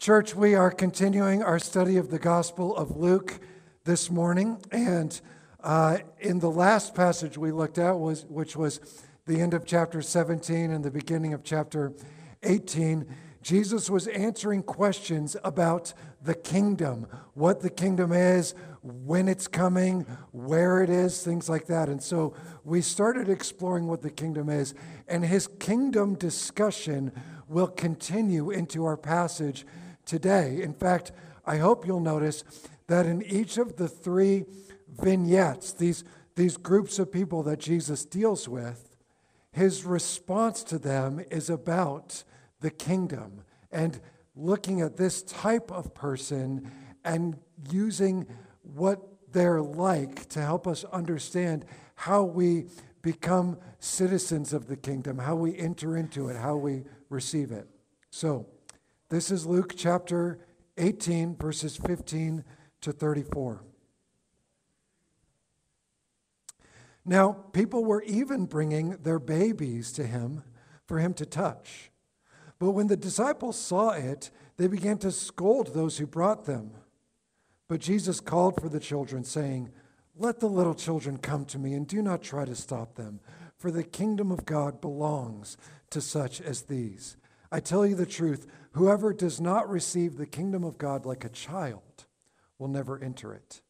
Church, 0.00 0.34
we 0.34 0.54
are 0.54 0.70
continuing 0.70 1.42
our 1.42 1.58
study 1.58 1.98
of 1.98 2.08
the 2.08 2.18
Gospel 2.18 2.74
of 2.74 2.96
Luke 2.96 3.38
this 3.84 4.10
morning. 4.10 4.56
And 4.72 5.20
uh, 5.62 5.98
in 6.18 6.38
the 6.38 6.50
last 6.50 6.94
passage 6.94 7.36
we 7.36 7.52
looked 7.52 7.76
at, 7.76 7.98
was, 7.98 8.24
which 8.24 8.56
was 8.56 8.80
the 9.26 9.42
end 9.42 9.52
of 9.52 9.66
chapter 9.66 10.00
17 10.00 10.70
and 10.70 10.82
the 10.82 10.90
beginning 10.90 11.34
of 11.34 11.44
chapter 11.44 11.92
18, 12.44 13.14
Jesus 13.42 13.90
was 13.90 14.06
answering 14.06 14.62
questions 14.62 15.36
about 15.44 15.92
the 16.22 16.34
kingdom, 16.34 17.06
what 17.34 17.60
the 17.60 17.68
kingdom 17.68 18.10
is, 18.10 18.54
when 18.80 19.28
it's 19.28 19.48
coming, 19.48 20.06
where 20.32 20.82
it 20.82 20.88
is, 20.88 21.22
things 21.22 21.46
like 21.50 21.66
that. 21.66 21.90
And 21.90 22.02
so 22.02 22.32
we 22.64 22.80
started 22.80 23.28
exploring 23.28 23.86
what 23.86 24.00
the 24.00 24.10
kingdom 24.10 24.48
is, 24.48 24.72
and 25.08 25.26
his 25.26 25.46
kingdom 25.46 26.14
discussion 26.14 27.12
will 27.48 27.68
continue 27.68 28.50
into 28.50 28.86
our 28.86 28.96
passage 28.96 29.66
today. 30.10 30.60
In 30.60 30.74
fact, 30.74 31.12
I 31.46 31.58
hope 31.58 31.86
you'll 31.86 32.00
notice 32.00 32.42
that 32.88 33.06
in 33.06 33.22
each 33.22 33.58
of 33.58 33.76
the 33.76 33.86
three 33.86 34.44
vignettes, 34.88 35.72
these, 35.72 36.02
these 36.34 36.56
groups 36.56 36.98
of 36.98 37.12
people 37.12 37.44
that 37.44 37.60
Jesus 37.60 38.04
deals 38.04 38.48
with, 38.48 38.96
his 39.52 39.84
response 39.84 40.64
to 40.64 40.78
them 40.78 41.24
is 41.30 41.48
about 41.48 42.24
the 42.60 42.70
kingdom 42.70 43.42
and 43.70 44.00
looking 44.34 44.80
at 44.80 44.96
this 44.96 45.22
type 45.22 45.70
of 45.70 45.94
person 45.94 46.68
and 47.04 47.38
using 47.70 48.26
what 48.62 49.00
they're 49.32 49.62
like 49.62 50.28
to 50.30 50.40
help 50.40 50.66
us 50.66 50.84
understand 50.92 51.64
how 51.94 52.24
we 52.24 52.66
become 53.00 53.58
citizens 53.78 54.52
of 54.52 54.66
the 54.66 54.76
kingdom, 54.76 55.18
how 55.18 55.36
we 55.36 55.56
enter 55.56 55.96
into 55.96 56.28
it, 56.28 56.36
how 56.36 56.56
we 56.56 56.82
receive 57.10 57.52
it. 57.52 57.68
So, 58.10 58.46
this 59.10 59.32
is 59.32 59.44
Luke 59.44 59.74
chapter 59.76 60.38
18, 60.78 61.36
verses 61.36 61.76
15 61.76 62.44
to 62.80 62.92
34. 62.92 63.64
Now, 67.04 67.32
people 67.52 67.84
were 67.84 68.02
even 68.04 68.46
bringing 68.46 68.90
their 69.02 69.18
babies 69.18 69.90
to 69.92 70.06
him 70.06 70.44
for 70.86 71.00
him 71.00 71.12
to 71.14 71.26
touch. 71.26 71.90
But 72.60 72.70
when 72.70 72.86
the 72.86 72.96
disciples 72.96 73.58
saw 73.58 73.90
it, 73.90 74.30
they 74.58 74.68
began 74.68 74.98
to 74.98 75.10
scold 75.10 75.74
those 75.74 75.98
who 75.98 76.06
brought 76.06 76.46
them. 76.46 76.70
But 77.66 77.80
Jesus 77.80 78.20
called 78.20 78.60
for 78.60 78.68
the 78.68 78.78
children, 78.78 79.24
saying, 79.24 79.70
Let 80.16 80.38
the 80.38 80.48
little 80.48 80.74
children 80.74 81.16
come 81.16 81.46
to 81.46 81.58
me, 81.58 81.74
and 81.74 81.86
do 81.86 82.00
not 82.00 82.22
try 82.22 82.44
to 82.44 82.54
stop 82.54 82.94
them, 82.94 83.18
for 83.56 83.72
the 83.72 83.82
kingdom 83.82 84.30
of 84.30 84.44
God 84.44 84.80
belongs 84.80 85.56
to 85.90 86.00
such 86.00 86.40
as 86.40 86.62
these. 86.62 87.16
I 87.50 87.58
tell 87.58 87.84
you 87.84 87.96
the 87.96 88.06
truth 88.06 88.46
whoever 88.72 89.12
does 89.12 89.40
not 89.40 89.68
receive 89.68 90.16
the 90.16 90.26
kingdom 90.26 90.64
of 90.64 90.78
God 90.78 91.04
like 91.04 91.24
a 91.24 91.28
child 91.28 92.06
will 92.58 92.68
never 92.68 93.02
enter 93.02 93.32
it. 93.32 93.62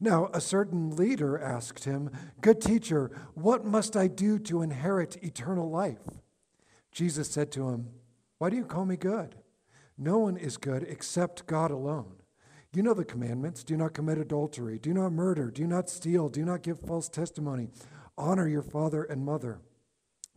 Now, 0.00 0.30
a 0.32 0.40
certain 0.40 0.96
leader 0.96 1.38
asked 1.38 1.84
him, 1.84 2.10
Good 2.40 2.60
teacher, 2.60 3.10
what 3.34 3.66
must 3.66 3.96
I 3.96 4.06
do 4.06 4.38
to 4.40 4.62
inherit 4.62 5.22
eternal 5.22 5.70
life? 5.70 6.00
Jesus 6.90 7.30
said 7.30 7.52
to 7.52 7.68
him, 7.68 7.90
Why 8.38 8.48
do 8.48 8.56
you 8.56 8.64
call 8.64 8.86
me 8.86 8.96
good? 8.96 9.36
No 9.98 10.18
one 10.18 10.38
is 10.38 10.56
good 10.56 10.84
except 10.84 11.46
God 11.46 11.70
alone. 11.70 12.14
You 12.72 12.82
know 12.82 12.94
the 12.94 13.04
commandments 13.04 13.62
do 13.62 13.76
not 13.76 13.92
commit 13.92 14.16
adultery, 14.16 14.78
do 14.78 14.94
not 14.94 15.12
murder, 15.12 15.50
do 15.50 15.66
not 15.66 15.90
steal, 15.90 16.28
do 16.28 16.44
not 16.44 16.62
give 16.62 16.80
false 16.80 17.08
testimony, 17.08 17.68
honor 18.16 18.48
your 18.48 18.62
father 18.62 19.02
and 19.04 19.24
mother. 19.24 19.60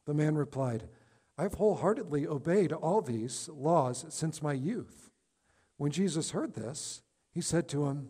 The 0.06 0.14
man 0.14 0.36
replied, 0.36 0.90
I've 1.38 1.56
wholeheartedly 1.56 2.28
obeyed 2.28 2.72
all 2.72 3.02
these 3.02 3.50
laws 3.52 4.06
since 4.10 4.42
my 4.42 4.54
youth. 4.54 5.10
When 5.78 5.92
Jesus 5.92 6.32
heard 6.32 6.54
this, 6.54 7.02
he 7.32 7.42
said 7.42 7.68
to 7.70 7.86
him, 7.86 8.10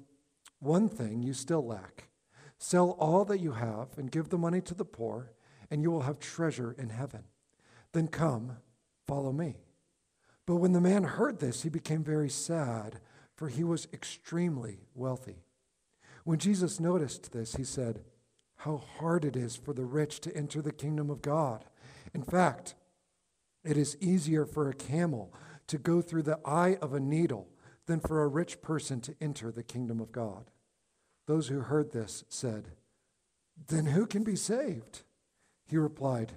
One 0.60 0.90
thing 0.90 1.24
you 1.24 1.34
still 1.34 1.66
lack. 1.66 2.10
Sell 2.58 2.92
all 2.92 3.26
that 3.26 3.40
you 3.40 3.54
have 3.54 3.98
and 3.98 4.12
give 4.12 4.30
the 4.30 4.38
money 4.38 4.62
to 4.62 4.74
the 4.74 4.86
poor, 4.86 5.32
and 5.72 5.82
you 5.82 5.92
will 5.92 6.02
have 6.02 6.20
treasure 6.20 6.76
in 6.78 6.90
heaven. 6.90 7.24
Then 7.94 8.08
come, 8.08 8.58
follow 9.08 9.32
me. 9.32 9.58
But 10.46 10.56
when 10.58 10.74
the 10.74 10.82
man 10.82 11.04
heard 11.04 11.40
this, 11.40 11.64
he 11.64 11.70
became 11.70 12.04
very 12.04 12.30
sad, 12.30 13.00
for 13.36 13.48
he 13.48 13.64
was 13.64 13.88
extremely 13.94 14.80
wealthy. 14.94 15.44
When 16.26 16.40
Jesus 16.40 16.80
noticed 16.80 17.32
this, 17.32 17.56
he 17.56 17.64
said, 17.64 18.04
How 18.58 18.78
hard 18.78 19.26
it 19.26 19.36
is 19.36 19.56
for 19.56 19.74
the 19.74 19.86
rich 19.86 20.20
to 20.22 20.36
enter 20.36 20.62
the 20.62 20.72
kingdom 20.72 21.10
of 21.10 21.22
God. 21.22 21.66
In 22.14 22.24
fact, 22.24 22.76
it 23.64 23.78
is 23.78 23.98
easier 24.00 24.46
for 24.46 24.70
a 24.70 24.74
camel 24.74 25.34
to 25.68 25.78
go 25.78 26.02
through 26.02 26.24
the 26.24 26.40
eye 26.46 26.78
of 26.82 26.94
a 26.94 27.00
needle 27.00 27.48
than 27.86 28.00
for 28.00 28.24
a 28.24 28.28
rich 28.28 28.62
person 28.62 29.02
to 29.02 29.16
enter 29.22 29.52
the 29.52 29.64
kingdom 29.64 30.00
of 30.00 30.12
God. 30.12 30.52
Those 31.26 31.48
who 31.48 31.62
heard 31.62 31.92
this 31.92 32.24
said, 32.30 32.70
Then 33.68 33.88
who 33.88 34.06
can 34.06 34.24
be 34.24 34.36
saved? 34.36 35.04
He 35.66 35.78
replied, 35.78 36.34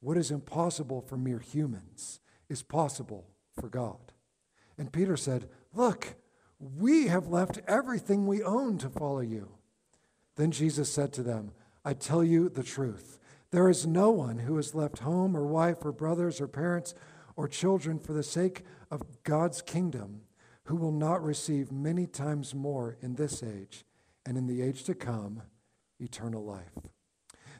What 0.00 0.16
is 0.16 0.30
impossible 0.30 1.00
for 1.00 1.16
mere 1.16 1.38
humans 1.38 2.20
is 2.48 2.62
possible 2.62 3.26
for 3.58 3.68
God. 3.68 4.12
And 4.76 4.92
Peter 4.92 5.16
said, 5.16 5.48
Look, 5.74 6.14
we 6.58 7.06
have 7.06 7.28
left 7.28 7.60
everything 7.66 8.26
we 8.26 8.42
own 8.42 8.78
to 8.78 8.88
follow 8.88 9.20
you. 9.20 9.48
Then 10.36 10.50
Jesus 10.50 10.90
said 10.90 11.12
to 11.14 11.22
them, 11.22 11.52
I 11.84 11.94
tell 11.94 12.22
you 12.22 12.48
the 12.48 12.62
truth. 12.62 13.18
There 13.50 13.68
is 13.68 13.86
no 13.86 14.10
one 14.10 14.40
who 14.40 14.56
has 14.56 14.74
left 14.74 15.00
home 15.00 15.36
or 15.36 15.46
wife 15.46 15.78
or 15.84 15.92
brothers 15.92 16.40
or 16.40 16.48
parents 16.48 16.94
or 17.36 17.48
children 17.48 17.98
for 17.98 18.12
the 18.12 18.22
sake 18.22 18.62
of 18.90 19.22
God's 19.22 19.62
kingdom 19.62 20.22
who 20.64 20.76
will 20.76 20.92
not 20.92 21.24
receive 21.24 21.72
many 21.72 22.06
times 22.06 22.54
more 22.54 22.98
in 23.00 23.14
this 23.14 23.42
age 23.42 23.86
and 24.26 24.36
in 24.36 24.46
the 24.46 24.60
age 24.60 24.84
to 24.84 24.94
come 24.94 25.42
eternal 25.98 26.44
life. 26.44 26.72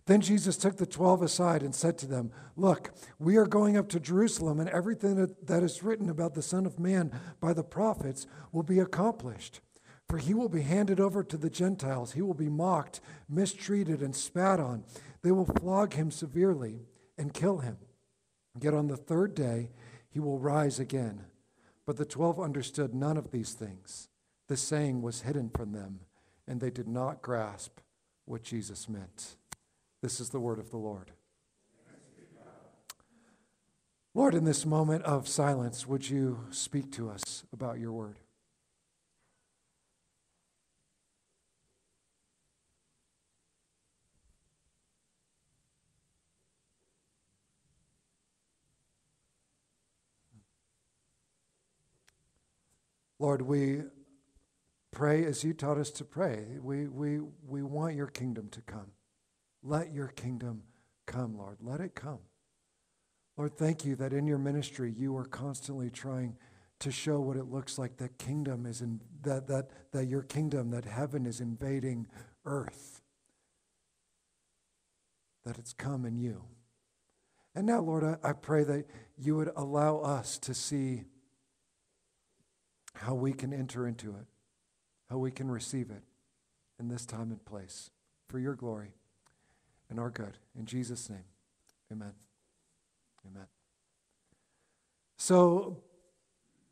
Then 0.04 0.20
Jesus 0.20 0.56
took 0.56 0.76
the 0.76 0.86
twelve 0.86 1.22
aside 1.22 1.62
and 1.62 1.74
said 1.74 1.98
to 1.98 2.06
them, 2.06 2.32
Look, 2.56 2.92
we 3.18 3.36
are 3.36 3.46
going 3.46 3.76
up 3.76 3.88
to 3.90 4.00
Jerusalem, 4.00 4.58
and 4.58 4.68
everything 4.70 5.34
that 5.42 5.62
is 5.62 5.82
written 5.82 6.08
about 6.08 6.34
the 6.34 6.42
Son 6.42 6.64
of 6.64 6.78
Man 6.78 7.12
by 7.40 7.52
the 7.52 7.62
prophets 7.62 8.26
will 8.50 8.62
be 8.62 8.78
accomplished. 8.78 9.60
For 10.08 10.16
he 10.16 10.32
will 10.32 10.48
be 10.48 10.62
handed 10.62 10.98
over 10.98 11.22
to 11.22 11.36
the 11.36 11.50
Gentiles. 11.50 12.12
He 12.12 12.22
will 12.22 12.32
be 12.32 12.48
mocked, 12.48 13.02
mistreated, 13.28 14.00
and 14.00 14.16
spat 14.16 14.58
on. 14.58 14.84
They 15.22 15.30
will 15.32 15.44
flog 15.44 15.94
him 15.94 16.10
severely 16.10 16.86
and 17.16 17.34
kill 17.34 17.58
him. 17.58 17.78
Yet 18.60 18.74
on 18.74 18.88
the 18.88 18.96
third 18.96 19.34
day, 19.34 19.70
he 20.08 20.20
will 20.20 20.38
rise 20.38 20.78
again. 20.78 21.24
But 21.86 21.96
the 21.96 22.04
twelve 22.04 22.40
understood 22.40 22.94
none 22.94 23.16
of 23.16 23.30
these 23.30 23.52
things. 23.52 24.08
The 24.46 24.56
saying 24.56 25.02
was 25.02 25.22
hidden 25.22 25.50
from 25.50 25.72
them, 25.72 26.00
and 26.46 26.60
they 26.60 26.70
did 26.70 26.88
not 26.88 27.22
grasp 27.22 27.80
what 28.24 28.42
Jesus 28.42 28.88
meant. 28.88 29.36
This 30.02 30.20
is 30.20 30.30
the 30.30 30.40
word 30.40 30.58
of 30.58 30.70
the 30.70 30.76
Lord. 30.76 31.12
Lord, 34.14 34.34
in 34.34 34.44
this 34.44 34.66
moment 34.66 35.04
of 35.04 35.28
silence, 35.28 35.86
would 35.86 36.08
you 36.08 36.40
speak 36.50 36.90
to 36.92 37.10
us 37.10 37.44
about 37.52 37.78
your 37.78 37.92
word? 37.92 38.18
Lord, 53.18 53.42
we 53.42 53.82
pray 54.92 55.24
as 55.24 55.42
you 55.44 55.52
taught 55.52 55.78
us 55.78 55.90
to 55.92 56.04
pray. 56.04 56.46
We, 56.60 56.86
we, 56.86 57.20
we 57.46 57.62
want 57.62 57.96
your 57.96 58.06
kingdom 58.06 58.48
to 58.50 58.60
come. 58.62 58.92
Let 59.62 59.92
your 59.92 60.08
kingdom 60.08 60.62
come, 61.06 61.36
Lord. 61.36 61.58
Let 61.60 61.80
it 61.80 61.94
come. 61.94 62.20
Lord, 63.36 63.56
thank 63.56 63.84
you 63.84 63.96
that 63.96 64.12
in 64.12 64.26
your 64.26 64.38
ministry 64.38 64.92
you 64.96 65.16
are 65.16 65.24
constantly 65.24 65.90
trying 65.90 66.36
to 66.80 66.92
show 66.92 67.20
what 67.20 67.36
it 67.36 67.44
looks 67.44 67.78
like 67.78 67.96
that 67.96 68.18
kingdom 68.18 68.66
is 68.66 68.80
in 68.80 69.00
that 69.22 69.48
that 69.48 69.70
that 69.92 70.06
your 70.06 70.22
kingdom, 70.22 70.70
that 70.70 70.84
heaven 70.84 71.26
is 71.26 71.40
invading 71.40 72.06
earth. 72.44 73.00
That 75.44 75.58
it's 75.58 75.72
come 75.72 76.04
in 76.04 76.18
you. 76.18 76.44
And 77.54 77.66
now, 77.66 77.80
Lord, 77.80 78.04
I, 78.04 78.16
I 78.28 78.32
pray 78.32 78.62
that 78.64 78.86
you 79.16 79.36
would 79.36 79.50
allow 79.56 79.98
us 79.98 80.38
to 80.38 80.54
see 80.54 81.04
how 82.98 83.14
we 83.14 83.32
can 83.32 83.52
enter 83.52 83.86
into 83.86 84.10
it, 84.10 84.26
how 85.08 85.18
we 85.18 85.30
can 85.30 85.50
receive 85.50 85.90
it 85.90 86.02
in 86.78 86.88
this 86.88 87.06
time 87.06 87.30
and 87.30 87.44
place 87.44 87.90
for 88.28 88.38
your 88.38 88.54
glory 88.54 88.92
and 89.90 89.98
our 89.98 90.10
good. 90.10 90.38
In 90.58 90.66
Jesus' 90.66 91.08
name, 91.08 91.24
amen. 91.92 92.12
Amen. 93.26 93.46
So, 95.16 95.82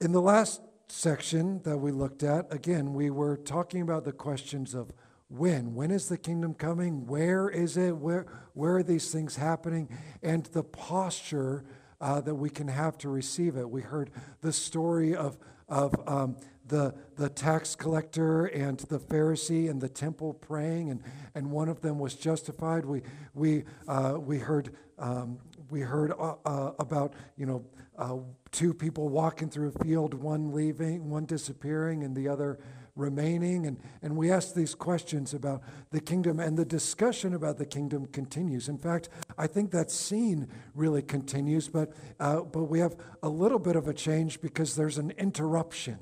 in 0.01 0.13
the 0.13 0.21
last 0.21 0.61
section 0.89 1.61
that 1.65 1.79
we 1.79 1.91
looked 1.91 2.23
at, 2.23 2.53
again, 2.53 2.95
we 2.95 3.11
were 3.11 3.37
talking 3.37 3.83
about 3.83 4.05
the 4.05 4.13
questions 4.13 4.75
of 4.75 4.93
when. 5.29 5.75
When 5.75 5.91
is 5.91 6.09
the 6.09 6.17
kingdom 6.17 6.55
coming? 6.55 7.07
Where 7.07 7.49
is 7.49 7.77
it? 7.77 7.97
Where, 7.97 8.27
where 8.55 8.77
are 8.77 8.83
these 8.83 9.11
things 9.11 9.37
happening? 9.37 9.89
And 10.23 10.45
the 10.47 10.63
posture 10.63 11.65
uh, 12.01 12.21
that 12.21 12.35
we 12.35 12.51
can 12.51 12.69
have 12.69 12.99
to 12.99 13.09
receive 13.09 13.57
it. 13.57 13.69
We 13.69 13.83
heard 13.83 14.11
the 14.43 14.53
story 14.53 15.17
of, 15.17 15.39
of 15.69 15.95
um, 16.09 16.37
the, 16.69 16.95
the 17.17 17.29
tax 17.29 17.75
collector 17.75 18.47
and 18.47 18.79
the 18.81 18.99
Pharisee 18.99 19.69
in 19.69 19.79
the 19.79 19.89
temple 19.89 20.35
praying, 20.35 20.91
and, 20.91 21.03
and 21.35 21.51
one 21.51 21.69
of 21.69 21.81
them 21.81 21.99
was 21.99 22.15
justified. 22.15 22.85
We, 22.85 23.03
we, 23.35 23.65
uh, 23.87 24.15
we 24.19 24.39
heard, 24.39 24.75
um, 24.99 25.39
we 25.71 25.81
heard 25.81 26.13
uh, 26.13 26.35
uh, 26.45 26.73
about, 26.79 27.15
you 27.37 27.47
know, 27.47 27.65
uh, 27.99 28.17
two 28.51 28.75
people 28.75 29.09
walking 29.09 29.49
through 29.49 29.73
a 29.75 29.85
field, 29.85 30.15
one 30.15 30.53
leaving, 30.53 31.09
one 31.09 31.25
disappearing, 31.25 32.05
and 32.05 32.15
the 32.15 32.29
other 32.29 32.59
remaining. 32.97 33.67
And, 33.67 33.79
and 34.03 34.17
we 34.17 34.31
ask 34.33 34.55
these 34.55 34.75
questions 34.75 35.35
about 35.35 35.63
the 35.91 36.01
kingdom, 36.01 36.41
and 36.41 36.57
the 36.57 36.65
discussion 36.65 37.35
about 37.35 37.59
the 37.59 37.67
kingdom 37.67 38.07
continues. 38.07 38.69
In 38.69 38.79
fact, 38.79 39.09
I 39.39 39.47
think 39.47 39.71
that 39.71 39.91
scene 39.91 40.49
really 40.75 41.03
continues, 41.03 41.69
but, 41.69 41.93
uh, 42.19 42.41
but 42.41 42.65
we 42.65 42.81
have 42.81 42.97
a 43.23 43.29
little 43.29 43.59
bit 43.59 43.77
of 43.77 43.87
a 43.87 43.95
change 43.95 44.41
because 44.41 44.75
there's 44.75 44.99
an 44.99 45.13
interruption. 45.13 45.99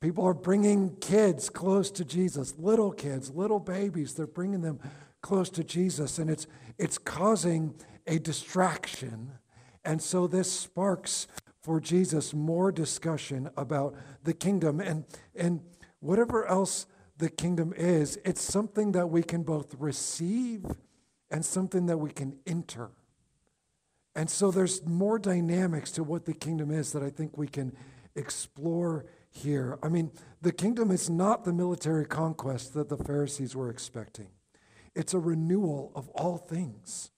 People 0.00 0.24
are 0.24 0.34
bringing 0.34 0.96
kids 0.96 1.50
close 1.50 1.90
to 1.90 2.04
Jesus, 2.04 2.54
little 2.58 2.92
kids, 2.92 3.30
little 3.30 3.60
babies. 3.60 4.14
They're 4.14 4.26
bringing 4.26 4.62
them 4.62 4.80
close 5.20 5.50
to 5.50 5.64
Jesus, 5.64 6.18
and 6.18 6.30
it's, 6.30 6.46
it's 6.78 6.96
causing 6.96 7.74
a 8.06 8.18
distraction. 8.18 9.32
And 9.84 10.00
so 10.02 10.26
this 10.26 10.50
sparks 10.50 11.26
for 11.62 11.80
Jesus 11.80 12.32
more 12.32 12.72
discussion 12.72 13.50
about 13.56 13.94
the 14.24 14.34
kingdom. 14.34 14.80
And, 14.80 15.04
and 15.34 15.60
whatever 16.00 16.46
else 16.46 16.86
the 17.16 17.28
kingdom 17.28 17.72
is, 17.76 18.18
it's 18.24 18.40
something 18.40 18.92
that 18.92 19.08
we 19.08 19.22
can 19.22 19.42
both 19.42 19.74
receive 19.78 20.64
and 21.30 21.44
something 21.44 21.86
that 21.86 21.98
we 21.98 22.10
can 22.10 22.38
enter. 22.46 22.90
And 24.14 24.28
so 24.28 24.50
there's 24.50 24.84
more 24.84 25.18
dynamics 25.18 25.92
to 25.92 26.02
what 26.02 26.24
the 26.24 26.34
kingdom 26.34 26.70
is 26.70 26.92
that 26.92 27.02
I 27.02 27.10
think 27.10 27.38
we 27.38 27.46
can 27.46 27.76
explore 28.16 29.06
here. 29.30 29.78
I 29.82 29.88
mean, 29.88 30.10
the 30.42 30.52
kingdom 30.52 30.90
is 30.90 31.08
not 31.08 31.44
the 31.44 31.52
military 31.52 32.04
conquest 32.04 32.74
that 32.74 32.88
the 32.88 32.96
Pharisees 32.96 33.54
were 33.54 33.70
expecting, 33.70 34.28
it's 34.94 35.14
a 35.14 35.18
renewal 35.18 35.92
of 35.94 36.08
all 36.10 36.36
things. 36.36 37.10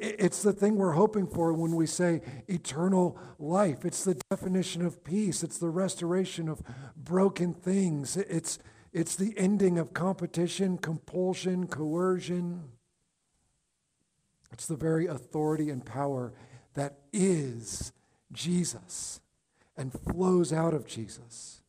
It's 0.00 0.42
the 0.42 0.54
thing 0.54 0.76
we're 0.76 0.92
hoping 0.92 1.26
for 1.26 1.52
when 1.52 1.76
we 1.76 1.84
say 1.84 2.22
eternal 2.48 3.18
life. 3.38 3.84
It's 3.84 4.02
the 4.02 4.14
definition 4.30 4.80
of 4.80 5.04
peace. 5.04 5.42
It's 5.42 5.58
the 5.58 5.68
restoration 5.68 6.48
of 6.48 6.62
broken 6.96 7.52
things. 7.52 8.16
It's, 8.16 8.58
it's 8.94 9.14
the 9.14 9.34
ending 9.36 9.78
of 9.78 9.92
competition, 9.92 10.78
compulsion, 10.78 11.66
coercion. 11.66 12.62
It's 14.50 14.66
the 14.66 14.76
very 14.76 15.06
authority 15.06 15.68
and 15.68 15.84
power 15.84 16.32
that 16.72 17.00
is 17.12 17.92
Jesus 18.32 19.20
and 19.76 19.92
flows 19.92 20.50
out 20.50 20.72
of 20.72 20.86
Jesus. 20.86 21.60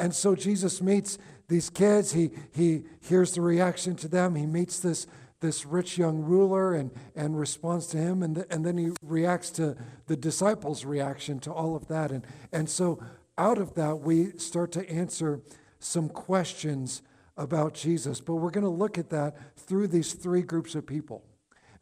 And 0.00 0.12
so 0.12 0.34
Jesus 0.34 0.82
meets 0.82 1.16
these 1.46 1.70
kids. 1.70 2.12
He, 2.12 2.30
he 2.52 2.82
hears 3.00 3.34
the 3.34 3.40
reaction 3.40 3.94
to 3.96 4.08
them. 4.08 4.34
He 4.34 4.46
meets 4.46 4.80
this 4.80 5.06
this 5.40 5.64
rich 5.64 5.98
young 5.98 6.18
ruler 6.22 6.74
and, 6.74 6.90
and 7.14 7.38
responds 7.38 7.86
to 7.88 7.96
him. 7.96 8.22
And, 8.22 8.36
the, 8.36 8.52
and 8.52 8.64
then 8.64 8.76
he 8.76 8.90
reacts 9.02 9.50
to 9.50 9.76
the 10.06 10.16
disciples' 10.16 10.84
reaction 10.84 11.38
to 11.40 11.52
all 11.52 11.76
of 11.76 11.88
that. 11.88 12.10
And, 12.10 12.26
and 12.52 12.68
so 12.68 13.02
out 13.36 13.58
of 13.58 13.74
that, 13.74 14.00
we 14.00 14.32
start 14.32 14.72
to 14.72 14.88
answer 14.90 15.40
some 15.78 16.08
questions 16.08 17.02
about 17.36 17.74
Jesus. 17.74 18.20
But 18.20 18.36
we're 18.36 18.50
going 18.50 18.64
to 18.64 18.70
look 18.70 18.98
at 18.98 19.10
that 19.10 19.36
through 19.56 19.88
these 19.88 20.14
three 20.14 20.42
groups 20.42 20.74
of 20.74 20.86
people. 20.86 21.24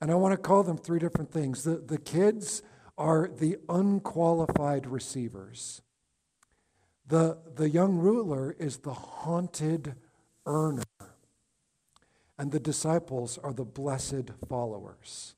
And 0.00 0.10
I 0.10 0.14
want 0.14 0.32
to 0.32 0.36
call 0.36 0.62
them 0.62 0.76
three 0.76 0.98
different 0.98 1.32
things. 1.32 1.64
The, 1.64 1.76
the 1.76 1.98
kids 1.98 2.62
are 2.98 3.28
the 3.28 3.56
unqualified 3.68 4.86
receivers. 4.86 5.80
The, 7.06 7.38
the 7.54 7.70
young 7.70 7.96
ruler 7.96 8.54
is 8.58 8.78
the 8.78 8.92
haunted 8.92 9.94
earner 10.44 10.82
and 12.38 12.52
the 12.52 12.60
disciples 12.60 13.38
are 13.38 13.52
the 13.52 13.64
blessed 13.64 14.30
followers. 14.48 15.34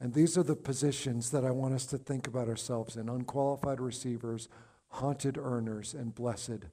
And 0.00 0.14
these 0.14 0.36
are 0.36 0.42
the 0.42 0.56
positions 0.56 1.30
that 1.30 1.44
I 1.44 1.52
want 1.52 1.74
us 1.74 1.86
to 1.86 1.98
think 1.98 2.26
about 2.26 2.48
ourselves 2.48 2.96
in 2.96 3.08
unqualified 3.08 3.80
receivers, 3.80 4.48
haunted 4.88 5.38
earners, 5.38 5.94
and 5.94 6.14
blessed 6.14 6.66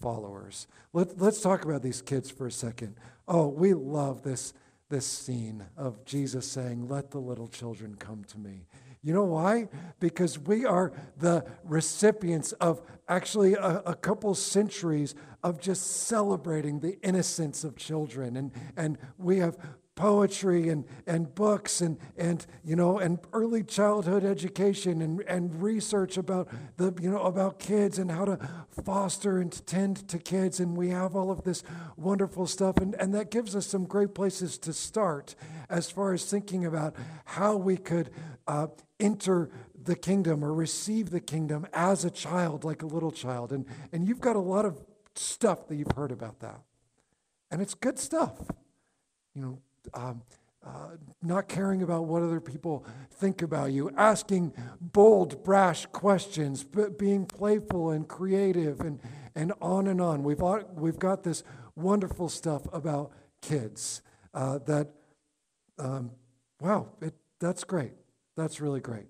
followers. 0.00 0.66
Let, 0.92 1.18
let's 1.18 1.40
talk 1.40 1.64
about 1.64 1.82
these 1.82 2.02
kids 2.02 2.30
for 2.30 2.46
a 2.46 2.52
second. 2.52 2.96
Oh, 3.26 3.48
we 3.48 3.72
love 3.72 4.22
this, 4.22 4.52
this 4.90 5.06
scene 5.06 5.64
of 5.76 6.04
Jesus 6.04 6.50
saying, 6.50 6.88
Let 6.88 7.10
the 7.10 7.20
little 7.20 7.48
children 7.48 7.94
come 7.94 8.24
to 8.24 8.38
me. 8.38 8.66
You 9.04 9.12
know 9.12 9.24
why? 9.24 9.68
Because 10.00 10.38
we 10.38 10.64
are 10.64 10.90
the 11.18 11.44
recipients 11.62 12.52
of 12.52 12.80
actually 13.06 13.52
a, 13.52 13.82
a, 13.84 13.94
couple 13.94 14.34
centuries 14.34 15.14
of 15.42 15.60
just 15.60 16.06
celebrating 16.06 16.80
the 16.80 16.98
innocence 17.02 17.64
of 17.64 17.76
children. 17.76 18.34
And, 18.34 18.50
and 18.78 18.96
we 19.18 19.40
have 19.40 19.58
poetry 19.94 20.70
and, 20.70 20.84
and 21.06 21.32
books 21.34 21.80
and, 21.80 21.98
and 22.16 22.44
you 22.64 22.74
know 22.74 22.98
and 22.98 23.20
early 23.32 23.62
childhood 23.62 24.24
education 24.24 25.00
and, 25.00 25.20
and 25.28 25.62
research 25.62 26.16
about 26.16 26.48
the 26.78 26.92
you 27.00 27.08
know 27.08 27.22
about 27.22 27.60
kids 27.60 27.98
and 28.00 28.10
how 28.10 28.24
to 28.24 28.36
foster 28.84 29.38
and 29.38 29.64
tend 29.66 30.08
to 30.08 30.18
kids 30.18 30.58
and 30.58 30.76
we 30.76 30.88
have 30.88 31.14
all 31.14 31.30
of 31.30 31.44
this 31.44 31.62
wonderful 31.96 32.44
stuff 32.44 32.76
and, 32.78 32.96
and 32.96 33.14
that 33.14 33.30
gives 33.30 33.54
us 33.54 33.68
some 33.68 33.84
great 33.84 34.14
places 34.14 34.58
to 34.58 34.72
start 34.72 35.36
as 35.70 35.90
far 35.90 36.12
as 36.12 36.24
thinking 36.24 36.64
about 36.64 36.96
how 37.24 37.54
we 37.54 37.76
could 37.76 38.10
uh, 38.46 38.66
enter 39.00 39.50
the 39.82 39.96
kingdom 39.96 40.44
or 40.44 40.52
receive 40.52 41.10
the 41.10 41.20
kingdom 41.20 41.66
as 41.72 42.04
a 42.04 42.10
child 42.10 42.64
like 42.64 42.82
a 42.82 42.86
little 42.86 43.12
child 43.12 43.52
and, 43.52 43.66
and 43.92 44.06
you've 44.06 44.20
got 44.20 44.36
a 44.36 44.40
lot 44.40 44.64
of 44.64 44.80
stuff 45.14 45.68
that 45.68 45.76
you've 45.76 45.92
heard 45.96 46.12
about 46.12 46.40
that 46.40 46.60
and 47.50 47.60
it's 47.60 47.74
good 47.74 47.98
stuff 47.98 48.40
you 49.34 49.42
know 49.42 49.58
um, 49.92 50.22
uh, 50.66 50.96
not 51.22 51.46
caring 51.46 51.82
about 51.82 52.06
what 52.06 52.22
other 52.22 52.40
people 52.40 52.86
think 53.10 53.42
about 53.42 53.70
you, 53.70 53.90
asking 53.98 54.52
bold, 54.80 55.44
brash 55.44 55.84
questions, 55.86 56.64
but 56.64 56.98
being 56.98 57.26
playful 57.26 57.90
and 57.90 58.08
creative, 58.08 58.80
and, 58.80 58.98
and 59.34 59.52
on 59.60 59.86
and 59.86 60.00
on. 60.00 60.22
We've, 60.22 60.40
we've 60.74 60.98
got 60.98 61.22
this 61.22 61.42
wonderful 61.76 62.30
stuff 62.30 62.62
about 62.72 63.12
kids 63.42 64.00
uh, 64.32 64.58
that, 64.60 64.88
um, 65.78 66.12
wow, 66.60 66.88
it, 67.02 67.14
that's 67.40 67.64
great. 67.64 67.92
That's 68.36 68.60
really 68.60 68.80
great. 68.80 69.06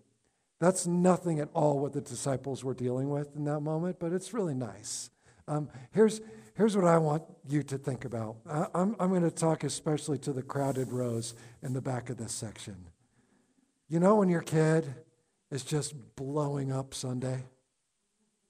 That's 0.61 0.87
nothing 0.87 1.41
at 1.41 1.49
all 1.55 1.79
what 1.79 1.93
the 1.93 2.01
disciples 2.01 2.65
were 2.65 2.75
dealing 2.75 3.11
with 3.11 3.35
in 3.37 3.45
that 3.45 3.61
moment, 3.61 3.99
but 3.99 4.13
it's 4.13 4.33
really 4.33 4.55
nice. 4.55 5.11
Um, 5.47 5.69
here's, 5.93 6.21
Here's 6.57 6.77
what 6.77 6.87
I 6.87 6.99
want 6.99 7.25
you 7.49 7.65
to 7.65 7.79
think 7.79 8.05
about. 8.05 8.37
I, 8.49 8.67
I'm, 8.75 8.95
I'm 9.01 9.11
going 9.11 9.23
to 9.23 9.31
talk 9.31 9.65
especially 9.65 10.19
to 10.19 10.33
the 10.33 10.43
crowded 10.43 10.93
rows 10.93 11.35
in 11.63 11.73
the 11.73 11.81
back 11.81 12.11
of 12.11 12.17
this 12.17 12.33
section. 12.33 12.77
You 13.89 13.99
know, 13.99 14.17
when 14.17 14.29
your 14.29 14.41
kid 14.41 14.95
is 15.51 15.65
just 15.65 15.95
blowing 16.15 16.73
up 16.73 16.95
Sunday? 16.95 17.45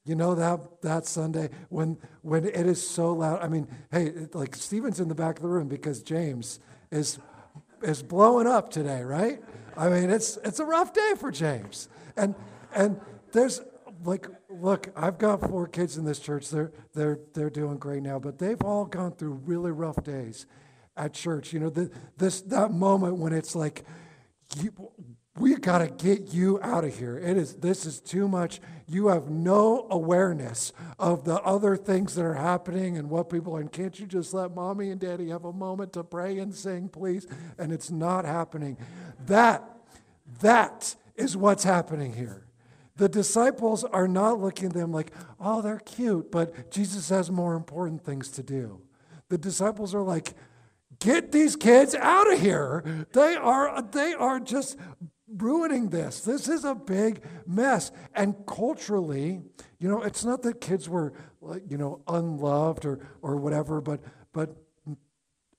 You 0.05 0.17
know 0.17 0.35
that 0.35 0.83
that 0.83 1.07
Sunday 1.07 1.49
when 1.71 1.97
when 2.21 2.45
it 2.45 2.67
is 2.67 2.87
so 2.87 3.15
loud. 3.15 3.41
I 3.41 3.49
mean, 3.49 3.67
hey, 3.91 4.13
like 4.35 4.55
Stephen's 4.55 5.01
in 5.01 5.09
the 5.09 5.15
back 5.15 5.37
of 5.37 5.43
the 5.43 5.49
room 5.49 5.67
because 5.67 6.03
James 6.03 6.61
is 6.91 7.19
is 7.83 8.03
blowing 8.03 8.47
up 8.47 8.71
today, 8.71 9.03
right? 9.03 9.43
I 9.77 9.89
mean, 9.89 10.11
it's 10.11 10.39
it's 10.45 10.61
a 10.61 10.65
rough 10.65 10.93
day 10.93 11.13
for 11.19 11.31
James. 11.31 11.89
And 12.17 12.35
and 12.75 13.01
there's 13.33 13.61
like, 14.05 14.29
look, 14.49 14.89
I've 14.97 15.19
got 15.19 15.41
four 15.49 15.67
kids 15.67 15.97
in 15.97 16.05
this 16.05 16.19
church. 16.19 16.51
They're, 16.51 16.73
they're, 16.95 17.19
they're 17.33 17.51
doing 17.51 17.79
great 17.79 18.03
now, 18.03 18.19
but 18.19 18.39
they've 18.39 18.61
all 18.63 18.85
gone 18.85 19.13
through 19.13 19.41
really 19.45 19.71
rough 19.71 20.03
days 20.05 20.47
at 20.97 21.15
church. 21.15 21.53
You 21.53 21.61
know, 21.61 21.71
the, 21.71 21.91
this, 22.17 22.41
that 22.43 22.71
moment 22.71 23.17
when 23.17 23.33
it's 23.33 23.55
like, 23.55 23.85
you, 24.61 24.73
we 25.39 25.57
got 25.57 25.79
to 25.79 25.89
get 25.89 26.33
you 26.33 26.61
out 26.63 26.85
of 26.85 26.97
here. 26.97 27.19
It 27.19 27.37
is, 27.37 27.55
this 27.55 27.87
is 27.87 28.01
too 28.01 28.29
much. 28.29 28.61
You 28.87 29.09
have 29.09 29.31
no 29.31 29.89
awareness 29.91 30.73
of 30.99 31.25
the 31.25 31.41
other 31.43 31.77
things 31.77 32.15
that 32.15 32.25
are 32.25 32.35
happening 32.35 32.97
and 32.97 33.11
what 33.11 33.31
people 33.31 33.57
are. 33.57 33.61
And 33.61 33.73
can't 33.73 33.99
you 33.99 34.07
just 34.07 34.33
let 34.33 34.55
mommy 34.55 34.91
and 34.91 35.01
daddy 35.01 35.31
have 35.31 35.45
a 35.45 35.53
moment 35.53 35.93
to 35.95 36.05
pray 36.05 36.39
and 36.39 36.55
sing, 36.55 36.89
please? 36.89 37.27
And 37.59 37.73
it's 37.73 37.91
not 37.91 38.25
happening. 38.25 38.77
That, 39.27 39.69
that 40.41 40.95
is 41.17 41.37
what's 41.37 41.65
happening 41.65 42.13
here. 42.13 42.47
The 42.97 43.09
disciples 43.09 43.83
are 43.83 44.07
not 44.07 44.41
looking 44.41 44.69
at 44.69 44.75
them 44.75 44.93
like, 44.93 45.11
oh, 45.41 45.61
they're 45.63 45.81
cute, 45.81 46.31
but 46.31 46.71
Jesus 46.71 47.09
has 47.09 47.29
more 47.29 47.55
important 47.55 48.05
things 48.05 48.29
to 48.31 48.43
do. 48.45 48.81
The 49.31 49.39
disciples 49.39 49.97
are 49.97 50.03
like, 50.03 50.35
get 51.01 51.33
these 51.33 51.57
kids 51.57 51.97
out 51.97 52.33
of 52.33 52.41
here. 52.41 53.07
They 53.13 53.35
are, 53.35 53.83
they 53.83 54.15
are 54.15 54.39
just 54.39 54.77
ruining 55.29 55.91
this. 55.91 56.21
This 56.21 56.49
is 56.49 56.65
a 56.65 56.75
big 56.75 57.23
mess. 57.47 57.91
And 58.15 58.35
culturally, 58.47 59.43
you 59.79 59.89
know, 59.89 60.03
it's 60.03 60.25
not 60.25 60.43
that 60.43 60.61
kids 60.61 60.89
were, 60.89 61.13
you 61.69 61.79
know, 61.79 62.03
unloved 62.09 62.85
or, 62.85 63.01
or 63.23 63.37
whatever, 63.37 63.81
but, 63.81 64.01
but 64.33 64.57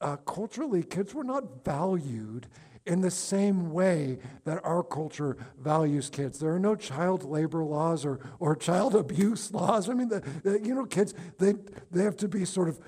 uh, 0.01 0.17
culturally, 0.17 0.83
kids 0.83 1.13
were 1.13 1.23
not 1.23 1.63
valued 1.63 2.47
in 2.85 3.01
the 3.01 3.09
same 3.09 3.71
way 3.71 4.19
that 4.43 4.63
our 4.63 4.83
culture 4.83 5.37
values 5.59 6.09
kids. 6.09 6.39
There 6.39 6.53
are 6.53 6.59
no 6.59 6.75
child 6.75 7.23
labor 7.23 7.63
laws 7.63 8.05
or, 8.05 8.19
or 8.39 8.55
child 8.55 8.95
abuse 9.03 9.51
laws. 9.51 9.89
I 9.89 9.93
mean, 9.93 10.09
the, 10.09 10.21
the 10.43 10.59
you 10.63 10.75
know, 10.75 10.85
kids, 10.85 11.13
they, 11.39 11.55
they 11.91 12.03
have 12.03 12.17
to 12.17 12.27
be 12.27 12.45
sort 12.45 12.69
of, 12.69 12.79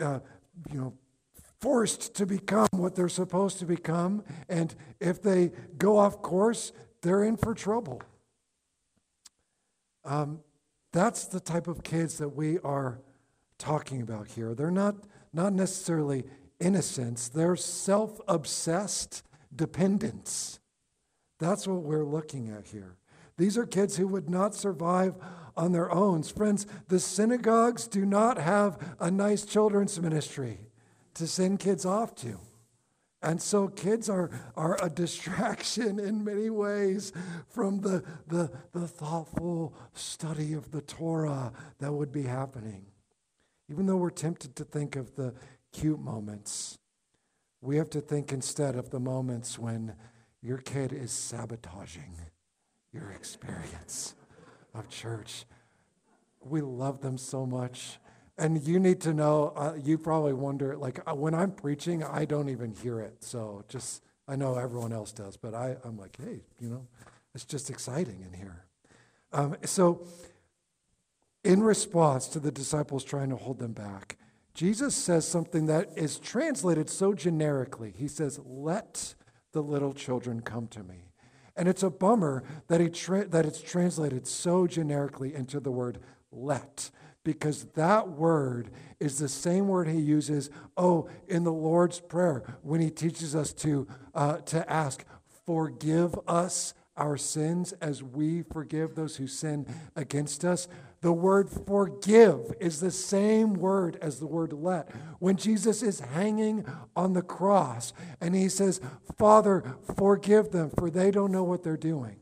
uh, 0.00 0.20
you 0.70 0.80
know, 0.80 0.94
forced 1.66 2.14
to 2.14 2.24
become 2.24 2.68
what 2.70 2.94
they're 2.94 3.08
supposed 3.08 3.58
to 3.58 3.66
become. 3.66 4.22
And 4.48 4.72
if 5.00 5.20
they 5.20 5.50
go 5.76 5.98
off 5.98 6.22
course, 6.22 6.70
they're 7.02 7.24
in 7.24 7.36
for 7.36 7.54
trouble. 7.54 8.00
Um, 10.04 10.38
that's 10.92 11.24
the 11.26 11.40
type 11.40 11.66
of 11.66 11.82
kids 11.82 12.18
that 12.18 12.28
we 12.28 12.60
are 12.60 13.00
talking 13.58 14.00
about 14.00 14.28
here. 14.28 14.54
They're 14.54 14.70
not, 14.70 14.94
not 15.32 15.52
necessarily 15.52 16.22
innocence, 16.60 17.28
they're 17.28 17.56
self 17.56 18.20
obsessed 18.28 19.24
dependence. 19.52 20.60
That's 21.40 21.66
what 21.66 21.82
we're 21.82 22.04
looking 22.04 22.48
at 22.48 22.66
here. 22.68 22.94
These 23.38 23.58
are 23.58 23.66
kids 23.66 23.96
who 23.96 24.06
would 24.06 24.30
not 24.30 24.54
survive 24.54 25.16
on 25.56 25.72
their 25.72 25.90
own. 25.90 26.22
Friends, 26.22 26.64
the 26.86 27.00
synagogues 27.00 27.88
do 27.88 28.06
not 28.06 28.38
have 28.38 28.78
a 29.00 29.10
nice 29.10 29.44
children's 29.44 30.00
ministry 30.00 30.65
to 31.16 31.26
send 31.26 31.60
kids 31.60 31.84
off 31.84 32.14
to. 32.16 32.38
And 33.22 33.40
so 33.40 33.68
kids 33.68 34.08
are, 34.08 34.30
are 34.56 34.78
a 34.82 34.88
distraction 34.88 35.98
in 36.08 36.24
many 36.24 36.50
ways 36.50 37.12
from 37.48 37.80
the, 37.80 38.04
the, 38.26 38.50
the 38.72 38.86
thoughtful 38.86 39.74
study 39.94 40.52
of 40.52 40.70
the 40.70 40.82
Torah 40.82 41.52
that 41.78 41.92
would 41.92 42.12
be 42.12 42.22
happening. 42.22 42.86
Even 43.68 43.86
though 43.86 43.96
we're 43.96 44.10
tempted 44.10 44.54
to 44.56 44.64
think 44.64 44.94
of 44.94 45.16
the 45.16 45.34
cute 45.72 45.98
moments, 45.98 46.78
we 47.60 47.76
have 47.76 47.90
to 47.90 48.00
think 48.00 48.32
instead 48.32 48.76
of 48.76 48.90
the 48.90 49.00
moments 49.00 49.58
when 49.58 49.94
your 50.42 50.58
kid 50.58 50.92
is 50.92 51.10
sabotaging 51.10 52.14
your 52.92 53.10
experience 53.10 54.14
of 54.74 54.88
church. 54.88 55.44
We 56.40 56.60
love 56.60 57.00
them 57.00 57.18
so 57.18 57.44
much. 57.44 57.98
And 58.38 58.62
you 58.62 58.78
need 58.78 59.00
to 59.02 59.14
know, 59.14 59.52
uh, 59.56 59.74
you 59.82 59.96
probably 59.96 60.34
wonder, 60.34 60.76
like, 60.76 61.00
uh, 61.08 61.14
when 61.14 61.34
I'm 61.34 61.52
preaching, 61.52 62.04
I 62.04 62.26
don't 62.26 62.50
even 62.50 62.72
hear 62.72 63.00
it. 63.00 63.24
So 63.24 63.64
just, 63.68 64.02
I 64.28 64.36
know 64.36 64.56
everyone 64.56 64.92
else 64.92 65.12
does, 65.12 65.36
but 65.36 65.54
I, 65.54 65.76
I'm 65.84 65.96
like, 65.96 66.16
hey, 66.22 66.40
you 66.60 66.68
know, 66.68 66.86
it's 67.34 67.44
just 67.44 67.70
exciting 67.70 68.22
in 68.22 68.38
here. 68.38 68.64
Um, 69.32 69.56
so, 69.64 70.06
in 71.44 71.62
response 71.62 72.26
to 72.28 72.40
the 72.40 72.50
disciples 72.50 73.04
trying 73.04 73.30
to 73.30 73.36
hold 73.36 73.58
them 73.58 73.72
back, 73.72 74.18
Jesus 74.52 74.94
says 74.94 75.28
something 75.28 75.66
that 75.66 75.90
is 75.96 76.18
translated 76.18 76.88
so 76.88 77.12
generically. 77.12 77.92
He 77.96 78.08
says, 78.08 78.40
Let 78.44 79.14
the 79.52 79.62
little 79.62 79.92
children 79.92 80.40
come 80.40 80.66
to 80.68 80.82
me. 80.82 81.12
And 81.56 81.68
it's 81.68 81.82
a 81.82 81.90
bummer 81.90 82.42
that, 82.68 82.80
he 82.80 82.88
tra- 82.88 83.28
that 83.28 83.46
it's 83.46 83.60
translated 83.60 84.26
so 84.26 84.66
generically 84.66 85.34
into 85.34 85.60
the 85.60 85.70
word 85.70 85.98
let, 86.32 86.90
because 87.26 87.64
that 87.74 88.08
word 88.08 88.70
is 89.00 89.18
the 89.18 89.28
same 89.28 89.66
word 89.66 89.88
he 89.88 89.98
uses, 89.98 90.48
oh, 90.76 91.08
in 91.26 91.42
the 91.42 91.52
Lord's 91.52 91.98
Prayer 91.98 92.44
when 92.62 92.80
he 92.80 92.88
teaches 92.88 93.34
us 93.34 93.52
to, 93.54 93.88
uh, 94.14 94.36
to 94.38 94.70
ask, 94.70 95.04
Forgive 95.44 96.16
us 96.28 96.72
our 96.96 97.16
sins 97.16 97.72
as 97.80 98.00
we 98.00 98.42
forgive 98.42 98.94
those 98.94 99.16
who 99.16 99.26
sin 99.26 99.66
against 99.96 100.44
us. 100.44 100.68
The 101.00 101.12
word 101.12 101.50
forgive 101.50 102.54
is 102.60 102.78
the 102.78 102.92
same 102.92 103.54
word 103.54 103.98
as 104.00 104.20
the 104.20 104.26
word 104.28 104.52
let. 104.52 104.88
When 105.18 105.36
Jesus 105.36 105.82
is 105.82 105.98
hanging 105.98 106.64
on 106.94 107.12
the 107.12 107.22
cross 107.22 107.92
and 108.20 108.36
he 108.36 108.48
says, 108.48 108.80
Father, 109.18 109.76
forgive 109.96 110.52
them, 110.52 110.70
for 110.70 110.90
they 110.90 111.10
don't 111.10 111.32
know 111.32 111.44
what 111.44 111.64
they're 111.64 111.76
doing. 111.76 112.18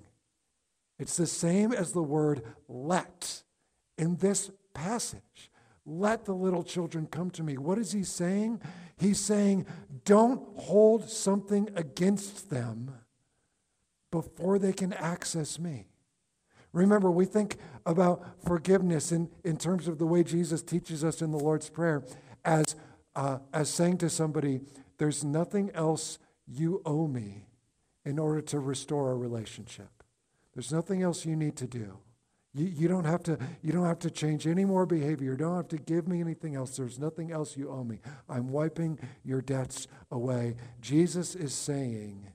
It's 0.98 1.18
the 1.18 1.26
same 1.26 1.72
as 1.72 1.92
the 1.92 2.02
word 2.02 2.42
let 2.68 3.42
in 3.96 4.16
this 4.16 4.50
passage. 4.74 5.50
Let 5.86 6.24
the 6.24 6.34
little 6.34 6.62
children 6.62 7.06
come 7.06 7.30
to 7.32 7.42
me. 7.42 7.56
What 7.58 7.78
is 7.78 7.92
he 7.92 8.04
saying? 8.04 8.60
He's 8.96 9.20
saying, 9.20 9.66
don't 10.04 10.42
hold 10.56 11.08
something 11.08 11.68
against 11.74 12.50
them 12.50 12.92
before 14.10 14.58
they 14.58 14.72
can 14.72 14.92
access 14.92 15.58
me. 15.58 15.86
Remember, 16.72 17.10
we 17.10 17.24
think 17.24 17.56
about 17.86 18.24
forgiveness 18.44 19.12
in, 19.12 19.30
in 19.44 19.56
terms 19.56 19.86
of 19.86 19.98
the 19.98 20.06
way 20.06 20.24
Jesus 20.24 20.62
teaches 20.62 21.04
us 21.04 21.22
in 21.22 21.30
the 21.30 21.38
Lord's 21.38 21.68
Prayer 21.68 22.02
as, 22.44 22.76
uh, 23.14 23.38
as 23.52 23.68
saying 23.68 23.98
to 23.98 24.10
somebody, 24.10 24.60
There's 24.98 25.22
nothing 25.22 25.70
else 25.74 26.18
you 26.46 26.82
owe 26.84 27.06
me 27.06 27.46
in 28.04 28.18
order 28.18 28.40
to 28.40 28.58
restore 28.58 29.12
a 29.12 29.16
relationship. 29.16 30.02
There's 30.52 30.72
nothing 30.72 31.02
else 31.02 31.24
you 31.24 31.36
need 31.36 31.56
to 31.56 31.66
do. 31.66 31.98
You, 32.54 32.66
you, 32.66 32.88
don't 32.88 33.04
have 33.04 33.22
to, 33.24 33.38
you 33.62 33.72
don't 33.72 33.86
have 33.86 33.98
to 34.00 34.10
change 34.10 34.46
any 34.46 34.64
more 34.64 34.86
behavior. 34.86 35.32
You 35.32 35.36
don't 35.36 35.56
have 35.56 35.68
to 35.68 35.78
give 35.78 36.06
me 36.06 36.20
anything 36.20 36.54
else. 36.54 36.76
There's 36.76 36.98
nothing 36.98 37.32
else 37.32 37.56
you 37.56 37.70
owe 37.70 37.84
me. 37.84 37.98
I'm 38.28 38.48
wiping 38.48 38.98
your 39.24 39.40
debts 39.40 39.88
away. 40.10 40.56
Jesus 40.80 41.34
is 41.34 41.52
saying, 41.54 42.28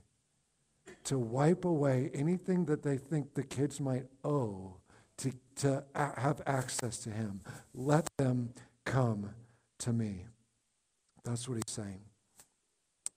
to 1.05 1.17
wipe 1.17 1.65
away 1.65 2.11
anything 2.13 2.65
that 2.65 2.83
they 2.83 2.97
think 2.97 3.33
the 3.33 3.43
kids 3.43 3.79
might 3.79 4.05
owe 4.23 4.75
to, 5.17 5.31
to 5.55 5.83
a- 5.95 6.19
have 6.19 6.41
access 6.45 6.97
to 6.99 7.09
Him. 7.09 7.41
Let 7.73 8.07
them 8.17 8.53
come 8.85 9.31
to 9.79 9.93
me. 9.93 10.25
That's 11.23 11.47
what 11.47 11.55
he's 11.55 11.73
saying. 11.73 12.01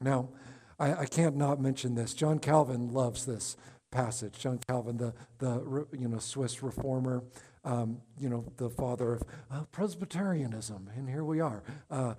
Now, 0.01 0.31
I, 0.79 0.95
I 0.95 1.07
can't 1.07 1.37
not 1.37 1.61
mention 1.61 1.95
this. 1.95 2.15
John 2.15 2.39
Calvin 2.39 2.93
loves 2.93 3.27
this 3.27 3.57
passage. 3.93 4.39
John 4.39 4.59
Calvin, 4.67 4.97
the, 4.97 5.15
the 5.39 5.87
you 5.93 6.09
know, 6.09 6.19
Swiss 6.19 6.63
reformer, 6.63 7.23
um, 7.65 7.99
you 8.19 8.29
know, 8.29 8.45
the 8.57 8.69
father 8.69 9.15
of 9.15 9.23
uh, 9.51 9.65
Presbyterianism, 9.71 10.91
and 10.97 11.09
here 11.09 11.25
we 11.25 11.41
are. 11.41 11.63
Uh, 11.89 12.15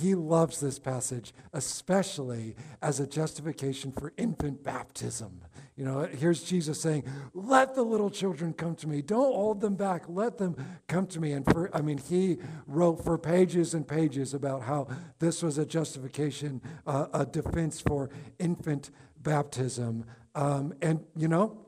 he 0.00 0.14
loves 0.14 0.58
this 0.60 0.78
passage, 0.78 1.34
especially 1.52 2.56
as 2.80 2.98
a 2.98 3.06
justification 3.06 3.92
for 3.92 4.12
infant 4.16 4.64
baptism. 4.64 5.42
You 5.76 5.84
know, 5.84 6.00
here's 6.00 6.42
Jesus 6.42 6.80
saying, 6.80 7.04
Let 7.34 7.74
the 7.74 7.82
little 7.82 8.10
children 8.10 8.52
come 8.52 8.74
to 8.76 8.88
me. 8.88 9.02
Don't 9.02 9.34
hold 9.34 9.60
them 9.60 9.74
back. 9.74 10.04
Let 10.06 10.38
them 10.38 10.56
come 10.86 11.06
to 11.08 11.20
me. 11.20 11.32
And 11.32 11.44
for, 11.44 11.74
I 11.74 11.80
mean, 11.80 11.98
he 11.98 12.38
wrote 12.66 13.04
for 13.04 13.18
pages 13.18 13.74
and 13.74 13.86
pages 13.86 14.34
about 14.34 14.62
how 14.62 14.88
this 15.18 15.42
was 15.42 15.58
a 15.58 15.66
justification, 15.66 16.60
uh, 16.86 17.06
a 17.12 17.24
defense 17.24 17.80
for 17.80 18.10
infant 18.38 18.90
baptism. 19.22 20.04
Um, 20.34 20.74
and, 20.80 21.00
you 21.16 21.28
know, 21.28 21.58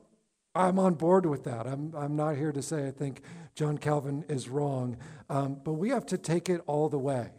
I'm 0.53 0.79
on 0.79 0.93
board 0.93 1.25
with 1.25 1.43
that. 1.43 1.67
I'm, 1.67 1.93
I'm 1.95 2.15
not 2.15 2.35
here 2.35 2.51
to 2.51 2.61
say 2.61 2.87
I 2.87 2.91
think 2.91 3.21
John 3.55 3.77
Calvin 3.77 4.25
is 4.29 4.49
wrong, 4.49 4.97
um, 5.29 5.59
but 5.63 5.73
we 5.73 5.89
have 5.89 6.05
to 6.07 6.17
take 6.17 6.49
it 6.49 6.61
all 6.65 6.89
the 6.89 6.99
way 6.99 7.31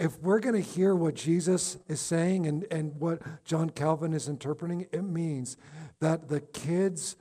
if 0.00 0.18
we're 0.22 0.40
going 0.40 0.54
to 0.54 0.68
hear 0.68 0.94
what 0.94 1.14
Jesus 1.14 1.76
is 1.86 2.00
saying 2.00 2.46
and, 2.46 2.66
and 2.70 2.98
what 2.98 3.20
John 3.44 3.68
Calvin 3.68 4.14
is 4.14 4.28
interpreting, 4.28 4.86
it 4.92 5.04
means 5.04 5.58
that 6.00 6.28
the 6.28 6.40
kids 6.40 7.16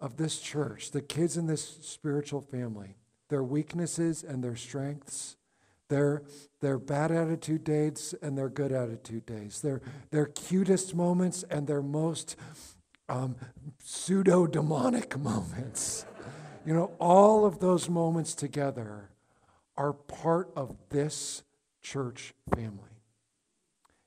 of 0.00 0.16
this 0.16 0.40
church, 0.40 0.90
the 0.90 1.00
kids 1.00 1.36
in 1.36 1.46
this 1.46 1.78
spiritual 1.82 2.40
family, 2.40 2.96
their 3.28 3.44
weaknesses 3.44 4.24
and 4.24 4.42
their 4.42 4.56
strengths, 4.56 5.36
their, 5.88 6.24
their 6.60 6.76
bad 6.76 7.12
attitude 7.12 7.62
days 7.62 8.16
and 8.20 8.36
their 8.36 8.48
good 8.48 8.72
attitude 8.72 9.24
days, 9.26 9.60
their, 9.60 9.80
their 10.10 10.26
cutest 10.26 10.92
moments 10.92 11.44
and 11.44 11.68
their 11.68 11.82
most 11.82 12.34
um, 13.08 13.36
pseudo 13.82 14.46
demonic 14.46 15.18
moments. 15.18 16.06
You 16.66 16.74
know, 16.74 16.92
all 16.98 17.44
of 17.44 17.60
those 17.60 17.88
moments 17.88 18.34
together 18.34 19.10
are 19.76 19.92
part 19.92 20.50
of 20.56 20.76
this 20.90 21.42
church 21.82 22.32
family. 22.54 22.90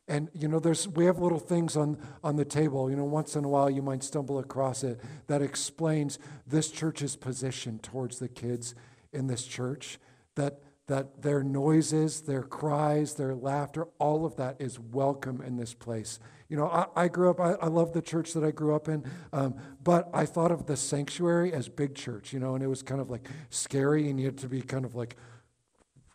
And 0.08 0.30
you 0.34 0.48
know, 0.48 0.60
there's 0.60 0.88
we 0.88 1.06
have 1.06 1.20
little 1.20 1.40
things 1.40 1.76
on 1.76 1.98
on 2.24 2.38
the 2.38 2.46
table. 2.46 2.90
You 2.90 2.96
know, 2.96 3.04
once 3.04 3.36
in 3.36 3.44
a 3.44 3.50
while 3.50 3.70
you 3.70 3.82
might 3.82 4.04
stumble 4.04 4.40
across 4.40 4.84
it 4.84 5.02
that 5.28 5.42
explains 5.42 6.18
this 6.48 6.72
church's 6.72 7.16
position 7.16 7.80
towards 7.80 8.20
the 8.20 8.30
kids 8.30 8.74
in 9.12 9.28
this 9.28 9.46
church. 9.46 10.00
That 10.36 10.62
that 10.88 11.22
their 11.22 11.44
noises, 11.44 12.22
their 12.22 12.44
cries, 12.44 13.16
their 13.16 13.36
laughter, 13.36 13.88
all 14.00 14.26
of 14.26 14.38
that 14.38 14.56
is 14.60 14.80
welcome 14.80 15.42
in 15.42 15.58
this 15.58 15.74
place. 15.74 16.20
You 16.50 16.58
know, 16.58 16.68
I, 16.68 17.04
I 17.04 17.08
grew 17.10 17.30
up, 17.30 17.42
I, 17.42 17.54
I, 17.54 17.68
love 17.68 17.92
the 17.92 18.02
church 18.02 18.34
that 18.34 18.44
I 18.44 18.52
grew 18.52 18.74
up 18.74 18.88
in, 18.88 19.04
um, 19.34 19.56
but 19.84 20.10
I 20.14 20.26
thought 20.26 20.52
of 20.52 20.66
the 20.66 20.78
sanctuary 20.78 21.52
as 21.52 21.68
big 21.68 21.94
church, 21.94 22.32
you 22.32 22.40
know, 22.40 22.56
and 22.56 22.64
it 22.64 22.68
was 22.68 22.82
kind 22.82 23.02
of 23.02 23.10
like 23.10 23.28
scary 23.50 24.10
and 24.10 24.18
you 24.18 24.28
had 24.28 24.38
to 24.38 24.48
be 24.48 24.62
kind 24.62 24.86
of 24.86 24.96
like 24.96 25.18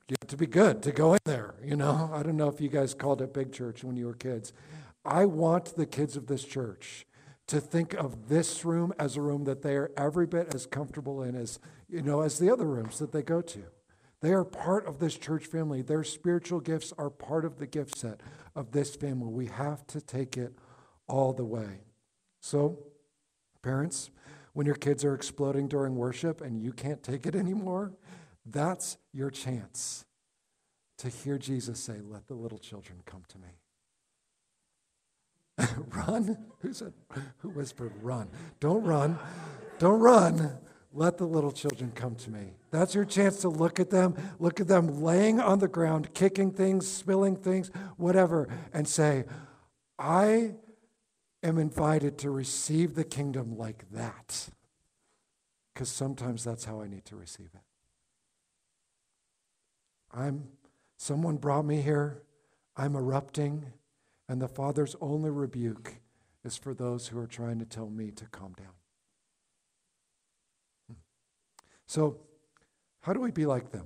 you 0.09 0.17
have 0.23 0.29
to 0.29 0.37
be 0.37 0.47
good 0.47 0.83
to 0.83 0.93
go 0.93 1.12
in 1.12 1.21
there, 1.25 1.55
you 1.62 1.77
know? 1.77 2.11
I 2.15 2.23
don't 2.23 2.37
know 2.37 2.49
if 2.49 2.61
you 2.61 2.69
guys 2.69 2.95
called 2.95 3.21
it 3.21 3.35
big 3.35 3.53
church 3.53 3.85
when 3.85 3.97
you 3.97 4.07
were 4.07 4.15
kids. 4.15 4.53
I 5.05 5.27
want 5.27 5.77
the 5.77 5.87
kids 5.87 6.17
of 6.17 6.29
this 6.29 6.45
church 6.45 7.07
to 7.49 7.61
think 7.61 7.93
of 7.95 8.29
this 8.29 8.65
room 8.65 8.95
as 8.99 9.17
a 9.17 9.21
room 9.21 9.45
that 9.45 9.62
they 9.62 9.75
are 9.77 9.91
every 9.97 10.27
bit 10.27 10.55
as 10.55 10.65
comfortable 10.65 11.23
in 11.23 11.35
as, 11.35 11.59
you 11.89 12.01
know, 12.01 12.23
as 12.23 12.39
the 12.39 12.51
other 12.51 12.67
rooms 12.67 12.99
that 12.99 13.12
they 13.12 13.23
go 13.23 13.43
to. 13.43 13.65
They 14.23 14.33
are 14.33 14.45
part 14.45 14.87
of 14.87 15.00
this 15.00 15.17
church 15.17 15.47
family. 15.47 15.83
Their 15.83 16.05
spiritual 16.05 16.61
gifts 16.61 16.93
are 16.97 17.11
part 17.11 17.45
of 17.45 17.59
the 17.59 17.67
gift 17.67 17.99
set 17.99 18.21
of 18.55 18.71
this 18.71 18.95
family. 18.95 19.33
We 19.33 19.47
have 19.47 19.87
to 19.88 20.00
take 20.00 20.37
it 20.37 20.55
all 21.09 21.33
the 21.33 21.45
way. 21.45 21.81
So, 22.41 22.79
parents, 23.62 24.11
when 24.52 24.64
your 24.64 24.76
kids 24.76 25.05
are 25.05 25.14
exploding 25.14 25.67
during 25.67 25.97
worship 25.97 26.41
and 26.41 26.62
you 26.62 26.73
can't 26.73 27.02
take 27.02 27.26
it 27.26 27.35
anymore, 27.35 27.93
that's 28.47 28.97
your 29.12 29.31
chance 29.31 30.05
to 30.99 31.09
hear 31.09 31.37
Jesus 31.37 31.81
say, 31.81 31.99
Let 32.00 32.29
the 32.29 32.35
little 32.35 32.59
children 32.59 33.00
come 33.05 33.25
to 33.29 33.38
me. 33.38 33.49
run? 35.88 36.38
Who 36.61 36.73
said, 36.73 36.93
who 37.38 37.50
whispered, 37.50 37.93
run? 38.02 38.31
Don't 38.61 38.85
run. 38.85 39.19
Don't 39.79 40.00
run. 40.00 40.59
Let 40.95 41.17
the 41.17 41.25
little 41.25 41.53
children 41.53 41.93
come 41.95 42.17
to 42.17 42.31
me. 42.31 42.55
That's 42.71 42.95
your 42.95 43.05
chance 43.05 43.39
to 43.39 43.49
look 43.49 43.81
at 43.81 43.91
them, 43.91 44.15
look 44.39 44.61
at 44.61 44.69
them 44.69 45.03
laying 45.03 45.41
on 45.41 45.59
the 45.59 45.69
ground, 45.69 46.13
kicking 46.13 46.51
things, 46.51 46.87
spilling 46.87 47.37
things, 47.37 47.71
whatever, 47.97 48.49
and 48.75 48.87
say, 48.87 49.25
I 49.99 50.55
am 51.43 51.59
invited 51.59 52.19
to 52.19 52.31
receive 52.31 52.95
the 52.95 53.05
kingdom 53.05 53.57
like 53.57 53.91
that. 53.93 54.51
Because 55.73 55.89
sometimes 55.89 56.45
that's 56.45 56.67
how 56.67 56.83
I 56.83 56.89
need 56.89 57.07
to 57.07 57.17
receive 57.17 57.49
it. 57.55 57.61
I'm, 60.15 60.49
someone 60.99 61.37
brought 61.37 61.65
me 61.65 61.81
here, 61.81 62.23
I'm 62.77 62.95
erupting, 62.97 63.65
and 64.29 64.43
the 64.43 64.49
Father's 64.49 64.95
only 65.01 65.31
rebuke 65.31 65.95
is 66.45 66.59
for 66.59 66.75
those 66.75 67.09
who 67.09 67.19
are 67.19 67.27
trying 67.27 67.59
to 67.61 67.65
tell 67.65 67.89
me 67.89 68.11
to 68.11 68.27
calm 68.27 68.53
down. 68.53 68.82
So, 71.93 72.17
how 73.03 73.13
do 73.13 73.21
we 73.21 73.31
be 73.31 73.45
like 73.45 73.71
them? 73.71 73.85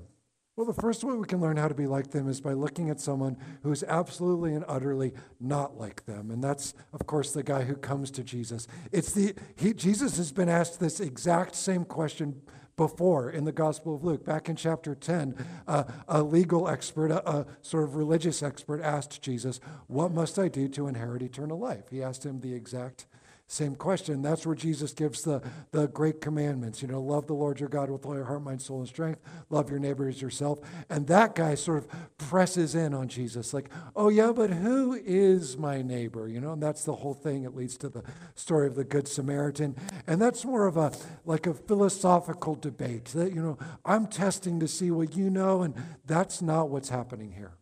Well, 0.55 0.65
the 0.65 0.81
first 0.81 1.03
way 1.03 1.17
we 1.17 1.27
can 1.27 1.41
learn 1.41 1.57
how 1.57 1.67
to 1.67 1.75
be 1.75 1.89
like 1.89 2.13
them 2.13 2.29
is 2.29 2.41
by 2.41 2.53
looking 2.53 2.89
at 2.89 3.01
someone 3.01 3.37
who 3.65 3.73
is 3.73 3.83
absolutely 3.83 4.55
and 4.55 4.65
utterly 4.69 5.13
not 5.41 5.77
like 5.77 6.07
them. 6.07 6.31
And 6.31 6.41
that's, 6.41 6.73
of 6.93 7.05
course, 7.09 7.33
the 7.33 7.43
guy 7.43 7.65
who 7.65 7.75
comes 7.75 8.13
to 8.13 8.23
Jesus. 8.23 8.69
It's 8.93 9.13
the, 9.13 9.35
he, 9.57 9.75
Jesus 9.75 10.19
has 10.19 10.31
been 10.31 10.49
asked 10.49 10.79
this 10.79 11.01
exact 11.01 11.57
same 11.57 11.85
question 11.85 12.43
before 12.77 13.29
in 13.29 13.45
the 13.45 13.51
Gospel 13.51 13.97
of 13.97 14.05
Luke. 14.05 14.25
Back 14.25 14.49
in 14.49 14.55
chapter 14.55 14.95
10, 14.95 15.35
uh, 15.67 15.83
a 16.07 16.23
legal 16.23 16.69
expert, 16.69 17.11
a, 17.11 17.29
a, 17.29 17.47
sort 17.61 17.83
of 17.83 17.97
religious 17.97 18.41
expert, 18.41 18.81
asked 18.83 19.21
Jesus, 19.21 19.59
What 19.89 20.13
must 20.13 20.39
I 20.39 20.47
do 20.47 20.69
to 20.69 20.87
inherit 20.87 21.23
eternal 21.23 21.59
life? 21.59 21.87
He 21.91 22.05
asked 22.05 22.25
him 22.25 22.39
the 22.39 22.55
exact 22.55 23.07
same 23.49 23.77
question. 23.77 24.23
That's 24.23 24.45
where 24.45 24.57
Jesus 24.57 24.93
gives 24.93 25.23
the, 25.23 25.41
the 25.71 25.87
great 25.87 26.21
commandments. 26.21 26.83
You 26.83 26.89
know, 26.89 27.01
love 27.01 27.29
the 27.29 27.35
Lord 27.35 27.61
your 27.61 27.69
God 27.69 27.91
with 27.91 28.05
all 28.05 28.15
your 28.15 28.25
heart, 28.25 28.43
mind, 28.43 28.61
soul, 28.61 28.81
and 28.81 28.89
strength. 28.89 29.21
Love 29.51 29.71
your 29.71 29.79
neighbor 29.79 30.09
as 30.09 30.21
yourself. 30.21 30.59
And 30.91 31.07
that 31.07 31.37
guy 31.37 31.55
sort 31.55 31.79
of 31.79 31.89
presses 32.19 32.75
in 32.75 32.93
on 32.93 33.07
Jesus, 33.07 33.55
like, 33.55 33.71
oh, 33.95 34.09
yeah, 34.09 34.33
but 34.33 34.51
who 34.51 34.95
is 34.95 35.57
my 35.57 35.81
neighbor? 35.81 36.27
You 36.27 36.41
know, 36.41 36.55
and 36.55 36.63
that's 36.63 36.85
the 36.85 36.97
whole 36.97 37.15
thing. 37.15 37.45
It 37.45 37.55
leads 37.55 37.77
to 37.79 37.89
the 37.89 38.03
story 38.35 38.67
of 38.67 38.75
the 38.75 38.85
Good 38.85 39.07
Samaritan. 39.07 39.77
And 40.09 40.21
that's 40.21 40.45
more 40.45 40.67
of 40.67 40.77
a, 40.77 40.93
like 41.25 41.47
a 41.47 41.55
philosophical 41.55 42.57
debate 42.57 43.07
that, 43.07 43.33
you 43.33 43.43
know, 43.43 43.59
I'm 43.85 44.09
testing 44.09 44.59
to 44.59 44.67
see 44.67 44.91
what 44.91 45.17
you 45.17 45.31
know, 45.31 45.63
and 45.63 45.75
that's 46.05 46.43
not 46.43 46.69
what's 46.69 46.89
happening 46.89 47.31
here. 47.33 47.53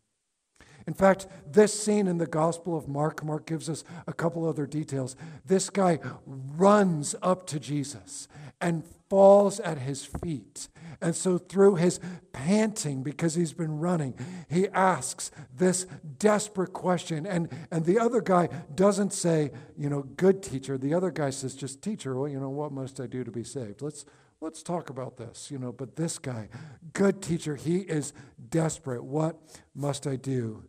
In 0.87 0.95
fact, 0.95 1.27
this 1.51 1.79
scene 1.79 2.07
in 2.07 2.19
the 2.19 2.27
Gospel 2.27 2.77
of 2.77 2.89
Mark, 2.89 3.25
Mark 3.25 3.47
gives 3.47 3.69
us 3.71 3.85
a 4.07 4.13
couple 4.13 4.47
other 4.47 4.67
details. 4.67 5.17
This 5.47 5.71
guy 5.71 5.99
runs 6.27 7.15
up 7.23 7.47
to 7.49 7.61
Jesus 7.61 8.29
and 8.61 8.85
falls 9.09 9.61
at 9.61 9.79
his 9.79 10.05
feet. 10.05 10.69
And 11.01 11.15
so, 11.15 11.39
through 11.39 11.77
his 11.77 12.01
panting, 12.33 13.03
because 13.03 13.35
he's 13.35 13.53
been 13.53 13.79
running, 13.79 14.15
he 14.49 14.69
asks 14.69 15.31
this 15.55 15.87
desperate 16.19 16.73
question. 16.73 17.27
And, 17.27 17.49
and 17.71 17.85
the 17.85 17.99
other 17.99 18.21
guy 18.21 18.49
doesn't 18.75 19.13
say, 19.13 19.51
you 19.77 19.89
know, 19.91 20.03
good 20.03 20.43
teacher. 20.43 20.79
The 20.79 20.95
other 20.95 21.11
guy 21.11 21.31
says, 21.31 21.55
just 21.55 21.83
teacher, 21.83 22.17
well, 22.17 22.29
you 22.29 22.41
know, 22.41 22.49
what 22.49 22.73
must 22.73 23.01
I 23.01 23.07
do 23.07 23.25
to 23.25 23.31
be 23.31 23.45
saved? 23.45 23.83
Let's, 23.83 24.05
let's 24.41 24.63
talk 24.63 24.89
about 24.89 25.17
this, 25.17 25.51
you 25.51 25.59
know. 25.59 25.73
But 25.73 25.97
this 25.97 26.19
guy, 26.19 26.49
good 26.93 27.23
teacher, 27.23 27.57
he 27.57 27.79
is 27.79 28.13
desperate. 28.49 29.05
What 29.05 29.37
must 29.75 30.07
I 30.07 30.17
do 30.17 30.65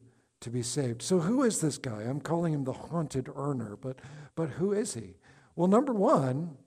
to 0.46 0.52
be 0.52 0.62
saved. 0.62 1.02
So, 1.02 1.20
who 1.20 1.42
is 1.42 1.60
this 1.60 1.80
guy? 1.80 2.04
I'm 2.04 2.22
calling 2.22 2.54
him 2.54 2.66
the 2.66 2.74
haunted 2.74 3.30
earner, 3.36 3.76
but, 3.76 3.98
but 4.36 4.52
who 4.52 4.74
is 4.74 4.94
he? 4.94 5.16
Well, 5.56 5.68
number 5.68 5.92
one, 5.92 6.58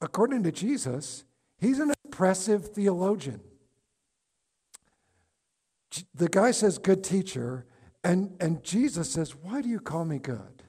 according 0.00 0.44
to 0.44 0.52
Jesus, 0.52 1.24
he's 1.58 1.80
an 1.80 1.92
impressive 2.04 2.68
theologian. 2.68 3.40
The 6.14 6.28
guy 6.28 6.52
says, 6.52 6.78
Good 6.78 7.02
teacher, 7.02 7.66
and, 8.04 8.36
and 8.40 8.62
Jesus 8.62 9.10
says, 9.10 9.34
Why 9.34 9.62
do 9.62 9.68
you 9.68 9.80
call 9.80 10.04
me 10.04 10.20
good? 10.20 10.62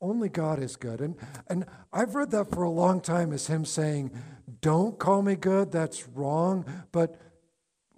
Only 0.00 0.30
God 0.30 0.58
is 0.58 0.76
good. 0.76 1.02
And, 1.02 1.16
and 1.48 1.66
I've 1.92 2.14
read 2.14 2.30
that 2.30 2.50
for 2.50 2.62
a 2.62 2.70
long 2.70 3.02
time 3.02 3.34
as 3.34 3.46
him 3.46 3.66
saying, 3.66 4.10
Don't 4.62 4.98
call 4.98 5.20
me 5.20 5.36
good, 5.36 5.70
that's 5.70 6.08
wrong. 6.08 6.64
But 6.92 7.20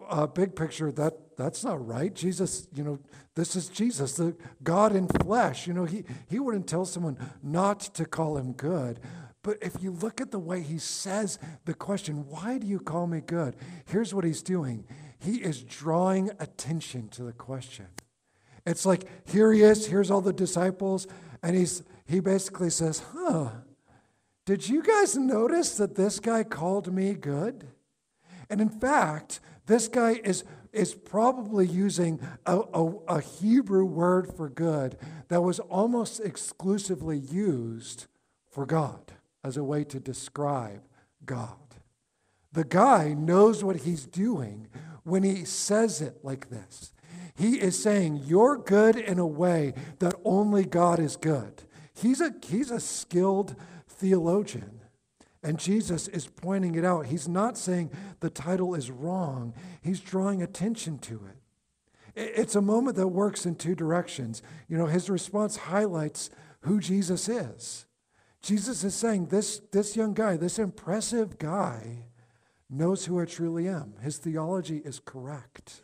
uh, 0.08 0.26
big 0.26 0.56
picture, 0.56 0.90
that, 0.90 1.14
that's 1.38 1.62
not 1.62 1.86
right. 1.86 2.12
Jesus, 2.12 2.66
you 2.74 2.82
know, 2.82 2.98
this 3.36 3.54
is 3.54 3.68
Jesus, 3.68 4.14
the 4.14 4.36
God 4.64 4.94
in 4.94 5.06
flesh. 5.06 5.68
You 5.68 5.72
know, 5.72 5.84
he, 5.84 6.04
he 6.28 6.40
wouldn't 6.40 6.66
tell 6.66 6.84
someone 6.84 7.16
not 7.44 7.80
to 7.94 8.04
call 8.04 8.36
him 8.36 8.52
good. 8.52 8.98
But 9.42 9.58
if 9.62 9.80
you 9.80 9.92
look 9.92 10.20
at 10.20 10.32
the 10.32 10.38
way 10.40 10.62
he 10.62 10.78
says 10.78 11.38
the 11.64 11.74
question, 11.74 12.26
why 12.28 12.58
do 12.58 12.66
you 12.66 12.80
call 12.80 13.06
me 13.06 13.20
good? 13.20 13.54
Here's 13.86 14.12
what 14.12 14.24
he's 14.24 14.42
doing 14.42 14.84
he 15.20 15.36
is 15.36 15.62
drawing 15.62 16.30
attention 16.38 17.08
to 17.10 17.22
the 17.22 17.32
question. 17.32 17.86
It's 18.66 18.84
like, 18.84 19.04
here 19.26 19.52
he 19.52 19.62
is, 19.62 19.86
here's 19.86 20.10
all 20.10 20.20
the 20.20 20.32
disciples, 20.32 21.06
and 21.42 21.56
he's, 21.56 21.82
he 22.04 22.20
basically 22.20 22.70
says, 22.70 23.02
huh, 23.12 23.48
did 24.44 24.68
you 24.68 24.82
guys 24.82 25.16
notice 25.16 25.76
that 25.76 25.94
this 25.94 26.20
guy 26.20 26.44
called 26.44 26.92
me 26.92 27.14
good? 27.14 27.66
And 28.50 28.60
in 28.60 28.68
fact, 28.68 29.40
this 29.68 29.86
guy 29.86 30.20
is 30.24 30.42
is 30.72 30.94
probably 30.94 31.66
using 31.66 32.20
a, 32.44 32.60
a, 32.74 32.92
a, 33.08 33.20
Hebrew 33.22 33.86
word 33.86 34.34
for 34.36 34.50
good 34.50 34.98
that 35.28 35.40
was 35.40 35.60
almost 35.60 36.20
exclusively 36.20 37.16
used 37.16 38.06
for 38.50 38.66
God 38.66 39.12
as 39.42 39.56
a 39.56 39.64
way 39.64 39.84
to 39.84 39.98
describe 39.98 40.82
God. 41.24 41.56
The 42.52 42.64
guy 42.64 43.14
knows 43.14 43.64
what 43.64 43.76
he's 43.76 44.04
doing 44.04 44.68
when 45.04 45.22
he 45.22 45.44
says 45.44 46.02
it 46.02 46.18
like 46.22 46.50
this. 46.50 46.92
He 47.34 47.60
is 47.60 47.80
saying, 47.80 48.22
You're 48.24 48.58
good 48.58 48.96
in 48.96 49.18
a 49.18 49.26
way 49.26 49.74
that 50.00 50.14
only 50.24 50.64
God 50.64 50.98
is 50.98 51.16
good. 51.16 51.62
He's 51.94 52.20
a, 52.20 52.34
he's 52.46 52.70
a 52.70 52.80
skilled 52.80 53.56
theologian. 53.88 54.77
And 55.42 55.58
Jesus 55.58 56.08
is 56.08 56.26
pointing 56.26 56.74
it 56.74 56.84
out. 56.84 57.06
He's 57.06 57.28
not 57.28 57.56
saying 57.56 57.90
the 58.20 58.30
title 58.30 58.74
is 58.74 58.90
wrong, 58.90 59.54
he's 59.80 60.00
drawing 60.00 60.42
attention 60.42 60.98
to 61.00 61.22
it. 61.26 61.36
It's 62.14 62.56
a 62.56 62.60
moment 62.60 62.96
that 62.96 63.08
works 63.08 63.46
in 63.46 63.54
two 63.54 63.76
directions. 63.76 64.42
You 64.68 64.76
know, 64.76 64.86
his 64.86 65.08
response 65.08 65.56
highlights 65.56 66.30
who 66.62 66.80
Jesus 66.80 67.28
is. 67.28 67.86
Jesus 68.42 68.82
is 68.82 68.94
saying, 68.94 69.26
This, 69.26 69.60
this 69.72 69.96
young 69.96 70.14
guy, 70.14 70.36
this 70.36 70.58
impressive 70.58 71.38
guy, 71.38 72.06
knows 72.70 73.04
who 73.04 73.20
I 73.20 73.24
truly 73.24 73.68
am. 73.68 73.94
His 74.02 74.18
theology 74.18 74.78
is 74.78 75.00
correct. 75.04 75.82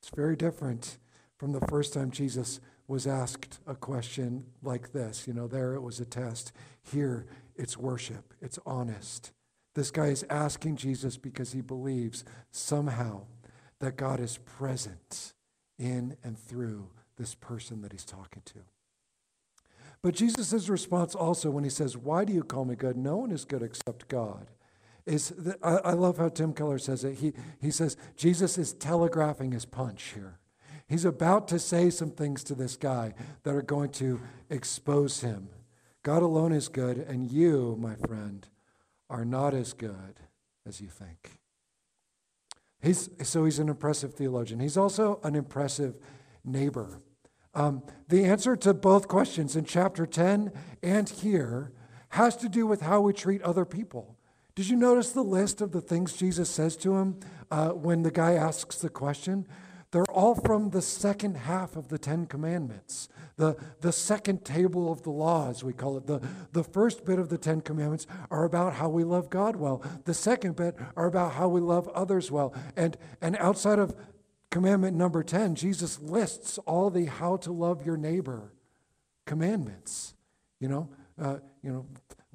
It's 0.00 0.10
very 0.14 0.36
different 0.36 0.98
from 1.36 1.52
the 1.52 1.60
first 1.68 1.92
time 1.92 2.10
Jesus 2.10 2.60
was 2.88 3.06
asked 3.06 3.60
a 3.66 3.74
question 3.74 4.44
like 4.62 4.92
this. 4.92 5.26
You 5.26 5.34
know, 5.34 5.46
there 5.46 5.74
it 5.74 5.80
was 5.82 6.00
a 6.00 6.04
test. 6.04 6.52
Here 6.82 7.26
it's 7.60 7.76
worship, 7.76 8.32
it's 8.40 8.58
honest. 8.64 9.32
This 9.74 9.90
guy 9.90 10.06
is 10.06 10.24
asking 10.30 10.76
Jesus 10.76 11.16
because 11.16 11.52
he 11.52 11.60
believes 11.60 12.24
somehow 12.50 13.22
that 13.80 13.96
God 13.96 14.18
is 14.18 14.38
present 14.38 15.34
in 15.78 16.16
and 16.24 16.38
through 16.38 16.88
this 17.18 17.34
person 17.34 17.82
that 17.82 17.92
he's 17.92 18.04
talking 18.04 18.42
to. 18.46 18.60
But 20.02 20.14
Jesus' 20.14 20.70
response 20.70 21.14
also 21.14 21.50
when 21.50 21.62
he 21.62 21.70
says, 21.70 21.96
Why 21.96 22.24
do 22.24 22.32
you 22.32 22.42
call 22.42 22.64
me 22.64 22.74
good? 22.74 22.96
No 22.96 23.18
one 23.18 23.30
is 23.30 23.44
good 23.44 23.62
except 23.62 24.08
God. 24.08 24.46
Is 25.04 25.34
I, 25.62 25.76
I 25.76 25.92
love 25.92 26.16
how 26.16 26.30
Tim 26.30 26.54
Keller 26.54 26.78
says 26.78 27.04
it. 27.04 27.18
He, 27.18 27.34
he 27.60 27.70
says, 27.70 27.96
Jesus 28.16 28.56
is 28.56 28.72
telegraphing 28.72 29.52
his 29.52 29.66
punch 29.66 30.14
here. 30.14 30.38
He's 30.88 31.04
about 31.04 31.46
to 31.48 31.58
say 31.58 31.90
some 31.90 32.10
things 32.10 32.42
to 32.44 32.54
this 32.54 32.76
guy 32.76 33.14
that 33.42 33.54
are 33.54 33.62
going 33.62 33.90
to 33.92 34.20
expose 34.48 35.20
him 35.20 35.48
God 36.02 36.22
alone 36.22 36.52
is 36.52 36.68
good, 36.68 36.98
and 36.98 37.30
you, 37.30 37.76
my 37.78 37.94
friend, 37.94 38.46
are 39.08 39.24
not 39.24 39.54
as 39.54 39.72
good 39.72 40.20
as 40.66 40.80
you 40.80 40.88
think. 40.88 41.40
He's, 42.82 43.10
so 43.22 43.44
he's 43.44 43.58
an 43.58 43.68
impressive 43.68 44.14
theologian. 44.14 44.60
He's 44.60 44.76
also 44.76 45.20
an 45.22 45.34
impressive 45.34 45.96
neighbor. 46.44 47.00
Um, 47.52 47.82
the 48.08 48.24
answer 48.24 48.56
to 48.56 48.72
both 48.72 49.08
questions 49.08 49.56
in 49.56 49.64
chapter 49.64 50.06
10 50.06 50.52
and 50.82 51.08
here 51.08 51.72
has 52.10 52.36
to 52.36 52.48
do 52.48 52.66
with 52.66 52.80
how 52.80 53.00
we 53.00 53.12
treat 53.12 53.42
other 53.42 53.64
people. 53.64 54.16
Did 54.54 54.68
you 54.68 54.76
notice 54.76 55.10
the 55.10 55.22
list 55.22 55.60
of 55.60 55.72
the 55.72 55.80
things 55.80 56.16
Jesus 56.16 56.48
says 56.48 56.76
to 56.78 56.96
him 56.96 57.20
uh, 57.50 57.70
when 57.70 58.02
the 58.02 58.10
guy 58.10 58.34
asks 58.34 58.76
the 58.76 58.88
question? 58.88 59.46
They're 59.92 60.10
all 60.10 60.36
from 60.36 60.70
the 60.70 60.82
second 60.82 61.36
half 61.36 61.74
of 61.74 61.88
the 61.88 61.98
Ten 61.98 62.26
Commandments, 62.26 63.08
the, 63.36 63.56
the 63.80 63.90
second 63.90 64.44
table 64.44 64.92
of 64.92 65.02
the 65.02 65.10
law, 65.10 65.50
as 65.50 65.64
we 65.64 65.72
call 65.72 65.96
it. 65.96 66.06
The, 66.06 66.20
the 66.52 66.62
first 66.62 67.04
bit 67.04 67.18
of 67.18 67.28
the 67.28 67.38
Ten 67.38 67.60
Commandments 67.60 68.06
are 68.30 68.44
about 68.44 68.74
how 68.74 68.88
we 68.88 69.02
love 69.02 69.30
God 69.30 69.56
well. 69.56 69.82
The 70.04 70.14
second 70.14 70.54
bit 70.54 70.76
are 70.96 71.06
about 71.06 71.32
how 71.32 71.48
we 71.48 71.60
love 71.60 71.88
others 71.88 72.30
well. 72.30 72.54
And, 72.76 72.96
and 73.20 73.36
outside 73.38 73.80
of 73.80 73.96
commandment 74.50 74.96
number 74.96 75.24
10, 75.24 75.56
Jesus 75.56 75.98
lists 76.00 76.58
all 76.58 76.90
the 76.90 77.06
how 77.06 77.36
to 77.38 77.50
love 77.50 77.84
your 77.84 77.96
neighbor 77.96 78.52
commandments. 79.26 80.14
You 80.60 80.68
know, 80.68 80.88
uh, 81.20 81.38
you 81.62 81.72
know, 81.72 81.86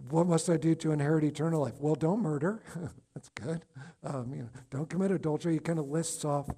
what 0.09 0.27
must 0.27 0.49
I 0.49 0.57
do 0.57 0.75
to 0.75 0.91
inherit 0.91 1.23
eternal 1.23 1.61
life? 1.61 1.75
Well, 1.79 1.95
don't 1.95 2.21
murder. 2.21 2.63
That's 3.13 3.29
good. 3.29 3.63
Um, 4.03 4.33
you 4.33 4.41
know, 4.43 4.49
don't 4.69 4.89
commit 4.89 5.11
adultery. 5.11 5.53
He 5.53 5.59
kind 5.59 5.79
of 5.79 5.87
lists 5.87 6.25
off 6.25 6.49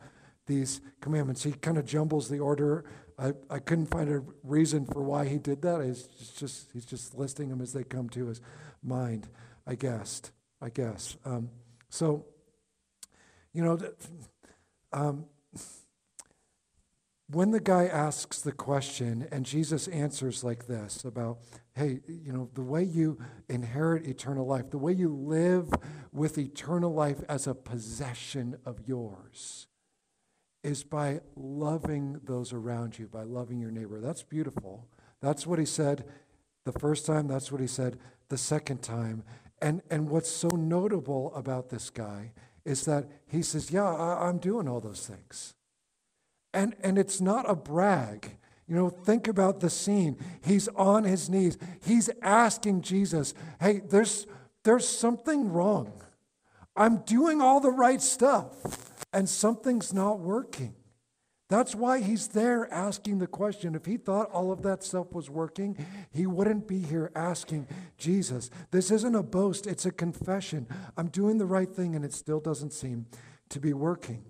these 0.47 0.81
commandments. 1.01 1.43
He 1.43 1.51
kind 1.51 1.77
of 1.77 1.85
jumbles 1.85 2.29
the 2.29 2.39
order. 2.39 2.85
I, 3.19 3.33
I 3.49 3.59
couldn't 3.59 3.87
find 3.87 4.09
a 4.09 4.23
reason 4.43 4.85
for 4.85 5.01
why 5.03 5.27
he 5.27 5.37
did 5.37 5.61
that. 5.61 5.81
It's 5.81 6.07
just 6.37 6.71
he's 6.73 6.85
just 6.85 7.15
listing 7.15 7.49
them 7.49 7.61
as 7.61 7.73
they 7.73 7.83
come 7.83 8.09
to 8.09 8.27
his 8.27 8.41
mind. 8.83 9.27
I 9.65 9.75
guessed. 9.75 10.31
I 10.61 10.69
guess. 10.69 11.17
Um, 11.25 11.49
so, 11.89 12.25
you 13.53 13.63
know, 13.63 13.79
um, 14.91 15.25
when 17.29 17.51
the 17.51 17.59
guy 17.59 17.85
asks 17.85 18.41
the 18.41 18.51
question 18.51 19.27
and 19.31 19.45
Jesus 19.45 19.87
answers 19.89 20.43
like 20.43 20.67
this 20.67 21.03
about, 21.03 21.39
hey, 21.73 21.99
you 22.07 22.31
know, 22.31 22.49
the 22.53 22.61
way 22.61 22.83
you 22.83 23.19
inherit 23.49 24.07
eternal 24.07 24.47
life, 24.47 24.71
the 24.71 24.77
way 24.77 24.93
you 24.93 25.13
live 25.13 25.69
with 26.11 26.37
eternal 26.37 26.93
life 26.93 27.21
as 27.27 27.45
a 27.45 27.53
possession 27.53 28.57
of 28.65 28.87
yours 28.87 29.67
is 30.67 30.83
by 30.83 31.21
loving 31.37 32.19
those 32.25 32.51
around 32.51 32.99
you, 32.99 33.07
by 33.07 33.23
loving 33.23 33.57
your 33.57 33.71
neighbor. 33.71 34.01
That's 34.01 34.21
beautiful. 34.21 34.85
That's 35.21 35.47
what 35.47 35.59
he 35.59 35.65
said 35.65 36.03
the 36.65 36.77
first 36.77 37.05
time, 37.05 37.27
that's 37.27 37.49
what 37.49 37.61
he 37.61 37.67
said 37.67 37.97
the 38.27 38.37
second 38.37 38.81
time. 38.81 39.23
And, 39.61 39.81
and 39.89 40.09
what's 40.09 40.29
so 40.29 40.49
notable 40.49 41.33
about 41.33 41.69
this 41.69 41.89
guy 41.89 42.33
is 42.65 42.83
that 42.83 43.07
he 43.27 43.41
says, 43.41 43.71
Yeah, 43.71 43.85
I, 43.85 44.27
I'm 44.27 44.39
doing 44.39 44.67
all 44.67 44.81
those 44.81 45.07
things. 45.07 45.55
And, 46.53 46.75
and 46.83 46.97
it's 46.97 47.21
not 47.21 47.49
a 47.49 47.55
brag. 47.55 48.37
You 48.67 48.75
know, 48.75 48.89
think 48.89 49.29
about 49.29 49.61
the 49.61 49.69
scene. 49.69 50.17
He's 50.43 50.67
on 50.69 51.05
his 51.05 51.29
knees. 51.29 51.57
He's 51.85 52.09
asking 52.21 52.81
Jesus, 52.81 53.33
hey, 53.61 53.79
there's, 53.89 54.27
there's 54.65 54.85
something 54.85 55.53
wrong. 55.53 55.93
I'm 56.77 56.97
doing 56.97 57.41
all 57.41 57.59
the 57.59 57.71
right 57.71 58.01
stuff, 58.01 59.03
and 59.11 59.27
something's 59.27 59.93
not 59.93 60.19
working. 60.19 60.75
That's 61.49 61.73
why 61.73 62.01
he's 62.01 62.27
there 62.27 62.71
asking 62.73 63.19
the 63.19 63.27
question. 63.27 63.73
If 63.73 63.85
he 63.85 63.95
thought 63.95 64.29
all 64.31 64.51
of 64.51 64.63
that 64.63 64.83
stuff 64.83 65.13
was 65.13 65.29
working, 65.29 65.77
he 66.11 66.27
wouldn't 66.27 66.67
be 66.67 66.79
here 66.79 67.09
asking 67.15 67.67
Jesus. 67.97 68.49
This 68.71 68.91
isn't 68.91 69.15
a 69.15 69.23
boast, 69.23 69.65
it's 69.65 69.85
a 69.85 69.91
confession. 69.91 70.67
I'm 70.97 71.07
doing 71.07 71.37
the 71.37 71.45
right 71.45 71.73
thing, 71.73 71.95
and 71.95 72.03
it 72.03 72.13
still 72.13 72.41
doesn't 72.41 72.73
seem 72.73 73.05
to 73.49 73.59
be 73.59 73.73
working. 73.73 74.25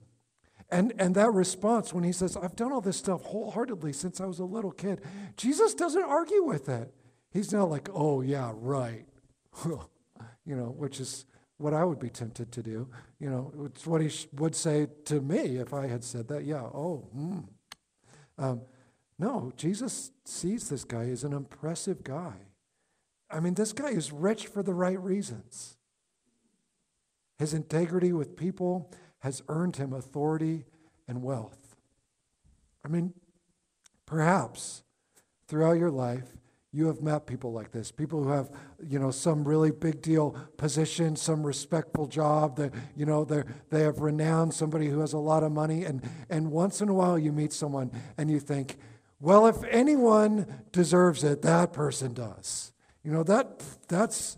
And, 0.69 0.93
and 0.99 1.15
that 1.15 1.31
response, 1.31 1.93
when 1.93 2.03
he 2.03 2.11
says, 2.11 2.37
I've 2.37 2.55
done 2.55 2.71
all 2.71 2.81
this 2.81 2.97
stuff 2.97 3.23
wholeheartedly 3.23 3.93
since 3.93 4.21
I 4.21 4.25
was 4.25 4.39
a 4.39 4.45
little 4.45 4.71
kid, 4.71 5.01
Jesus 5.37 5.73
doesn't 5.73 6.03
argue 6.03 6.43
with 6.43 6.69
it. 6.69 6.93
He's 7.31 7.51
not 7.51 7.69
like, 7.69 7.89
oh, 7.93 8.21
yeah, 8.21 8.51
right. 8.53 9.05
you 9.65 10.55
know, 10.55 10.75
which 10.77 10.99
is 10.99 11.25
what 11.57 11.73
I 11.73 11.83
would 11.83 11.99
be 11.99 12.09
tempted 12.09 12.51
to 12.51 12.63
do. 12.63 12.87
You 13.19 13.29
know, 13.29 13.51
it's 13.65 13.85
what 13.87 14.01
he 14.01 14.11
would 14.33 14.55
say 14.55 14.87
to 15.05 15.21
me 15.21 15.57
if 15.57 15.73
I 15.73 15.87
had 15.87 16.03
said 16.03 16.27
that. 16.27 16.43
Yeah, 16.43 16.61
oh, 16.61 17.07
mm. 17.15 17.45
um, 18.37 18.61
no, 19.19 19.51
Jesus 19.57 20.11
sees 20.25 20.69
this 20.69 20.83
guy 20.83 21.09
as 21.09 21.23
an 21.23 21.33
impressive 21.33 22.03
guy. 22.03 22.33
I 23.29 23.39
mean, 23.39 23.55
this 23.55 23.73
guy 23.73 23.89
is 23.89 24.13
rich 24.13 24.47
for 24.47 24.63
the 24.63 24.73
right 24.73 24.99
reasons. 24.99 25.77
His 27.37 27.53
integrity 27.53 28.13
with 28.13 28.37
people, 28.37 28.91
has 29.19 29.41
earned 29.47 29.77
him 29.77 29.93
authority 29.93 30.65
and 31.07 31.21
wealth. 31.23 31.75
I 32.85 32.87
mean, 32.87 33.13
perhaps 34.05 34.83
throughout 35.47 35.77
your 35.77 35.91
life, 35.91 36.36
you 36.73 36.87
have 36.87 37.01
met 37.01 37.25
people 37.25 37.51
like 37.53 37.71
this 37.71 37.91
people 37.91 38.23
who 38.23 38.29
have 38.29 38.49
you 38.87 38.99
know 38.99 39.11
some 39.11 39.43
really 39.43 39.71
big 39.71 40.01
deal 40.01 40.31
position 40.57 41.15
some 41.15 41.45
respectful 41.45 42.05
job 42.05 42.57
that 42.57 42.73
you 42.95 43.05
know 43.05 43.23
they 43.23 43.43
they 43.69 43.81
have 43.81 43.99
renown 43.99 44.51
somebody 44.51 44.87
who 44.87 44.99
has 44.99 45.13
a 45.13 45.17
lot 45.17 45.43
of 45.43 45.51
money 45.51 45.85
and 45.85 46.07
and 46.29 46.51
once 46.51 46.81
in 46.81 46.89
a 46.89 46.93
while 46.93 47.17
you 47.17 47.31
meet 47.31 47.53
someone 47.53 47.91
and 48.17 48.29
you 48.29 48.39
think 48.39 48.77
well 49.19 49.47
if 49.47 49.63
anyone 49.65 50.61
deserves 50.71 51.23
it 51.23 51.41
that 51.41 51.71
person 51.73 52.13
does 52.13 52.73
you 53.03 53.11
know 53.11 53.23
that 53.23 53.63
that's 53.87 54.37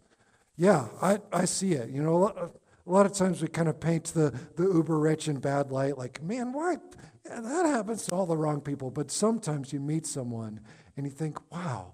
yeah 0.56 0.88
i 1.02 1.20
i 1.34 1.46
see 1.46 1.74
it 1.74 1.90
you 1.90 2.02
know 2.02 2.52
a 2.90 2.92
lot 2.92 3.06
of 3.06 3.14
times 3.14 3.40
we 3.40 3.48
kind 3.48 3.70
of 3.70 3.80
paint 3.80 4.06
the, 4.06 4.34
the 4.56 4.64
uber 4.64 4.98
rich 4.98 5.28
in 5.28 5.40
bad 5.40 5.72
light, 5.72 5.96
like, 5.96 6.24
man, 6.24 6.52
why? 6.52 6.78
Yeah, 7.24 7.40
that 7.42 7.66
happens 7.68 8.08
to 8.08 8.16
all 8.16 8.26
the 8.26 8.36
wrong 8.36 8.62
people. 8.62 8.90
But 8.90 9.12
sometimes 9.12 9.72
you 9.72 9.80
meet 9.80 10.08
someone 10.08 10.62
and 10.98 11.06
you 11.06 11.12
think, 11.12 11.38
wow, 11.52 11.94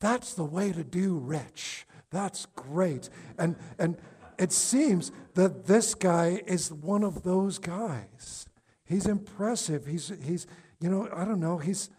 that's 0.00 0.34
the 0.34 0.44
way 0.44 0.72
to 0.72 0.84
do 0.84 1.16
rich. 1.16 1.86
That's 2.10 2.46
great. 2.54 3.08
And, 3.38 3.56
and 3.78 3.96
it 4.38 4.52
seems 4.52 5.12
that 5.34 5.66
this 5.66 5.94
guy 5.94 6.42
is 6.46 6.72
one 6.72 7.02
of 7.02 7.22
those 7.22 7.58
guys. 7.58 8.46
He's 8.84 9.06
impressive. 9.06 9.86
He's, 9.86 10.12
he's 10.22 10.46
you 10.80 10.90
know, 10.90 11.08
I 11.12 11.24
don't 11.24 11.40
know, 11.40 11.58
he's, 11.58 11.90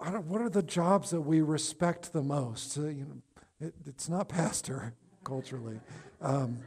I 0.00 0.10
don't, 0.10 0.26
what 0.26 0.40
are 0.40 0.50
the 0.50 0.62
jobs 0.62 1.10
that 1.10 1.20
we 1.20 1.40
respect 1.40 2.12
the 2.12 2.22
most? 2.22 2.78
Uh, 2.78 2.86
you 2.86 3.04
know, 3.04 3.66
it, 3.66 3.74
it's 3.86 4.08
not 4.08 4.28
pastor 4.28 4.94
culturally. 5.24 5.80
Um, 6.20 6.58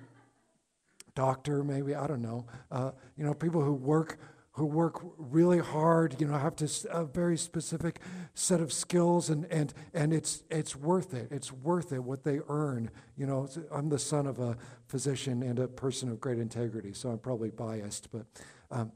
doctor, 1.16 1.64
maybe 1.64 1.96
I 1.96 2.08
don't 2.08 2.22
know. 2.22 2.46
Uh, 2.72 2.92
you 3.18 3.24
know, 3.24 3.34
people 3.34 3.62
who 3.62 3.74
work 3.74 4.20
who 4.56 4.66
work 4.66 5.02
really 5.18 5.60
hard. 5.60 6.20
You 6.20 6.28
know, 6.28 6.38
have 6.38 6.56
to 6.58 6.70
a 6.90 7.06
very 7.06 7.38
specific 7.38 8.00
set 8.34 8.60
of 8.60 8.74
skills, 8.74 9.30
and 9.30 9.46
and 9.52 9.74
and 9.94 10.14
it's 10.14 10.44
it's 10.50 10.76
worth 10.76 11.14
it. 11.14 11.30
It's 11.32 11.52
worth 11.52 11.94
it 11.94 12.04
what 12.04 12.24
they 12.24 12.40
earn. 12.50 12.92
You 13.16 13.28
know, 13.28 13.48
I'm 13.72 13.90
the 13.90 14.00
son 14.00 14.28
of 14.28 14.40
a 14.40 14.58
physician 14.88 15.44
and 15.44 15.60
a 15.60 15.68
person 15.68 16.10
of 16.10 16.20
great 16.20 16.40
integrity, 16.40 16.94
so 16.94 17.10
I'm 17.10 17.20
probably 17.20 17.50
biased, 17.50 18.12
but 18.12 18.26
um, 18.72 18.92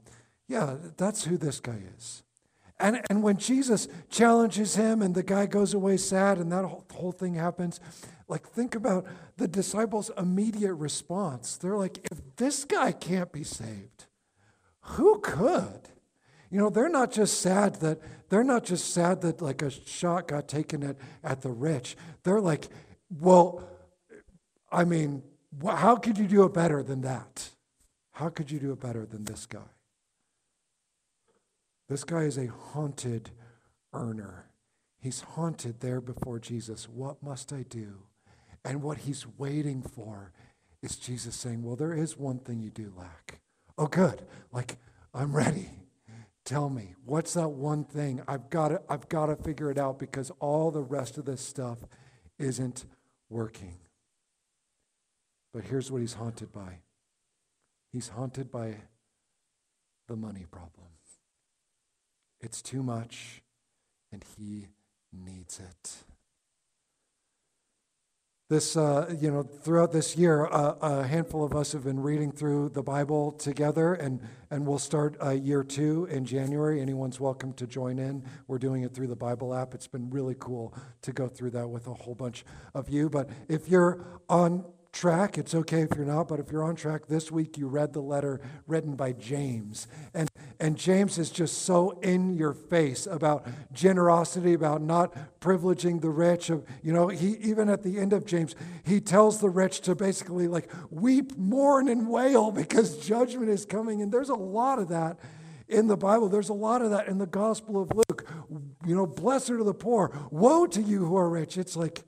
yeah, 0.48 0.76
that's 0.96 1.24
who 1.24 1.36
this 1.36 1.60
guy 1.60 1.80
is. 1.96 2.22
And, 2.80 3.02
and 3.10 3.22
when 3.22 3.36
Jesus 3.36 3.88
challenges 4.08 4.74
him 4.74 5.02
and 5.02 5.14
the 5.14 5.22
guy 5.22 5.46
goes 5.46 5.74
away 5.74 5.98
sad 5.98 6.38
and 6.38 6.50
that 6.50 6.64
whole, 6.64 6.84
whole 6.92 7.12
thing 7.12 7.34
happens, 7.34 7.78
like, 8.26 8.48
think 8.48 8.74
about 8.74 9.06
the 9.36 9.46
disciples' 9.46 10.10
immediate 10.16 10.74
response. 10.74 11.56
They're 11.56 11.76
like, 11.76 11.98
if 12.10 12.20
this 12.36 12.64
guy 12.64 12.92
can't 12.92 13.30
be 13.30 13.44
saved, 13.44 14.06
who 14.82 15.20
could? 15.20 15.88
You 16.50 16.58
know, 16.58 16.70
they're 16.70 16.88
not 16.88 17.12
just 17.12 17.40
sad 17.40 17.76
that 17.76 18.00
they're 18.28 18.44
not 18.44 18.64
just 18.64 18.92
sad 18.92 19.20
that 19.22 19.40
like 19.40 19.62
a 19.62 19.70
shot 19.70 20.28
got 20.28 20.48
taken 20.48 20.82
at, 20.82 20.96
at 21.22 21.42
the 21.42 21.50
rich. 21.50 21.96
They're 22.22 22.40
like, 22.40 22.68
well, 23.20 23.68
I 24.70 24.84
mean, 24.84 25.22
how 25.64 25.96
could 25.96 26.18
you 26.18 26.26
do 26.26 26.44
it 26.44 26.54
better 26.54 26.82
than 26.82 27.00
that? 27.02 27.50
How 28.12 28.28
could 28.28 28.50
you 28.50 28.58
do 28.58 28.72
it 28.72 28.80
better 28.80 29.06
than 29.06 29.24
this 29.24 29.46
guy? 29.46 29.70
This 31.88 32.04
guy 32.04 32.22
is 32.22 32.38
a 32.38 32.46
haunted 32.46 33.30
earner. 33.92 34.46
He's 35.00 35.22
haunted 35.22 35.80
there 35.80 36.00
before 36.00 36.38
Jesus. 36.38 36.88
What 36.88 37.22
must 37.22 37.52
I 37.52 37.64
do? 37.68 38.02
And 38.64 38.82
what 38.82 38.98
he's 38.98 39.26
waiting 39.38 39.82
for 39.82 40.32
is 40.82 40.96
Jesus 40.96 41.34
saying, 41.34 41.62
Well, 41.62 41.76
there 41.76 41.94
is 41.94 42.16
one 42.16 42.38
thing 42.38 42.60
you 42.60 42.70
do 42.70 42.92
lack. 42.96 43.39
Oh, 43.80 43.86
good. 43.86 44.20
Like, 44.52 44.76
I'm 45.14 45.34
ready. 45.34 45.70
Tell 46.44 46.68
me, 46.68 46.94
what's 47.06 47.32
that 47.32 47.48
one 47.48 47.84
thing? 47.84 48.20
I've 48.28 48.50
got 48.50 48.68
to, 48.68 48.82
I've 48.90 49.08
got 49.08 49.26
to 49.26 49.36
figure 49.36 49.70
it 49.70 49.78
out 49.78 49.98
because 49.98 50.30
all 50.38 50.70
the 50.70 50.82
rest 50.82 51.16
of 51.16 51.24
this 51.24 51.40
stuff 51.40 51.78
isn't 52.38 52.84
working. 53.30 53.78
But 55.54 55.64
here's 55.64 55.90
what 55.90 56.02
he's 56.02 56.12
haunted 56.12 56.52
by 56.52 56.80
he's 57.90 58.08
haunted 58.08 58.50
by 58.50 58.76
the 60.08 60.16
money 60.16 60.44
problem. 60.50 60.88
It's 62.38 62.60
too 62.60 62.82
much, 62.82 63.42
and 64.12 64.24
he 64.36 64.68
needs 65.12 65.58
it. 65.58 66.04
This, 68.50 68.76
uh, 68.76 69.14
you 69.16 69.30
know, 69.30 69.44
throughout 69.44 69.92
this 69.92 70.16
year, 70.16 70.46
uh, 70.46 70.74
a 70.80 71.06
handful 71.06 71.44
of 71.44 71.54
us 71.54 71.70
have 71.70 71.84
been 71.84 72.00
reading 72.00 72.32
through 72.32 72.70
the 72.70 72.82
Bible 72.82 73.30
together, 73.30 73.94
and, 73.94 74.20
and 74.50 74.66
we'll 74.66 74.80
start 74.80 75.16
uh, 75.22 75.30
year 75.30 75.62
two 75.62 76.06
in 76.10 76.24
January. 76.24 76.80
Anyone's 76.80 77.20
welcome 77.20 77.52
to 77.52 77.68
join 77.68 78.00
in. 78.00 78.24
We're 78.48 78.58
doing 78.58 78.82
it 78.82 78.92
through 78.92 79.06
the 79.06 79.14
Bible 79.14 79.54
app. 79.54 79.72
It's 79.72 79.86
been 79.86 80.10
really 80.10 80.34
cool 80.36 80.74
to 81.02 81.12
go 81.12 81.28
through 81.28 81.50
that 81.50 81.68
with 81.68 81.86
a 81.86 81.94
whole 81.94 82.16
bunch 82.16 82.44
of 82.74 82.88
you. 82.88 83.08
But 83.08 83.30
if 83.48 83.68
you're 83.68 84.04
on 84.28 84.64
track, 84.92 85.38
it's 85.38 85.54
okay 85.54 85.82
if 85.82 85.96
you're 85.96 86.04
not, 86.04 86.28
but 86.28 86.40
if 86.40 86.50
you're 86.50 86.64
on 86.64 86.74
track, 86.74 87.06
this 87.06 87.30
week 87.30 87.56
you 87.56 87.68
read 87.68 87.92
the 87.92 88.00
letter 88.00 88.40
written 88.66 88.96
by 88.96 89.12
James. 89.12 89.86
And, 90.14 90.28
and 90.58 90.76
James 90.76 91.18
is 91.18 91.30
just 91.30 91.62
so 91.62 91.98
in 92.00 92.34
your 92.34 92.52
face 92.52 93.06
about 93.06 93.46
generosity, 93.72 94.52
about 94.54 94.82
not 94.82 95.14
privileging 95.40 96.00
the 96.00 96.10
rich. 96.10 96.50
Of, 96.50 96.64
you 96.82 96.92
know, 96.92 97.08
he 97.08 97.36
even 97.40 97.68
at 97.68 97.82
the 97.82 97.98
end 97.98 98.12
of 98.12 98.26
James, 98.26 98.54
he 98.84 99.00
tells 99.00 99.40
the 99.40 99.50
rich 99.50 99.80
to 99.82 99.94
basically 99.94 100.48
like 100.48 100.70
weep, 100.90 101.36
mourn, 101.36 101.88
and 101.88 102.08
wail 102.08 102.50
because 102.50 102.98
judgment 102.98 103.48
is 103.48 103.64
coming. 103.64 104.02
And 104.02 104.12
there's 104.12 104.28
a 104.28 104.34
lot 104.34 104.78
of 104.78 104.88
that 104.88 105.18
in 105.68 105.86
the 105.86 105.96
Bible. 105.96 106.28
There's 106.28 106.48
a 106.48 106.54
lot 106.54 106.82
of 106.82 106.90
that 106.90 107.06
in 107.06 107.18
the 107.18 107.26
Gospel 107.26 107.80
of 107.80 107.92
Luke. 107.94 108.28
You 108.84 108.96
know, 108.96 109.06
blessed 109.06 109.50
are 109.50 109.64
the 109.64 109.74
poor. 109.74 110.10
Woe 110.30 110.66
to 110.66 110.82
you 110.82 111.04
who 111.04 111.16
are 111.16 111.28
rich. 111.28 111.56
It's 111.56 111.76
like, 111.76 112.02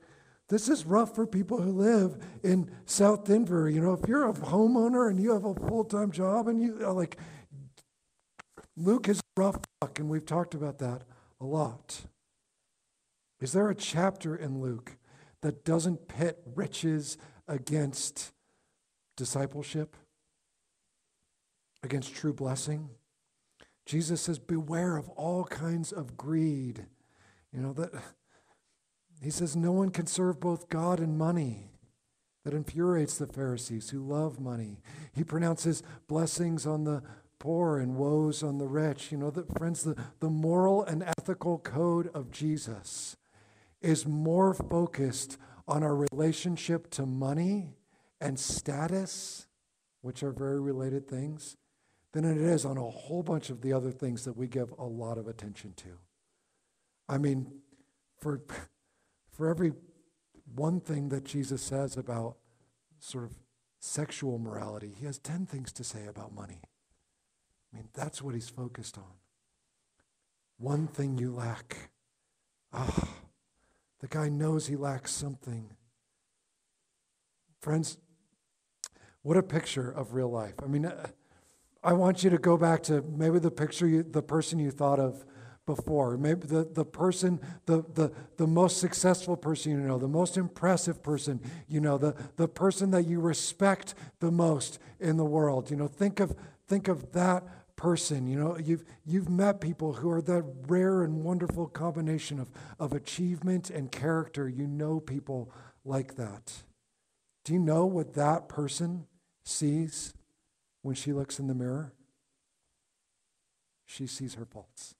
this 0.53 0.69
is 0.69 0.85
rough 0.85 1.15
for 1.15 1.27
people 1.27 1.63
who 1.63 1.73
live 1.73 2.19
in 2.43 2.71
South 2.85 3.25
Denver. 3.25 3.71
You 3.71 3.81
know, 3.81 3.95
if 3.95 4.07
you're 4.07 4.29
a 4.29 4.35
homeowner 4.35 5.09
and 5.09 5.19
you 5.19 5.33
have 5.33 5.47
a 5.47 5.55
full 5.55 5.83
time 5.83 6.11
job 6.11 6.47
and 6.47 6.61
you 6.61 6.79
uh, 6.85 6.93
like, 6.93 7.17
Luke 8.77 9.09
is 9.09 9.23
rough 9.35 9.57
and 9.97 10.11
we've 10.11 10.27
talked 10.27 10.53
about 10.53 10.77
that 10.81 11.05
a 11.41 11.47
lot. 11.47 12.03
Is 13.41 13.53
there 13.53 13.71
a 13.71 13.75
chapter 13.75 14.37
in 14.37 14.61
Luke 14.61 14.99
that 15.41 15.65
doesn't 15.65 16.07
pit 16.07 16.43
riches 16.55 17.17
against 17.49 18.33
discipleship, 19.17 19.97
against 21.83 22.15
true 22.15 22.35
blessing? 22.35 22.91
Jesus 23.87 24.21
says, 24.21 24.39
Beware 24.39 24.99
of 24.99 25.09
all 25.09 25.45
kinds 25.45 25.93
of 25.93 26.19
greed. 26.19 26.85
You 27.55 27.61
know, 27.63 27.73
that 27.73 27.93
he 29.23 29.31
says, 29.31 29.57
No 29.57 29.73
one 29.73 29.91
can 29.91 30.07
serve 30.07 30.41
both 30.41 30.69
God 30.69 30.99
and 30.99 31.17
money. 31.17 31.69
That 32.45 32.55
infuriates 32.55 33.19
the 33.19 33.29
Pharisees 33.29 33.91
who 33.91 34.01
love 34.01 34.41
money. 34.41 34.81
He 35.13 35.23
pronounces 35.23 35.85
blessings 36.09 36.67
on 36.67 36.83
the 36.83 37.03
poor 37.39 37.79
and 37.79 37.97
woes 37.97 38.43
on 38.43 38.59
the 38.59 38.67
rich. 38.67 39.13
You 39.13 39.19
know, 39.19 39.31
that, 39.31 39.57
friends, 39.57 39.85
the, 39.85 39.97
the 40.19 40.29
moral 40.29 40.83
and 40.83 41.05
ethical 41.05 41.59
code 41.59 42.11
of 42.15 42.33
Jesus 42.33 43.17
is 43.81 44.07
more 44.07 44.55
focused 44.55 45.39
on 45.69 45.85
our 45.85 45.95
relationship 45.95 46.91
to 46.91 47.07
money 47.07 47.77
and 48.21 48.39
status, 48.39 49.47
which 50.01 50.23
are 50.23 50.33
very 50.33 50.61
related 50.61 51.09
things, 51.09 51.57
than 52.13 52.25
it 52.25 52.39
is 52.39 52.65
on 52.65 52.77
a 52.77 52.91
whole 52.91 53.23
bunch 53.23 53.51
of 53.51 53.63
the 53.63 53.73
other 53.73 53.91
things 53.91 54.25
that 54.25 54.37
we 54.37 54.47
give 54.47 54.73
a 54.79 54.85
lot 54.85 55.19
of 55.19 55.27
attention 55.29 55.75
to. 55.77 55.99
I 57.09 57.19
mean, 57.19 57.61
for, 58.19 58.41
for 59.43 59.51
every 59.51 59.73
one 60.55 60.79
thing 60.79 61.09
that 61.09 61.25
Jesus 61.25 61.61
says 61.61 61.97
about 61.97 62.37
sort 63.01 63.25
of 63.25 63.33
sexual 63.81 64.39
morality, 64.39 64.95
he 64.97 65.05
has 65.05 65.19
10 65.19 65.47
things 65.47 65.73
to 65.73 65.83
say 65.83 66.07
about 66.07 66.33
money. 66.33 66.61
I 67.73 67.77
mean, 67.77 67.89
that's 67.93 68.23
what 68.23 68.35
he's 68.35 68.49
focused 68.49 68.97
on. 68.97 69.15
One 70.59 70.87
thing 70.87 71.19
you 71.19 71.33
lack. 71.33 71.91
Ah, 72.73 73.09
the 74.01 74.07
guy 74.07 74.29
knows 74.29 74.69
he 74.69 74.77
lacks 74.77 75.11
something. 75.11 75.73
Friends, 77.59 77.99
what 79.23 79.37
a 79.37 79.43
picture 79.43 79.91
of 79.91 80.15
real 80.15 80.31
life. 80.31 80.55
I 80.63 80.69
mean, 80.69 80.87
uh, 80.87 81.09
I 81.83 81.95
want 81.95 82.23
you 82.23 82.31
to 82.31 82.39
go 82.39 82.57
back 82.57 82.85
to 82.85 83.03
maybe 83.03 83.41
the 83.41 83.51
picture, 83.51 83.89
you, 83.89 84.05
the 84.05 84.23
person 84.23 84.61
you 84.61 84.71
thought 84.71 85.01
of 85.01 85.25
before. 85.67 86.17
Maybe 86.17 86.47
the, 86.47 86.65
the 86.65 86.85
person, 86.85 87.41
the, 87.67 87.85
the, 87.95 88.13
the 88.37 88.47
most 88.47 88.79
successful 88.79 89.37
person 89.37 89.73
you 89.73 89.79
know, 89.79 89.99
the 89.99 90.09
most 90.09 90.37
impressive 90.37 91.03
person 91.03 91.41
you 91.69 91.81
know, 91.81 91.99
the, 91.99 92.15
the 92.37 92.49
person 92.49 92.91
that 92.93 93.07
you 93.07 93.21
respect 93.21 93.95
the 94.21 94.31
most 94.31 94.79
in 95.01 95.17
the 95.17 95.25
world. 95.25 95.71
You 95.71 95.77
know, 95.77 95.89
think 95.89 96.21
of, 96.21 96.37
think 96.69 96.89
of 96.89 97.13
that 97.13 97.45
person. 97.77 98.27
You 98.27 98.39
know, 98.39 98.59
you've, 98.59 98.85
you've 99.05 99.29
met 99.29 99.61
people 99.61 99.95
who 99.95 100.11
are 100.11 100.23
that 100.23 100.45
rare 100.67 101.03
and 101.03 101.25
wonderful 101.25 101.67
combination 101.67 102.39
of, 102.39 102.51
of 102.79 102.93
achievement 102.93 103.71
and 103.71 103.91
character. 103.91 104.49
You 104.49 104.67
know 104.67 105.01
people 105.01 105.53
like 105.85 106.17
that. 106.17 106.53
Do 107.45 107.53
you 107.53 107.59
know 107.59 107.87
what 107.87 108.15
that 108.15 108.49
person 108.49 109.07
sees? 109.45 110.15
when 110.83 110.97
she 110.97 111.13
looks 111.13 111.39
in 111.39 111.47
the 111.47 111.55
mirror, 111.55 111.93
she 113.87 114.07
sees 114.07 114.35
her 114.35 114.45
faults. 114.45 114.95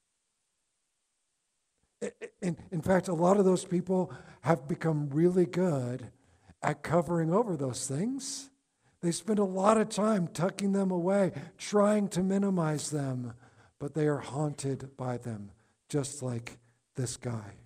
In, 2.41 2.57
in 2.71 2.83
fact, 2.83 3.09
a 3.09 3.15
lot 3.15 3.39
of 3.39 3.45
those 3.45 3.65
people 3.65 4.13
have 4.43 4.67
become 4.69 5.09
really 5.11 5.47
good 5.47 6.11
at 6.63 6.83
covering 6.83 7.33
over 7.33 7.57
those 7.57 7.87
things. 7.87 8.51
They 9.01 9.13
spend 9.13 9.39
a 9.39 9.45
lot 9.45 9.79
of 9.79 9.89
time 9.89 10.29
tucking 10.29 10.73
them 10.73 10.91
away, 10.91 11.33
trying 11.59 12.09
to 12.09 12.23
minimize 12.23 12.91
them, 12.91 13.35
but 13.79 13.95
they 13.95 14.07
are 14.07 14.19
haunted 14.19 14.97
by 14.97 15.19
them, 15.19 15.51
just 15.89 16.23
like 16.23 16.59
this 16.95 17.17
guy. 17.17 17.62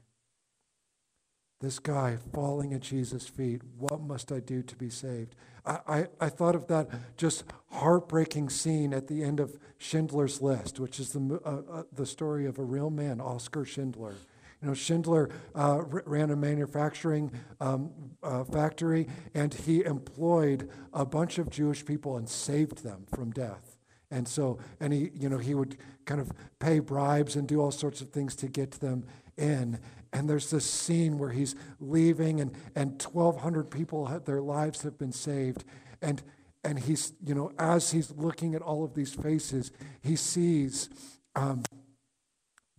This 1.60 1.78
guy 1.78 2.18
falling 2.34 2.74
at 2.74 2.82
Jesus' 2.82 3.26
feet. 3.26 3.62
What 3.78 4.00
must 4.00 4.30
I 4.30 4.40
do 4.40 4.62
to 4.62 4.76
be 4.76 4.90
saved? 4.90 5.34
I, 5.64 5.78
I, 5.88 6.06
I, 6.20 6.28
thought 6.28 6.54
of 6.54 6.66
that 6.66 6.88
just 7.16 7.44
heartbreaking 7.72 8.50
scene 8.50 8.92
at 8.92 9.08
the 9.08 9.24
end 9.24 9.40
of 9.40 9.58
Schindler's 9.78 10.42
List, 10.42 10.78
which 10.78 11.00
is 11.00 11.12
the, 11.12 11.40
uh, 11.44 11.78
uh, 11.78 11.82
the 11.92 12.04
story 12.04 12.46
of 12.46 12.58
a 12.58 12.62
real 12.62 12.90
man, 12.90 13.20
Oskar 13.20 13.64
Schindler. 13.64 14.14
You 14.60 14.68
know, 14.68 14.74
Schindler 14.74 15.30
uh, 15.54 15.82
ran 15.84 16.30
a 16.30 16.36
manufacturing 16.36 17.32
um, 17.60 17.90
uh, 18.22 18.44
factory, 18.44 19.08
and 19.34 19.52
he 19.52 19.82
employed 19.82 20.70
a 20.92 21.06
bunch 21.06 21.38
of 21.38 21.50
Jewish 21.50 21.84
people 21.84 22.16
and 22.16 22.28
saved 22.28 22.82
them 22.82 23.06
from 23.14 23.30
death. 23.30 23.76
And 24.10 24.28
so, 24.28 24.58
and 24.78 24.92
he, 24.92 25.10
you 25.14 25.28
know, 25.28 25.38
he 25.38 25.54
would 25.54 25.78
kind 26.04 26.20
of 26.20 26.32
pay 26.58 26.78
bribes 26.78 27.34
and 27.34 27.48
do 27.48 27.60
all 27.60 27.72
sorts 27.72 28.00
of 28.00 28.10
things 28.10 28.36
to 28.36 28.46
get 28.46 28.72
them 28.72 29.04
in. 29.36 29.78
And 30.12 30.28
there's 30.28 30.50
this 30.50 30.68
scene 30.68 31.18
where 31.18 31.30
he's 31.30 31.54
leaving, 31.80 32.40
and, 32.40 32.52
and 32.74 33.02
1,200 33.02 33.70
people, 33.70 34.06
their 34.24 34.40
lives 34.40 34.82
have 34.82 34.98
been 34.98 35.12
saved. 35.12 35.64
And, 36.00 36.22
and 36.64 36.78
he's, 36.78 37.12
you 37.24 37.34
know, 37.34 37.52
as 37.58 37.90
he's 37.90 38.10
looking 38.12 38.54
at 38.54 38.62
all 38.62 38.84
of 38.84 38.94
these 38.94 39.14
faces, 39.14 39.72
he 40.00 40.16
sees 40.16 40.88
um, 41.34 41.62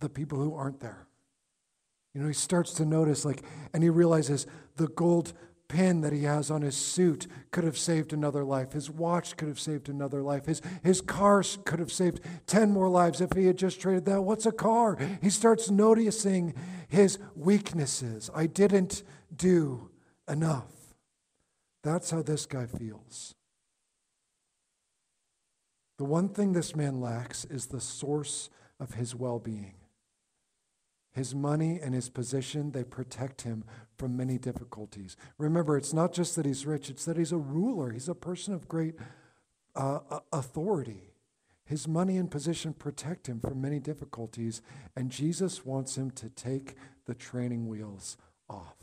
the 0.00 0.08
people 0.08 0.38
who 0.38 0.54
aren't 0.54 0.80
there. 0.80 1.06
You 2.14 2.22
know, 2.22 2.28
he 2.28 2.34
starts 2.34 2.72
to 2.74 2.84
notice, 2.84 3.24
like, 3.24 3.42
and 3.72 3.82
he 3.82 3.90
realizes 3.90 4.46
the 4.76 4.88
gold 4.88 5.32
pin 5.68 6.00
that 6.00 6.14
he 6.14 6.24
has 6.24 6.50
on 6.50 6.62
his 6.62 6.76
suit 6.76 7.26
could 7.50 7.62
have 7.62 7.76
saved 7.76 8.12
another 8.12 8.42
life. 8.42 8.72
His 8.72 8.90
watch 8.90 9.36
could 9.36 9.48
have 9.48 9.60
saved 9.60 9.88
another 9.88 10.22
life. 10.22 10.46
His, 10.46 10.62
his 10.82 11.00
car 11.02 11.42
could 11.64 11.78
have 11.78 11.92
saved 11.92 12.20
10 12.46 12.72
more 12.72 12.88
lives 12.88 13.20
if 13.20 13.32
he 13.34 13.46
had 13.46 13.58
just 13.58 13.80
traded 13.80 14.06
that. 14.06 14.22
What's 14.22 14.46
a 14.46 14.52
car? 14.52 14.96
He 15.20 15.28
starts 15.28 15.70
noticing 15.70 16.54
his 16.88 17.18
weaknesses. 17.36 18.30
I 18.34 18.46
didn't 18.46 19.02
do 19.34 19.90
enough. 20.28 20.94
That's 21.82 22.10
how 22.10 22.22
this 22.22 22.46
guy 22.46 22.66
feels. 22.66 23.34
The 25.98 26.04
one 26.04 26.28
thing 26.28 26.52
this 26.52 26.74
man 26.74 27.00
lacks 27.00 27.44
is 27.44 27.66
the 27.66 27.80
source 27.80 28.50
of 28.80 28.94
his 28.94 29.14
well 29.14 29.38
being. 29.38 29.74
His 31.12 31.34
money 31.34 31.80
and 31.82 31.94
his 31.94 32.08
position, 32.08 32.70
they 32.70 32.84
protect 32.84 33.42
him 33.42 33.64
from 33.96 34.16
many 34.16 34.38
difficulties. 34.38 35.16
Remember, 35.36 35.76
it's 35.76 35.92
not 35.92 36.12
just 36.12 36.36
that 36.36 36.46
he's 36.46 36.66
rich, 36.66 36.90
it's 36.90 37.04
that 37.04 37.16
he's 37.16 37.32
a 37.32 37.38
ruler, 37.38 37.90
he's 37.90 38.08
a 38.08 38.14
person 38.14 38.54
of 38.54 38.68
great 38.68 38.94
uh, 39.74 40.20
authority. 40.32 41.07
His 41.68 41.86
money 41.86 42.16
and 42.16 42.30
position 42.30 42.72
protect 42.72 43.26
him 43.26 43.40
from 43.40 43.60
many 43.60 43.78
difficulties, 43.78 44.62
and 44.96 45.10
Jesus 45.10 45.66
wants 45.66 45.98
him 45.98 46.10
to 46.12 46.30
take 46.30 46.76
the 47.04 47.12
training 47.12 47.68
wheels 47.68 48.16
off. 48.48 48.76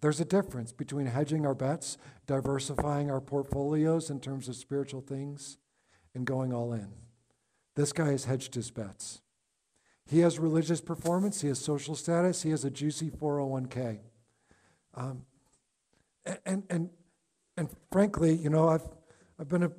There's 0.00 0.18
a 0.18 0.24
difference 0.24 0.72
between 0.72 1.06
hedging 1.06 1.44
our 1.44 1.54
bets, 1.54 1.98
diversifying 2.26 3.10
our 3.10 3.20
portfolios 3.20 4.08
in 4.08 4.18
terms 4.18 4.48
of 4.48 4.56
spiritual 4.56 5.02
things, 5.02 5.58
and 6.14 6.24
going 6.24 6.54
all 6.54 6.72
in. 6.72 6.88
This 7.76 7.92
guy 7.92 8.08
has 8.12 8.24
hedged 8.24 8.54
his 8.54 8.70
bets. 8.70 9.20
He 10.06 10.20
has 10.20 10.38
religious 10.38 10.80
performance, 10.80 11.42
he 11.42 11.48
has 11.48 11.58
social 11.58 11.94
status, 11.94 12.44
he 12.44 12.50
has 12.50 12.64
a 12.64 12.70
juicy 12.70 13.10
401k. 13.10 13.98
Um, 14.94 15.26
and, 16.46 16.62
and, 16.70 16.88
and 17.58 17.68
frankly, 17.90 18.34
you 18.34 18.48
know, 18.48 18.70
I've, 18.70 18.88
I've 19.38 19.48
been 19.48 19.64
a 19.64 19.72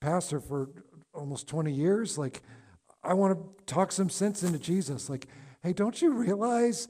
pastor 0.00 0.40
for 0.40 0.70
almost 1.12 1.46
20 1.46 1.72
years. 1.72 2.18
Like, 2.18 2.42
I 3.02 3.14
want 3.14 3.38
to 3.38 3.64
talk 3.72 3.92
some 3.92 4.10
sense 4.10 4.42
into 4.42 4.58
Jesus. 4.58 5.08
Like, 5.08 5.26
hey, 5.62 5.72
don't 5.72 6.00
you 6.00 6.12
realize, 6.12 6.88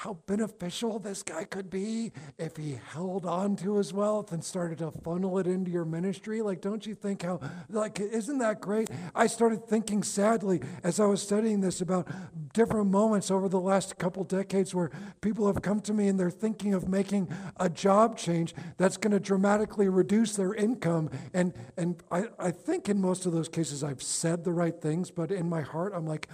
how 0.00 0.12
beneficial 0.26 0.98
this 0.98 1.22
guy 1.22 1.42
could 1.42 1.70
be 1.70 2.12
if 2.36 2.58
he 2.58 2.78
held 2.92 3.24
on 3.24 3.56
to 3.56 3.76
his 3.76 3.94
wealth 3.94 4.30
and 4.30 4.44
started 4.44 4.76
to 4.76 4.90
funnel 4.90 5.38
it 5.38 5.46
into 5.46 5.70
your 5.70 5.86
ministry. 5.86 6.42
Like, 6.42 6.60
don't 6.60 6.84
you 6.84 6.94
think 6.94 7.22
how, 7.22 7.40
like, 7.70 7.98
isn't 7.98 8.36
that 8.36 8.60
great? 8.60 8.90
I 9.14 9.26
started 9.26 9.66
thinking 9.66 10.02
sadly 10.02 10.60
as 10.84 11.00
I 11.00 11.06
was 11.06 11.22
studying 11.22 11.62
this 11.62 11.80
about 11.80 12.08
different 12.52 12.90
moments 12.90 13.30
over 13.30 13.48
the 13.48 13.58
last 13.58 13.96
couple 13.96 14.22
decades 14.24 14.74
where 14.74 14.90
people 15.22 15.46
have 15.46 15.62
come 15.62 15.80
to 15.80 15.94
me 15.94 16.08
and 16.08 16.20
they're 16.20 16.28
thinking 16.28 16.74
of 16.74 16.90
making 16.90 17.30
a 17.56 17.70
job 17.70 18.18
change 18.18 18.54
that's 18.76 18.98
going 18.98 19.12
to 19.12 19.20
dramatically 19.20 19.88
reduce 19.88 20.36
their 20.36 20.52
income. 20.52 21.08
And, 21.32 21.54
and 21.78 22.02
I, 22.10 22.24
I 22.38 22.50
think 22.50 22.90
in 22.90 23.00
most 23.00 23.24
of 23.24 23.32
those 23.32 23.48
cases 23.48 23.82
I've 23.82 24.02
said 24.02 24.44
the 24.44 24.52
right 24.52 24.78
things, 24.78 25.10
but 25.10 25.30
in 25.30 25.48
my 25.48 25.62
heart 25.62 25.94
I'm 25.96 26.06
like, 26.06 26.28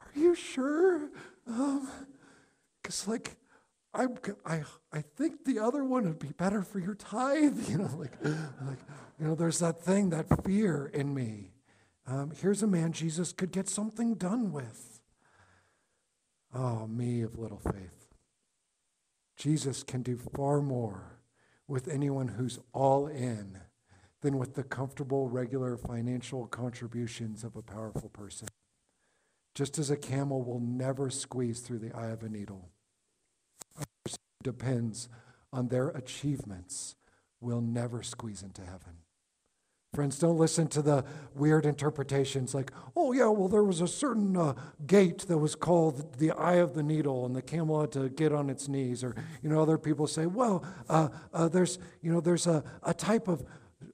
are 0.00 0.18
you 0.18 0.34
sure? 0.34 1.10
Um, 1.46 1.86
because, 2.82 3.06
like, 3.08 3.36
I, 3.94 4.06
I, 4.44 4.62
I 4.92 5.00
think 5.00 5.44
the 5.44 5.58
other 5.58 5.84
one 5.84 6.04
would 6.04 6.18
be 6.18 6.32
better 6.32 6.62
for 6.62 6.78
your 6.78 6.94
tithe. 6.94 7.58
You 7.68 7.78
know, 7.78 7.96
like, 7.98 8.12
like 8.22 8.78
you 9.18 9.26
know, 9.26 9.34
there's 9.34 9.58
that 9.58 9.80
thing, 9.82 10.10
that 10.10 10.44
fear 10.44 10.90
in 10.92 11.14
me. 11.14 11.52
Um, 12.06 12.32
here's 12.40 12.62
a 12.62 12.66
man 12.66 12.92
Jesus 12.92 13.32
could 13.32 13.52
get 13.52 13.68
something 13.68 14.14
done 14.14 14.52
with. 14.52 15.00
Oh, 16.54 16.86
me 16.86 17.22
of 17.22 17.38
little 17.38 17.58
faith. 17.58 18.08
Jesus 19.36 19.82
can 19.82 20.02
do 20.02 20.16
far 20.16 20.60
more 20.60 21.20
with 21.66 21.86
anyone 21.86 22.28
who's 22.28 22.58
all 22.72 23.06
in 23.06 23.58
than 24.22 24.38
with 24.38 24.54
the 24.54 24.64
comfortable, 24.64 25.28
regular 25.28 25.76
financial 25.76 26.46
contributions 26.46 27.44
of 27.44 27.54
a 27.54 27.62
powerful 27.62 28.08
person. 28.08 28.48
Just 29.58 29.76
as 29.80 29.90
a 29.90 29.96
camel 29.96 30.44
will 30.44 30.60
never 30.60 31.10
squeeze 31.10 31.58
through 31.58 31.80
the 31.80 31.92
eye 31.92 32.10
of 32.10 32.22
a 32.22 32.28
needle 32.28 32.68
depends 34.44 35.08
on 35.52 35.66
their 35.66 35.88
achievements 35.88 36.94
will 37.40 37.60
never 37.60 38.04
squeeze 38.04 38.40
into 38.40 38.62
heaven. 38.62 38.98
Friends, 39.92 40.16
don't 40.20 40.38
listen 40.38 40.68
to 40.68 40.80
the 40.80 41.04
weird 41.34 41.66
interpretations 41.66 42.54
like, 42.54 42.70
oh, 42.94 43.10
yeah, 43.10 43.26
well, 43.26 43.48
there 43.48 43.64
was 43.64 43.80
a 43.80 43.88
certain 43.88 44.36
uh, 44.36 44.54
gate 44.86 45.26
that 45.26 45.38
was 45.38 45.56
called 45.56 46.18
the 46.18 46.30
eye 46.30 46.58
of 46.58 46.74
the 46.74 46.84
needle, 46.84 47.26
and 47.26 47.34
the 47.34 47.42
camel 47.42 47.80
had 47.80 47.90
to 47.90 48.08
get 48.10 48.32
on 48.32 48.48
its 48.48 48.68
knees. 48.68 49.02
Or, 49.02 49.16
you 49.42 49.50
know, 49.50 49.60
other 49.60 49.76
people 49.76 50.06
say, 50.06 50.26
well, 50.26 50.64
uh, 50.88 51.08
uh, 51.34 51.48
there's, 51.48 51.80
you 52.00 52.12
know, 52.12 52.20
there's 52.20 52.46
a, 52.46 52.62
a 52.84 52.94
type 52.94 53.26
of 53.26 53.44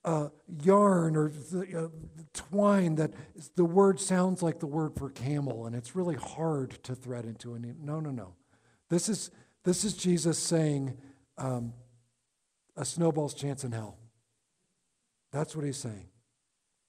uh, 0.04 0.28
yarn 0.62 1.16
or 1.16 1.32
uh, 1.54 1.88
twine 2.34 2.96
that 2.96 3.12
the 3.54 3.64
word 3.64 3.98
sounds 3.98 4.42
like 4.42 4.58
the 4.58 4.66
word 4.66 4.94
for 4.96 5.08
camel, 5.08 5.66
and 5.66 5.74
it's 5.74 5.96
really 5.96 6.16
hard 6.16 6.82
to 6.82 6.94
thread 6.94 7.24
into 7.24 7.54
a 7.54 7.58
needle. 7.58 7.80
No, 7.82 8.00
no, 8.00 8.10
no. 8.10 8.34
This 8.90 9.08
is, 9.08 9.30
this 9.62 9.84
is 9.84 9.94
Jesus 9.94 10.38
saying 10.38 10.98
um, 11.38 11.72
a 12.76 12.84
snowball's 12.84 13.34
chance 13.34 13.64
in 13.64 13.72
hell. 13.72 13.96
That's 15.32 15.56
what 15.56 15.64
he's 15.64 15.78
saying. 15.78 16.08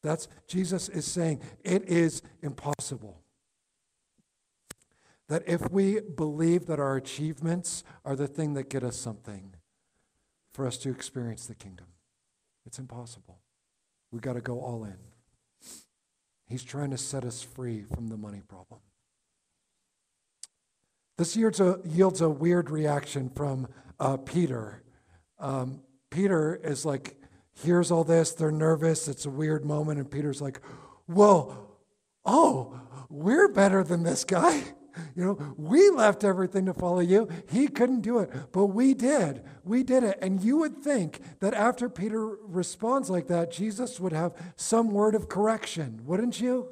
That's 0.03 0.27
Jesus 0.47 0.89
is 0.89 1.05
saying 1.05 1.41
it 1.63 1.87
is 1.89 2.21
impossible. 2.41 3.21
That 5.27 5.41
if 5.47 5.71
we 5.71 5.99
believe 5.99 6.67
that 6.67 6.79
our 6.79 6.95
achievements 6.95 7.83
are 8.03 8.15
the 8.15 8.27
thing 8.27 8.53
that 8.53 8.69
get 8.69 8.83
us 8.83 8.97
something, 8.97 9.55
for 10.53 10.67
us 10.67 10.77
to 10.77 10.89
experience 10.89 11.47
the 11.47 11.55
kingdom, 11.55 11.87
it's 12.65 12.77
impossible. 12.77 13.39
We've 14.11 14.21
got 14.21 14.33
to 14.33 14.41
go 14.41 14.61
all 14.61 14.83
in. 14.83 14.95
He's 16.47 16.63
trying 16.63 16.91
to 16.91 16.97
set 16.97 17.23
us 17.23 17.41
free 17.41 17.83
from 17.83 18.07
the 18.07 18.17
money 18.17 18.41
problem. 18.47 18.79
This 21.17 21.35
yields 21.35 21.59
a, 21.59 21.79
yields 21.85 22.21
a 22.21 22.29
weird 22.29 22.69
reaction 22.69 23.29
from 23.29 23.67
uh, 23.99 24.17
Peter. 24.17 24.83
Um, 25.39 25.81
Peter 26.09 26.55
is 26.55 26.85
like, 26.85 27.15
hears 27.53 27.89
all 27.89 28.03
this, 28.03 28.33
they're 28.33 28.51
nervous, 28.51 29.07
it's 29.07 29.25
a 29.25 29.29
weird 29.29 29.65
moment, 29.65 29.99
and 29.99 30.11
Peter's 30.11 30.41
like, 30.41 30.61
whoa, 31.07 31.67
oh, 32.25 32.79
we're 33.09 33.47
better 33.47 33.83
than 33.83 34.03
this 34.03 34.23
guy. 34.23 34.63
You 35.15 35.23
know, 35.23 35.53
we 35.57 35.89
left 35.89 36.23
everything 36.23 36.65
to 36.65 36.73
follow 36.73 36.99
you. 36.99 37.29
He 37.49 37.67
couldn't 37.67 38.01
do 38.01 38.19
it, 38.19 38.31
but 38.51 38.67
we 38.67 38.93
did. 38.93 39.43
We 39.63 39.83
did 39.83 40.03
it. 40.03 40.17
And 40.21 40.41
you 40.41 40.57
would 40.57 40.77
think 40.77 41.21
that 41.39 41.53
after 41.53 41.89
Peter 41.89 42.37
responds 42.43 43.09
like 43.09 43.27
that, 43.27 43.51
Jesus 43.51 43.99
would 43.99 44.13
have 44.13 44.33
some 44.55 44.91
word 44.91 45.15
of 45.15 45.29
correction, 45.29 46.01
wouldn't 46.05 46.39
you? 46.39 46.69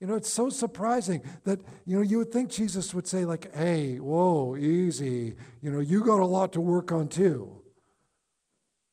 You 0.00 0.06
know, 0.06 0.14
it's 0.14 0.32
so 0.32 0.50
surprising 0.50 1.22
that, 1.44 1.60
you 1.86 1.96
know, 1.96 2.02
you 2.02 2.18
would 2.18 2.30
think 2.30 2.50
Jesus 2.50 2.92
would 2.92 3.06
say, 3.06 3.24
like, 3.24 3.54
hey, 3.54 3.98
whoa, 3.98 4.56
easy. 4.56 5.36
You 5.62 5.70
know, 5.70 5.80
you 5.80 6.04
got 6.04 6.20
a 6.20 6.26
lot 6.26 6.52
to 6.52 6.60
work 6.60 6.92
on 6.92 7.08
too. 7.08 7.62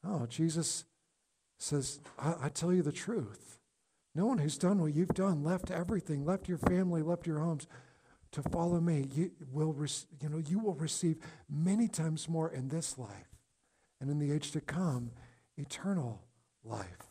Oh, 0.05 0.25
Jesus 0.27 0.85
says, 1.57 1.99
I, 2.17 2.35
I 2.43 2.49
tell 2.49 2.73
you 2.73 2.81
the 2.81 2.91
truth. 2.91 3.59
No 4.15 4.25
one 4.27 4.37
who's 4.37 4.57
done 4.57 4.79
what 4.79 4.93
you've 4.93 5.09
done, 5.09 5.43
left 5.43 5.71
everything, 5.71 6.23
left 6.23 6.47
your 6.47 6.57
family, 6.57 7.01
left 7.01 7.25
your 7.25 7.39
homes 7.39 7.67
to 8.33 8.41
follow 8.43 8.79
me, 8.79 9.07
you 9.13 9.31
will, 9.51 9.75
you 10.21 10.29
know, 10.29 10.37
you 10.37 10.59
will 10.59 10.73
receive 10.73 11.17
many 11.49 11.87
times 11.87 12.27
more 12.27 12.51
in 12.51 12.67
this 12.67 12.97
life 12.97 13.29
and 14.01 14.09
in 14.09 14.19
the 14.19 14.31
age 14.31 14.51
to 14.51 14.61
come, 14.61 15.11
eternal 15.57 16.21
life. 16.63 17.07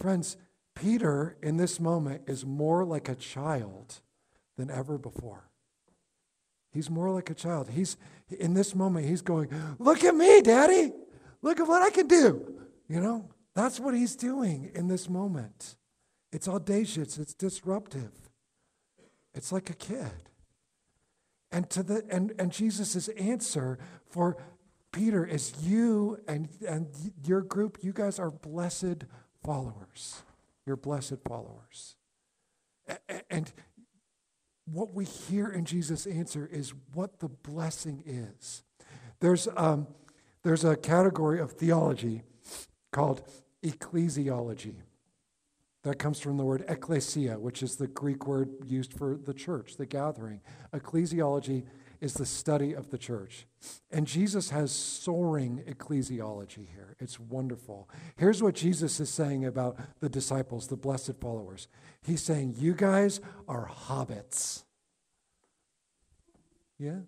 Friends, 0.00 0.36
Peter, 0.74 1.36
in 1.42 1.56
this 1.56 1.80
moment, 1.80 2.22
is 2.26 2.44
more 2.44 2.84
like 2.84 3.08
a 3.08 3.14
child 3.14 4.00
than 4.56 4.70
ever 4.70 4.98
before. 4.98 5.50
He's 6.72 6.90
more 6.90 7.10
like 7.10 7.30
a 7.30 7.34
child. 7.34 7.70
He's 7.70 7.96
in 8.28 8.54
this 8.54 8.74
moment, 8.74 9.06
he's 9.06 9.22
going, 9.22 9.48
Look 9.78 10.04
at 10.04 10.14
me, 10.14 10.42
Daddy. 10.42 10.92
Look 11.40 11.60
at 11.60 11.66
what 11.68 11.82
I 11.82 11.90
can 11.90 12.06
do. 12.06 12.60
You 12.88 13.00
know, 13.00 13.28
that's 13.54 13.80
what 13.80 13.94
he's 13.94 14.16
doing 14.16 14.70
in 14.74 14.88
this 14.88 15.08
moment. 15.08 15.76
It's 16.32 16.48
audacious, 16.48 17.18
it's 17.18 17.34
disruptive. 17.34 18.12
It's 19.36 19.52
like 19.52 19.70
a 19.70 19.74
kid. 19.74 20.10
And 21.52 21.70
to 21.70 21.82
the 21.84 22.04
and, 22.10 22.32
and 22.38 22.50
Jesus' 22.50 23.08
answer 23.08 23.78
for 24.08 24.36
Peter 24.90 25.24
is 25.24 25.52
you 25.62 26.18
and, 26.26 26.48
and 26.66 26.88
your 27.24 27.42
group, 27.42 27.78
you 27.82 27.92
guys 27.92 28.18
are 28.18 28.30
blessed 28.30 29.04
followers 29.44 30.22
You're 30.64 30.76
blessed 30.76 31.18
followers. 31.28 31.96
And 33.30 33.52
what 34.64 34.94
we 34.94 35.04
hear 35.04 35.48
in 35.48 35.64
Jesus' 35.64 36.06
answer 36.06 36.48
is 36.50 36.72
what 36.94 37.20
the 37.20 37.28
blessing 37.28 38.02
is. 38.06 38.64
There's, 39.20 39.48
um, 39.56 39.86
there's 40.42 40.64
a 40.64 40.76
category 40.76 41.40
of 41.40 41.52
theology 41.52 42.22
called 42.92 43.22
ecclesiology. 43.62 44.76
That 45.86 46.00
comes 46.00 46.18
from 46.18 46.36
the 46.36 46.42
word 46.42 46.64
ecclesia, 46.66 47.38
which 47.38 47.62
is 47.62 47.76
the 47.76 47.86
Greek 47.86 48.26
word 48.26 48.50
used 48.64 48.92
for 48.92 49.16
the 49.16 49.32
church, 49.32 49.76
the 49.76 49.86
gathering. 49.86 50.40
Ecclesiology 50.74 51.62
is 52.00 52.14
the 52.14 52.26
study 52.26 52.72
of 52.72 52.90
the 52.90 52.98
church. 52.98 53.46
And 53.92 54.04
Jesus 54.04 54.50
has 54.50 54.72
soaring 54.72 55.62
ecclesiology 55.64 56.66
here. 56.74 56.96
It's 56.98 57.20
wonderful. 57.20 57.88
Here's 58.16 58.42
what 58.42 58.56
Jesus 58.56 58.98
is 58.98 59.10
saying 59.10 59.44
about 59.44 59.78
the 60.00 60.08
disciples, 60.08 60.66
the 60.66 60.76
blessed 60.76 61.20
followers. 61.20 61.68
He's 62.02 62.20
saying, 62.20 62.56
You 62.58 62.74
guys 62.74 63.20
are 63.46 63.68
hobbits. 63.68 64.64
Yeah? 66.80 66.98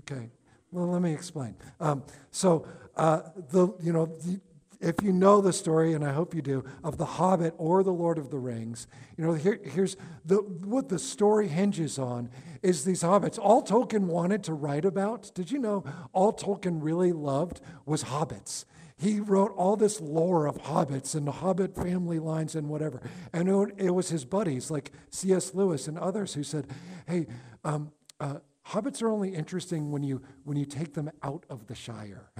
Okay. 0.00 0.28
Well, 0.70 0.88
let 0.88 1.00
me 1.00 1.14
explain. 1.14 1.56
Um, 1.80 2.02
so, 2.30 2.66
uh, 2.94 3.22
the 3.48 3.74
you 3.80 3.94
know, 3.94 4.04
the, 4.04 4.38
if 4.82 4.96
you 5.02 5.12
know 5.12 5.40
the 5.40 5.52
story, 5.52 5.94
and 5.94 6.04
I 6.04 6.12
hope 6.12 6.34
you 6.34 6.42
do, 6.42 6.64
of 6.82 6.98
The 6.98 7.06
Hobbit 7.06 7.54
or 7.56 7.82
The 7.82 7.92
Lord 7.92 8.18
of 8.18 8.30
the 8.30 8.38
Rings, 8.38 8.88
you 9.16 9.24
know, 9.24 9.34
here, 9.34 9.60
here's 9.64 9.96
the, 10.24 10.36
what 10.36 10.88
the 10.88 10.98
story 10.98 11.48
hinges 11.48 11.98
on 11.98 12.28
is 12.62 12.84
these 12.84 13.02
hobbits. 13.02 13.38
All 13.40 13.62
Tolkien 13.62 14.06
wanted 14.06 14.42
to 14.44 14.54
write 14.54 14.84
about, 14.84 15.30
did 15.34 15.50
you 15.50 15.58
know, 15.58 15.84
all 16.12 16.32
Tolkien 16.32 16.82
really 16.82 17.12
loved 17.12 17.60
was 17.86 18.04
hobbits. 18.04 18.64
He 18.96 19.20
wrote 19.20 19.52
all 19.56 19.76
this 19.76 20.00
lore 20.00 20.46
of 20.46 20.62
hobbits 20.62 21.14
and 21.14 21.26
the 21.26 21.32
hobbit 21.32 21.74
family 21.74 22.18
lines 22.18 22.54
and 22.54 22.68
whatever. 22.68 23.00
And 23.32 23.48
it 23.76 23.90
was 23.90 24.10
his 24.10 24.24
buddies 24.24 24.70
like 24.70 24.92
C.S. 25.10 25.54
Lewis 25.54 25.88
and 25.88 25.98
others 25.98 26.34
who 26.34 26.42
said, 26.42 26.68
hey, 27.06 27.26
um, 27.64 27.92
uh, 28.20 28.36
hobbits 28.68 29.02
are 29.02 29.08
only 29.08 29.34
interesting 29.34 29.90
when 29.90 30.02
you, 30.02 30.22
when 30.44 30.56
you 30.56 30.64
take 30.64 30.94
them 30.94 31.10
out 31.22 31.44
of 31.50 31.66
the 31.66 31.74
Shire. 31.74 32.30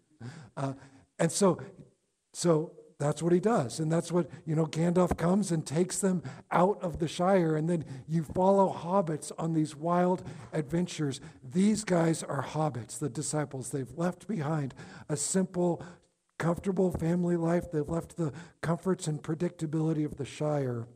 uh, 0.56 0.74
and 1.22 1.30
so, 1.30 1.60
so 2.34 2.72
that's 2.98 3.22
what 3.22 3.32
he 3.32 3.38
does. 3.38 3.78
And 3.78 3.92
that's 3.92 4.10
what, 4.10 4.28
you 4.44 4.56
know, 4.56 4.66
Gandalf 4.66 5.16
comes 5.16 5.52
and 5.52 5.64
takes 5.64 5.98
them 5.98 6.20
out 6.50 6.82
of 6.82 6.98
the 6.98 7.06
Shire. 7.06 7.54
And 7.54 7.70
then 7.70 7.84
you 8.08 8.24
follow 8.24 8.72
hobbits 8.72 9.30
on 9.38 9.54
these 9.54 9.76
wild 9.76 10.24
adventures. 10.52 11.20
These 11.44 11.84
guys 11.84 12.24
are 12.24 12.42
hobbits, 12.42 12.98
the 12.98 13.08
disciples. 13.08 13.70
They've 13.70 13.96
left 13.96 14.26
behind 14.26 14.74
a 15.08 15.16
simple, 15.16 15.80
comfortable 16.40 16.90
family 16.90 17.36
life. 17.36 17.70
They've 17.70 17.88
left 17.88 18.16
the 18.16 18.32
comforts 18.60 19.06
and 19.06 19.22
predictability 19.22 20.04
of 20.04 20.16
the 20.16 20.24
Shire. 20.24 20.88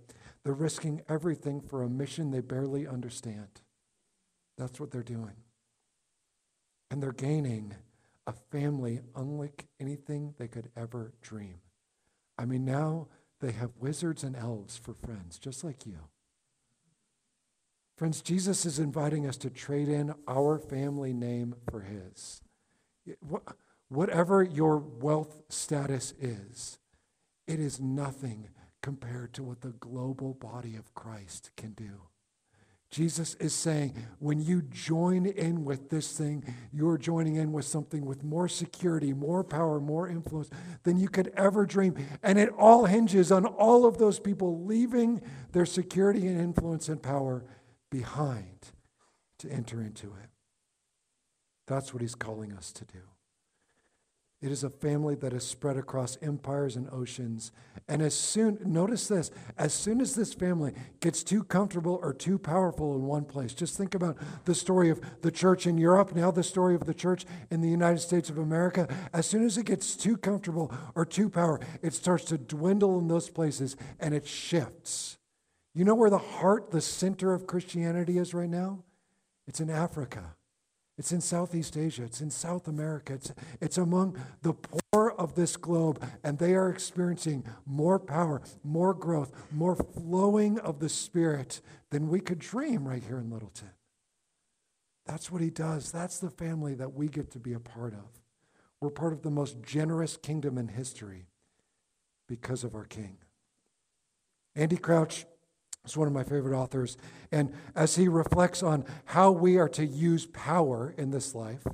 They're 0.42 0.54
risking 0.54 1.02
everything 1.08 1.60
for 1.60 1.84
a 1.84 1.88
mission 1.88 2.32
they 2.32 2.40
barely 2.40 2.84
understand. 2.84 3.60
That's 4.58 4.80
what 4.80 4.90
they're 4.90 5.04
doing. 5.04 5.36
And 6.90 7.00
they're 7.00 7.12
gaining 7.12 7.76
a 8.26 8.32
family 8.32 9.00
unlike 9.14 9.66
anything 9.80 10.34
they 10.38 10.48
could 10.48 10.70
ever 10.76 11.12
dream. 11.22 11.60
I 12.38 12.44
mean, 12.44 12.64
now 12.64 13.08
they 13.40 13.52
have 13.52 13.70
wizards 13.78 14.24
and 14.24 14.34
elves 14.34 14.76
for 14.76 14.94
friends, 14.94 15.38
just 15.38 15.62
like 15.62 15.86
you. 15.86 15.98
Friends, 17.96 18.20
Jesus 18.20 18.66
is 18.66 18.78
inviting 18.78 19.26
us 19.26 19.36
to 19.38 19.48
trade 19.48 19.88
in 19.88 20.14
our 20.28 20.58
family 20.58 21.12
name 21.12 21.54
for 21.70 21.80
his. 21.80 22.42
Whatever 23.88 24.42
your 24.42 24.78
wealth 24.78 25.42
status 25.48 26.12
is, 26.20 26.78
it 27.46 27.60
is 27.60 27.80
nothing 27.80 28.48
compared 28.82 29.32
to 29.34 29.42
what 29.42 29.60
the 29.60 29.72
global 29.72 30.34
body 30.34 30.76
of 30.76 30.94
Christ 30.94 31.50
can 31.56 31.72
do. 31.72 32.02
Jesus 32.90 33.34
is 33.34 33.52
saying, 33.52 33.94
when 34.20 34.40
you 34.40 34.62
join 34.62 35.26
in 35.26 35.64
with 35.64 35.90
this 35.90 36.16
thing, 36.16 36.44
you're 36.72 36.96
joining 36.96 37.34
in 37.34 37.52
with 37.52 37.64
something 37.64 38.06
with 38.06 38.22
more 38.22 38.48
security, 38.48 39.12
more 39.12 39.42
power, 39.42 39.80
more 39.80 40.08
influence 40.08 40.48
than 40.84 40.96
you 40.96 41.08
could 41.08 41.32
ever 41.36 41.66
dream. 41.66 41.94
And 42.22 42.38
it 42.38 42.50
all 42.56 42.86
hinges 42.86 43.32
on 43.32 43.44
all 43.44 43.86
of 43.86 43.98
those 43.98 44.20
people 44.20 44.64
leaving 44.64 45.20
their 45.52 45.66
security 45.66 46.26
and 46.26 46.40
influence 46.40 46.88
and 46.88 47.02
power 47.02 47.44
behind 47.90 48.70
to 49.40 49.50
enter 49.50 49.82
into 49.82 50.06
it. 50.06 50.30
That's 51.66 51.92
what 51.92 52.02
he's 52.02 52.14
calling 52.14 52.52
us 52.52 52.72
to 52.72 52.84
do. 52.84 53.00
It 54.42 54.52
is 54.52 54.62
a 54.62 54.70
family 54.70 55.14
that 55.16 55.32
is 55.32 55.46
spread 55.46 55.78
across 55.78 56.18
empires 56.20 56.76
and 56.76 56.90
oceans. 56.92 57.52
And 57.88 58.02
as 58.02 58.14
soon, 58.14 58.58
notice 58.64 59.08
this, 59.08 59.30
as 59.56 59.72
soon 59.72 60.00
as 60.00 60.14
this 60.14 60.34
family 60.34 60.74
gets 61.00 61.22
too 61.22 61.42
comfortable 61.42 61.98
or 62.02 62.12
too 62.12 62.38
powerful 62.38 62.94
in 62.94 63.06
one 63.06 63.24
place, 63.24 63.54
just 63.54 63.78
think 63.78 63.94
about 63.94 64.18
the 64.44 64.54
story 64.54 64.90
of 64.90 65.00
the 65.22 65.30
church 65.30 65.66
in 65.66 65.78
Europe, 65.78 66.14
now 66.14 66.30
the 66.30 66.42
story 66.42 66.74
of 66.74 66.84
the 66.84 66.92
church 66.92 67.24
in 67.50 67.62
the 67.62 67.68
United 67.68 68.00
States 68.00 68.28
of 68.28 68.36
America. 68.36 68.86
As 69.14 69.26
soon 69.26 69.42
as 69.42 69.56
it 69.56 69.64
gets 69.64 69.96
too 69.96 70.18
comfortable 70.18 70.72
or 70.94 71.06
too 71.06 71.30
power, 71.30 71.58
it 71.80 71.94
starts 71.94 72.24
to 72.26 72.36
dwindle 72.36 72.98
in 72.98 73.08
those 73.08 73.30
places 73.30 73.74
and 73.98 74.12
it 74.12 74.26
shifts. 74.26 75.16
You 75.74 75.84
know 75.84 75.94
where 75.94 76.10
the 76.10 76.18
heart, 76.18 76.72
the 76.72 76.82
center 76.82 77.32
of 77.32 77.46
Christianity 77.46 78.18
is 78.18 78.34
right 78.34 78.50
now? 78.50 78.84
It's 79.46 79.60
in 79.60 79.70
Africa. 79.70 80.36
It's 80.98 81.12
in 81.12 81.20
Southeast 81.20 81.76
Asia. 81.76 82.04
It's 82.04 82.22
in 82.22 82.30
South 82.30 82.68
America. 82.68 83.14
It's, 83.14 83.32
it's 83.60 83.78
among 83.78 84.18
the 84.42 84.54
poor 84.54 85.10
of 85.10 85.34
this 85.34 85.56
globe, 85.56 86.02
and 86.24 86.38
they 86.38 86.54
are 86.54 86.70
experiencing 86.70 87.44
more 87.66 87.98
power, 87.98 88.40
more 88.64 88.94
growth, 88.94 89.32
more 89.52 89.76
flowing 89.76 90.58
of 90.58 90.80
the 90.80 90.88
Spirit 90.88 91.60
than 91.90 92.08
we 92.08 92.20
could 92.20 92.38
dream 92.38 92.88
right 92.88 93.02
here 93.02 93.18
in 93.18 93.30
Littleton. 93.30 93.70
That's 95.04 95.30
what 95.30 95.42
he 95.42 95.50
does. 95.50 95.92
That's 95.92 96.18
the 96.18 96.30
family 96.30 96.74
that 96.74 96.94
we 96.94 97.08
get 97.08 97.30
to 97.32 97.38
be 97.38 97.52
a 97.52 97.60
part 97.60 97.92
of. 97.92 98.20
We're 98.80 98.90
part 98.90 99.12
of 99.12 99.22
the 99.22 99.30
most 99.30 99.62
generous 99.62 100.16
kingdom 100.16 100.58
in 100.58 100.68
history 100.68 101.26
because 102.26 102.64
of 102.64 102.74
our 102.74 102.84
King. 102.84 103.18
Andy 104.54 104.76
Crouch 104.76 105.26
He's 105.86 105.96
one 105.96 106.08
of 106.08 106.12
my 106.12 106.24
favorite 106.24 106.56
authors. 106.56 106.96
And 107.30 107.52
as 107.76 107.94
he 107.94 108.08
reflects 108.08 108.62
on 108.62 108.84
how 109.04 109.30
we 109.30 109.56
are 109.56 109.68
to 109.70 109.86
use 109.86 110.26
power 110.26 110.92
in 110.98 111.12
this 111.12 111.34
life, 111.34 111.64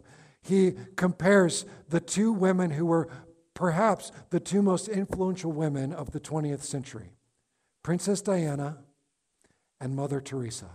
he 0.43 0.75
compares 0.97 1.65
the 1.89 2.01
two 2.01 2.31
women 2.31 2.73
who 2.73 2.85
were 2.85 3.09
perhaps 3.55 4.13
the 4.31 4.41
two 4.41 4.61
most 4.61 4.89
influential 4.89 5.51
women 5.51 5.93
of 5.93 6.13
the 6.13 6.21
20th 6.21 6.63
century 6.63 7.13
Princess 7.83 8.21
Diana 8.21 8.79
and 9.81 9.97
Mother 9.97 10.21
Teresa. 10.21 10.69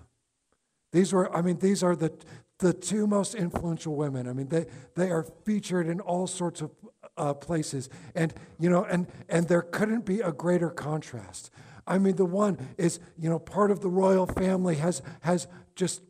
These 0.91 1.13
were, 1.13 1.33
I 1.35 1.41
mean, 1.41 1.59
these 1.59 1.83
are 1.83 1.95
the, 1.95 2.11
the 2.59 2.73
two 2.73 3.07
most 3.07 3.35
influential 3.35 3.95
women. 3.95 4.27
I 4.27 4.33
mean, 4.33 4.49
they, 4.49 4.65
they 4.95 5.11
are 5.11 5.25
featured 5.45 5.87
in 5.87 5.99
all 5.99 6.27
sorts 6.27 6.61
of 6.61 6.71
uh, 7.17 7.33
places. 7.33 7.89
And, 8.15 8.33
you 8.59 8.69
know, 8.69 8.83
and, 8.83 9.07
and 9.29 9.47
there 9.47 9.61
couldn't 9.61 10.05
be 10.05 10.21
a 10.21 10.31
greater 10.31 10.69
contrast. 10.69 11.51
I 11.87 11.97
mean, 11.97 12.17
the 12.17 12.25
one 12.25 12.57
is, 12.77 12.99
you 13.17 13.29
know, 13.29 13.39
part 13.39 13.71
of 13.71 13.79
the 13.79 13.89
royal 13.89 14.27
family, 14.27 14.75
has, 14.75 15.01
has 15.21 15.47
just 15.75 16.01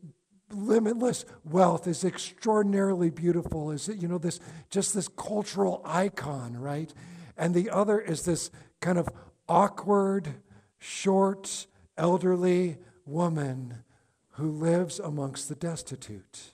limitless 0.50 1.24
wealth, 1.44 1.86
is 1.86 2.04
extraordinarily 2.04 3.10
beautiful, 3.10 3.70
is, 3.70 3.88
you 3.88 4.08
know, 4.08 4.18
this, 4.18 4.40
just 4.70 4.92
this 4.94 5.08
cultural 5.08 5.80
icon, 5.84 6.56
right? 6.56 6.92
And 7.36 7.54
the 7.54 7.70
other 7.70 8.00
is 8.00 8.24
this 8.24 8.50
kind 8.80 8.98
of 8.98 9.08
awkward, 9.48 10.34
short, 10.78 11.66
elderly 11.96 12.78
woman 13.06 13.84
who 14.32 14.50
lives 14.50 14.98
amongst 14.98 15.48
the 15.48 15.54
destitute. 15.54 16.52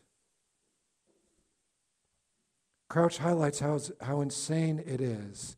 Crouch 2.88 3.18
highlights 3.18 3.60
how, 3.60 3.80
how 4.02 4.20
insane 4.20 4.82
it 4.86 5.00
is 5.00 5.56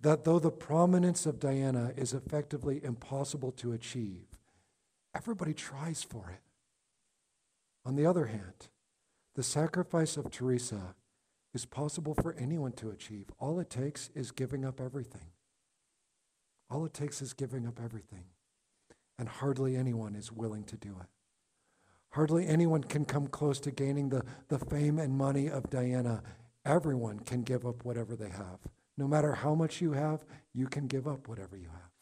that 0.00 0.24
though 0.24 0.38
the 0.38 0.50
prominence 0.50 1.26
of 1.26 1.40
Diana 1.40 1.92
is 1.96 2.12
effectively 2.12 2.80
impossible 2.84 3.52
to 3.52 3.72
achieve, 3.72 4.26
everybody 5.14 5.54
tries 5.54 6.02
for 6.02 6.30
it. 6.30 6.40
On 7.84 7.96
the 7.96 8.06
other 8.06 8.26
hand, 8.26 8.68
the 9.34 9.42
sacrifice 9.42 10.16
of 10.16 10.30
Teresa 10.30 10.94
is 11.54 11.64
possible 11.64 12.14
for 12.14 12.34
anyone 12.34 12.72
to 12.72 12.90
achieve. 12.90 13.26
All 13.38 13.58
it 13.58 13.70
takes 13.70 14.10
is 14.14 14.30
giving 14.30 14.64
up 14.64 14.80
everything. 14.80 15.32
All 16.70 16.84
it 16.84 16.94
takes 16.94 17.22
is 17.22 17.32
giving 17.32 17.66
up 17.66 17.80
everything. 17.82 18.24
And 19.18 19.28
hardly 19.28 19.76
anyone 19.76 20.14
is 20.14 20.30
willing 20.30 20.64
to 20.64 20.76
do 20.76 20.96
it. 21.00 21.08
Hardly 22.10 22.46
anyone 22.46 22.84
can 22.84 23.04
come 23.04 23.26
close 23.26 23.58
to 23.60 23.70
gaining 23.70 24.10
the, 24.10 24.22
the 24.48 24.58
fame 24.58 24.98
and 24.98 25.16
money 25.16 25.48
of 25.48 25.70
Diana. 25.70 26.22
Everyone 26.64 27.20
can 27.20 27.42
give 27.42 27.66
up 27.66 27.84
whatever 27.84 28.16
they 28.16 28.30
have. 28.30 28.58
No 28.98 29.06
matter 29.06 29.32
how 29.32 29.54
much 29.54 29.80
you 29.80 29.92
have, 29.92 30.26
you 30.52 30.66
can 30.66 30.88
give 30.88 31.06
up 31.06 31.28
whatever 31.28 31.56
you 31.56 31.68
have. 31.68 31.92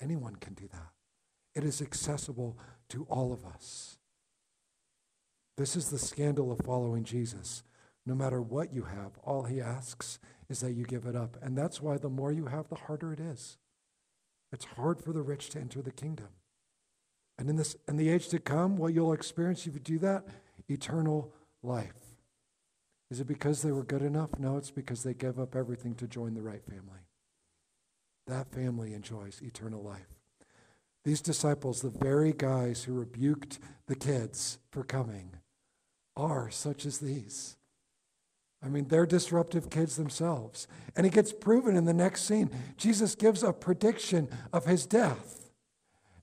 Anyone 0.00 0.36
can 0.36 0.54
do 0.54 0.68
that. 0.72 0.92
It 1.54 1.64
is 1.64 1.82
accessible 1.82 2.56
to 2.90 3.04
all 3.10 3.32
of 3.32 3.44
us. 3.44 3.98
This 5.56 5.74
is 5.74 5.90
the 5.90 5.98
scandal 5.98 6.52
of 6.52 6.60
following 6.64 7.02
Jesus. 7.02 7.64
No 8.04 8.14
matter 8.14 8.40
what 8.40 8.72
you 8.72 8.84
have, 8.84 9.18
all 9.24 9.44
he 9.44 9.60
asks 9.60 10.20
is 10.48 10.60
that 10.60 10.74
you 10.74 10.84
give 10.84 11.06
it 11.06 11.16
up. 11.16 11.36
And 11.42 11.58
that's 11.58 11.82
why 11.82 11.98
the 11.98 12.08
more 12.08 12.30
you 12.30 12.46
have, 12.46 12.68
the 12.68 12.76
harder 12.76 13.12
it 13.12 13.18
is. 13.18 13.58
It's 14.52 14.64
hard 14.64 15.00
for 15.00 15.12
the 15.12 15.22
rich 15.22 15.50
to 15.50 15.58
enter 15.58 15.82
the 15.82 15.90
kingdom. 15.90 16.28
And 17.36 17.50
in 17.50 17.56
this 17.56 17.74
in 17.88 17.96
the 17.96 18.10
age 18.10 18.28
to 18.28 18.38
come, 18.38 18.76
what 18.76 18.94
you'll 18.94 19.12
experience 19.12 19.66
if 19.66 19.74
you 19.74 19.80
do 19.80 19.98
that, 19.98 20.24
eternal 20.68 21.32
life. 21.62 22.05
Is 23.10 23.20
it 23.20 23.26
because 23.26 23.62
they 23.62 23.72
were 23.72 23.84
good 23.84 24.02
enough? 24.02 24.38
No, 24.38 24.56
it's 24.56 24.70
because 24.70 25.02
they 25.02 25.14
gave 25.14 25.38
up 25.38 25.54
everything 25.54 25.94
to 25.96 26.08
join 26.08 26.34
the 26.34 26.42
right 26.42 26.64
family. 26.64 27.00
That 28.26 28.50
family 28.50 28.94
enjoys 28.94 29.40
eternal 29.42 29.82
life. 29.82 30.16
These 31.04 31.20
disciples, 31.20 31.82
the 31.82 31.90
very 31.90 32.32
guys 32.32 32.82
who 32.82 32.94
rebuked 32.94 33.60
the 33.86 33.94
kids 33.94 34.58
for 34.72 34.82
coming, 34.82 35.34
are 36.16 36.50
such 36.50 36.84
as 36.84 36.98
these. 36.98 37.56
I 38.64 38.68
mean, 38.68 38.88
they're 38.88 39.06
disruptive 39.06 39.70
kids 39.70 39.94
themselves. 39.94 40.66
And 40.96 41.06
it 41.06 41.12
gets 41.12 41.32
proven 41.32 41.76
in 41.76 41.84
the 41.84 41.94
next 41.94 42.22
scene. 42.22 42.50
Jesus 42.76 43.14
gives 43.14 43.44
a 43.44 43.52
prediction 43.52 44.28
of 44.52 44.64
his 44.64 44.86
death. 44.86 45.50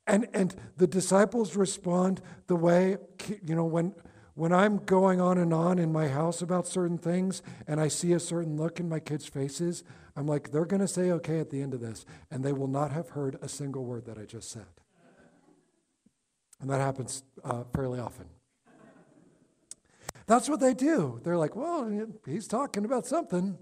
And, 0.06 0.28
and 0.34 0.54
the 0.76 0.88
disciples 0.88 1.56
respond 1.56 2.22
the 2.48 2.58
way, 2.58 2.98
you 3.46 3.56
know, 3.56 3.64
when 3.64 3.94
when 4.36 4.52
I'm 4.52 4.78
going 4.78 5.22
on 5.22 5.38
and 5.38 5.54
on 5.54 5.78
in 5.78 5.92
my 5.92 6.08
house 6.08 6.42
about 6.42 6.68
certain 6.68 6.98
things 6.98 7.44
and 7.68 7.80
I 7.80 7.88
see 7.88 8.14
a 8.14 8.20
certain 8.20 8.58
look 8.58 8.80
in 8.80 8.90
my 8.90 9.00
kids' 9.00 9.28
faces, 9.28 9.84
I'm 10.16 10.28
like, 10.28 10.52
they're 10.52 10.66
going 10.66 10.82
to 10.82 10.88
say 10.88 11.12
okay 11.12 11.40
at 11.40 11.52
the 11.52 11.62
end 11.62 11.74
of 11.74 11.82
this, 11.82 12.06
and 12.32 12.44
they 12.44 12.54
will 12.54 12.68
not 12.68 12.92
have 12.92 13.10
heard 13.10 13.38
a 13.42 13.48
single 13.48 13.86
word 13.86 14.06
that 14.06 14.18
I 14.18 14.26
just 14.26 14.50
said. 14.50 14.66
And 16.60 16.70
that 16.70 16.80
happens 16.80 17.24
uh, 17.44 17.64
fairly 17.76 18.00
often. 18.00 18.26
That's 20.26 20.48
what 20.48 20.62
they 20.62 20.74
do. 20.74 21.20
They're 21.24 21.38
like, 21.38 21.56
well, 21.56 22.08
he's 22.26 22.48
talking 22.48 22.86
about 22.86 23.06
something. 23.06 23.58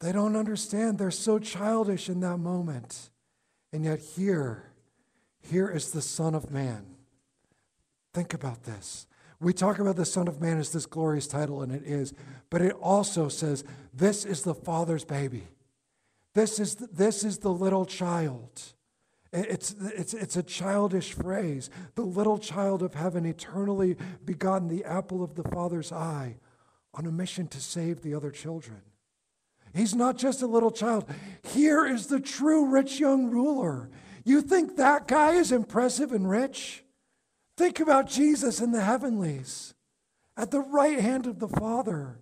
they 0.00 0.12
don't 0.12 0.36
understand. 0.36 0.98
They're 0.98 1.10
so 1.10 1.38
childish 1.38 2.08
in 2.08 2.20
that 2.20 2.38
moment. 2.38 3.10
And 3.72 3.84
yet, 3.84 3.98
here, 3.98 4.70
here 5.42 5.68
is 5.68 5.90
the 5.90 6.02
Son 6.02 6.34
of 6.34 6.52
Man 6.52 6.93
Think 8.14 8.32
about 8.32 8.62
this. 8.62 9.08
We 9.40 9.52
talk 9.52 9.80
about 9.80 9.96
the 9.96 10.04
Son 10.04 10.28
of 10.28 10.40
Man 10.40 10.58
as 10.58 10.70
this 10.70 10.86
glorious 10.86 11.26
title, 11.26 11.62
and 11.62 11.72
it 11.72 11.82
is, 11.84 12.14
but 12.48 12.62
it 12.62 12.72
also 12.80 13.28
says, 13.28 13.64
This 13.92 14.24
is 14.24 14.42
the 14.42 14.54
Father's 14.54 15.04
baby. 15.04 15.48
This 16.32 16.58
is 16.60 16.76
the, 16.76 16.86
this 16.86 17.24
is 17.24 17.38
the 17.38 17.52
little 17.52 17.84
child. 17.84 18.62
It's, 19.32 19.74
it's, 19.80 20.14
it's 20.14 20.36
a 20.36 20.44
childish 20.44 21.12
phrase. 21.12 21.68
The 21.96 22.04
little 22.04 22.38
child 22.38 22.84
of 22.84 22.94
heaven, 22.94 23.26
eternally 23.26 23.96
begotten, 24.24 24.68
the 24.68 24.84
apple 24.84 25.24
of 25.24 25.34
the 25.34 25.42
Father's 25.42 25.90
eye, 25.90 26.36
on 26.94 27.06
a 27.06 27.12
mission 27.12 27.48
to 27.48 27.60
save 27.60 28.02
the 28.02 28.14
other 28.14 28.30
children. 28.30 28.82
He's 29.74 29.94
not 29.94 30.16
just 30.16 30.40
a 30.40 30.46
little 30.46 30.70
child. 30.70 31.10
Here 31.42 31.84
is 31.84 32.06
the 32.06 32.20
true 32.20 32.66
rich 32.66 33.00
young 33.00 33.28
ruler. 33.28 33.90
You 34.24 34.40
think 34.40 34.76
that 34.76 35.08
guy 35.08 35.32
is 35.32 35.50
impressive 35.50 36.12
and 36.12 36.30
rich? 36.30 36.83
Think 37.56 37.80
about 37.80 38.08
Jesus 38.08 38.60
in 38.60 38.72
the 38.72 38.82
heavenlies, 38.82 39.74
at 40.36 40.50
the 40.50 40.60
right 40.60 40.98
hand 40.98 41.26
of 41.26 41.38
the 41.38 41.48
Father, 41.48 42.18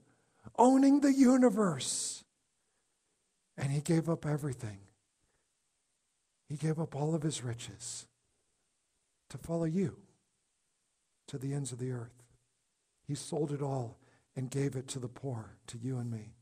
owning 0.58 1.00
the 1.00 1.12
universe. 1.12 2.24
And 3.56 3.72
he 3.72 3.80
gave 3.80 4.08
up 4.08 4.26
everything. 4.26 4.78
He 6.48 6.56
gave 6.56 6.78
up 6.78 6.94
all 6.94 7.14
of 7.14 7.22
his 7.22 7.42
riches 7.42 8.06
to 9.30 9.38
follow 9.38 9.64
you 9.64 9.96
to 11.28 11.38
the 11.38 11.54
ends 11.54 11.72
of 11.72 11.78
the 11.78 11.92
earth. 11.92 12.22
He 13.06 13.14
sold 13.14 13.52
it 13.52 13.62
all 13.62 13.98
and 14.36 14.50
gave 14.50 14.76
it 14.76 14.88
to 14.88 14.98
the 14.98 15.08
poor, 15.08 15.56
to 15.68 15.78
you 15.78 15.98
and 15.98 16.10
me. 16.10 16.34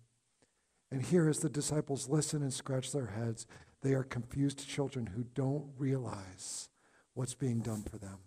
And 0.91 1.03
here, 1.03 1.29
as 1.29 1.39
the 1.39 1.49
disciples 1.49 2.09
listen 2.09 2.43
and 2.43 2.53
scratch 2.53 2.91
their 2.91 3.07
heads, 3.07 3.47
they 3.83 3.93
are 3.93 4.03
confused 4.03 4.69
children 4.69 5.07
who 5.07 5.25
don't 5.35 5.71
realize 5.79 6.69
what's 7.15 7.35
being 7.35 7.61
done 7.61 7.83
for 7.83 7.99
them. 7.99 8.19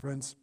Friends, 0.00 0.36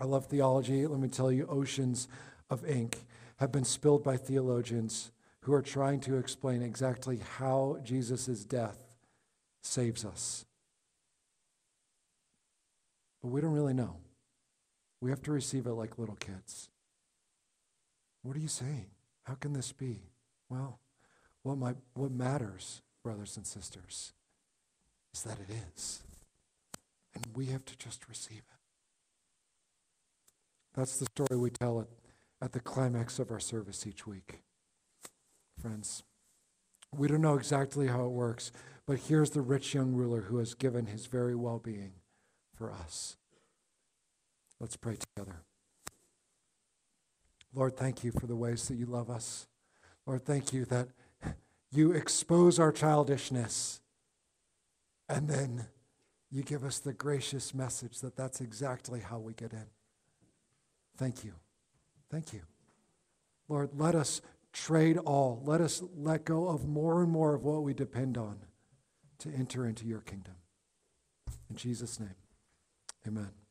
I 0.00 0.04
love 0.04 0.26
theology. 0.26 0.86
Let 0.86 0.98
me 0.98 1.08
tell 1.08 1.30
you, 1.30 1.46
oceans 1.46 2.08
of 2.50 2.68
ink 2.68 3.04
have 3.36 3.52
been 3.52 3.64
spilled 3.64 4.02
by 4.02 4.16
theologians 4.16 5.12
who 5.42 5.52
are 5.52 5.62
trying 5.62 6.00
to 6.00 6.16
explain 6.16 6.62
exactly 6.62 7.20
how 7.38 7.78
Jesus' 7.84 8.44
death 8.44 8.96
saves 9.62 10.04
us. 10.04 10.44
But 13.22 13.28
we 13.28 13.40
don't 13.40 13.52
really 13.52 13.72
know. 13.72 13.96
We 15.00 15.10
have 15.10 15.22
to 15.22 15.32
receive 15.32 15.66
it 15.66 15.72
like 15.72 15.98
little 15.98 16.16
kids. 16.16 16.68
What 18.22 18.36
are 18.36 18.40
you 18.40 18.48
saying? 18.48 18.86
How 19.22 19.34
can 19.34 19.52
this 19.52 19.70
be? 19.70 20.00
Well, 20.48 20.80
what, 21.44 21.58
my, 21.58 21.74
what 21.94 22.10
matters, 22.10 22.82
brothers 23.04 23.36
and 23.36 23.46
sisters, 23.46 24.12
is 25.14 25.22
that 25.22 25.38
it 25.38 25.54
is. 25.76 26.02
And 27.14 27.24
we 27.34 27.46
have 27.46 27.64
to 27.66 27.78
just 27.78 28.08
receive 28.08 28.38
it. 28.38 28.55
That's 30.76 30.98
the 30.98 31.06
story 31.06 31.40
we 31.40 31.50
tell 31.50 31.80
it 31.80 31.88
at 32.42 32.52
the 32.52 32.60
climax 32.60 33.18
of 33.18 33.30
our 33.30 33.40
service 33.40 33.86
each 33.86 34.06
week. 34.06 34.40
Friends, 35.58 36.02
we 36.94 37.08
don't 37.08 37.22
know 37.22 37.36
exactly 37.36 37.86
how 37.86 38.04
it 38.04 38.10
works, 38.10 38.52
but 38.86 38.98
here's 39.08 39.30
the 39.30 39.40
rich 39.40 39.74
young 39.74 39.94
ruler 39.94 40.22
who 40.22 40.36
has 40.36 40.54
given 40.54 40.86
his 40.86 41.06
very 41.06 41.34
well 41.34 41.58
being 41.58 41.92
for 42.54 42.70
us. 42.70 43.16
Let's 44.60 44.76
pray 44.76 44.96
together. 44.96 45.42
Lord, 47.54 47.76
thank 47.76 48.04
you 48.04 48.12
for 48.12 48.26
the 48.26 48.36
ways 48.36 48.68
that 48.68 48.76
you 48.76 48.84
love 48.84 49.08
us. 49.08 49.46
Lord, 50.06 50.26
thank 50.26 50.52
you 50.52 50.66
that 50.66 50.88
you 51.72 51.92
expose 51.92 52.58
our 52.58 52.70
childishness 52.70 53.80
and 55.08 55.28
then 55.28 55.66
you 56.30 56.42
give 56.42 56.64
us 56.64 56.78
the 56.78 56.92
gracious 56.92 57.54
message 57.54 58.00
that 58.00 58.16
that's 58.16 58.42
exactly 58.42 59.00
how 59.00 59.18
we 59.18 59.32
get 59.32 59.52
in. 59.52 59.66
Thank 60.96 61.24
you. 61.24 61.34
Thank 62.10 62.32
you. 62.32 62.42
Lord, 63.48 63.70
let 63.74 63.94
us 63.94 64.20
trade 64.52 64.98
all. 64.98 65.42
Let 65.44 65.60
us 65.60 65.82
let 65.96 66.24
go 66.24 66.48
of 66.48 66.66
more 66.66 67.02
and 67.02 67.10
more 67.10 67.34
of 67.34 67.44
what 67.44 67.62
we 67.62 67.74
depend 67.74 68.16
on 68.16 68.38
to 69.18 69.30
enter 69.30 69.66
into 69.66 69.86
your 69.86 70.00
kingdom. 70.00 70.34
In 71.50 71.56
Jesus' 71.56 72.00
name, 72.00 72.14
amen. 73.06 73.45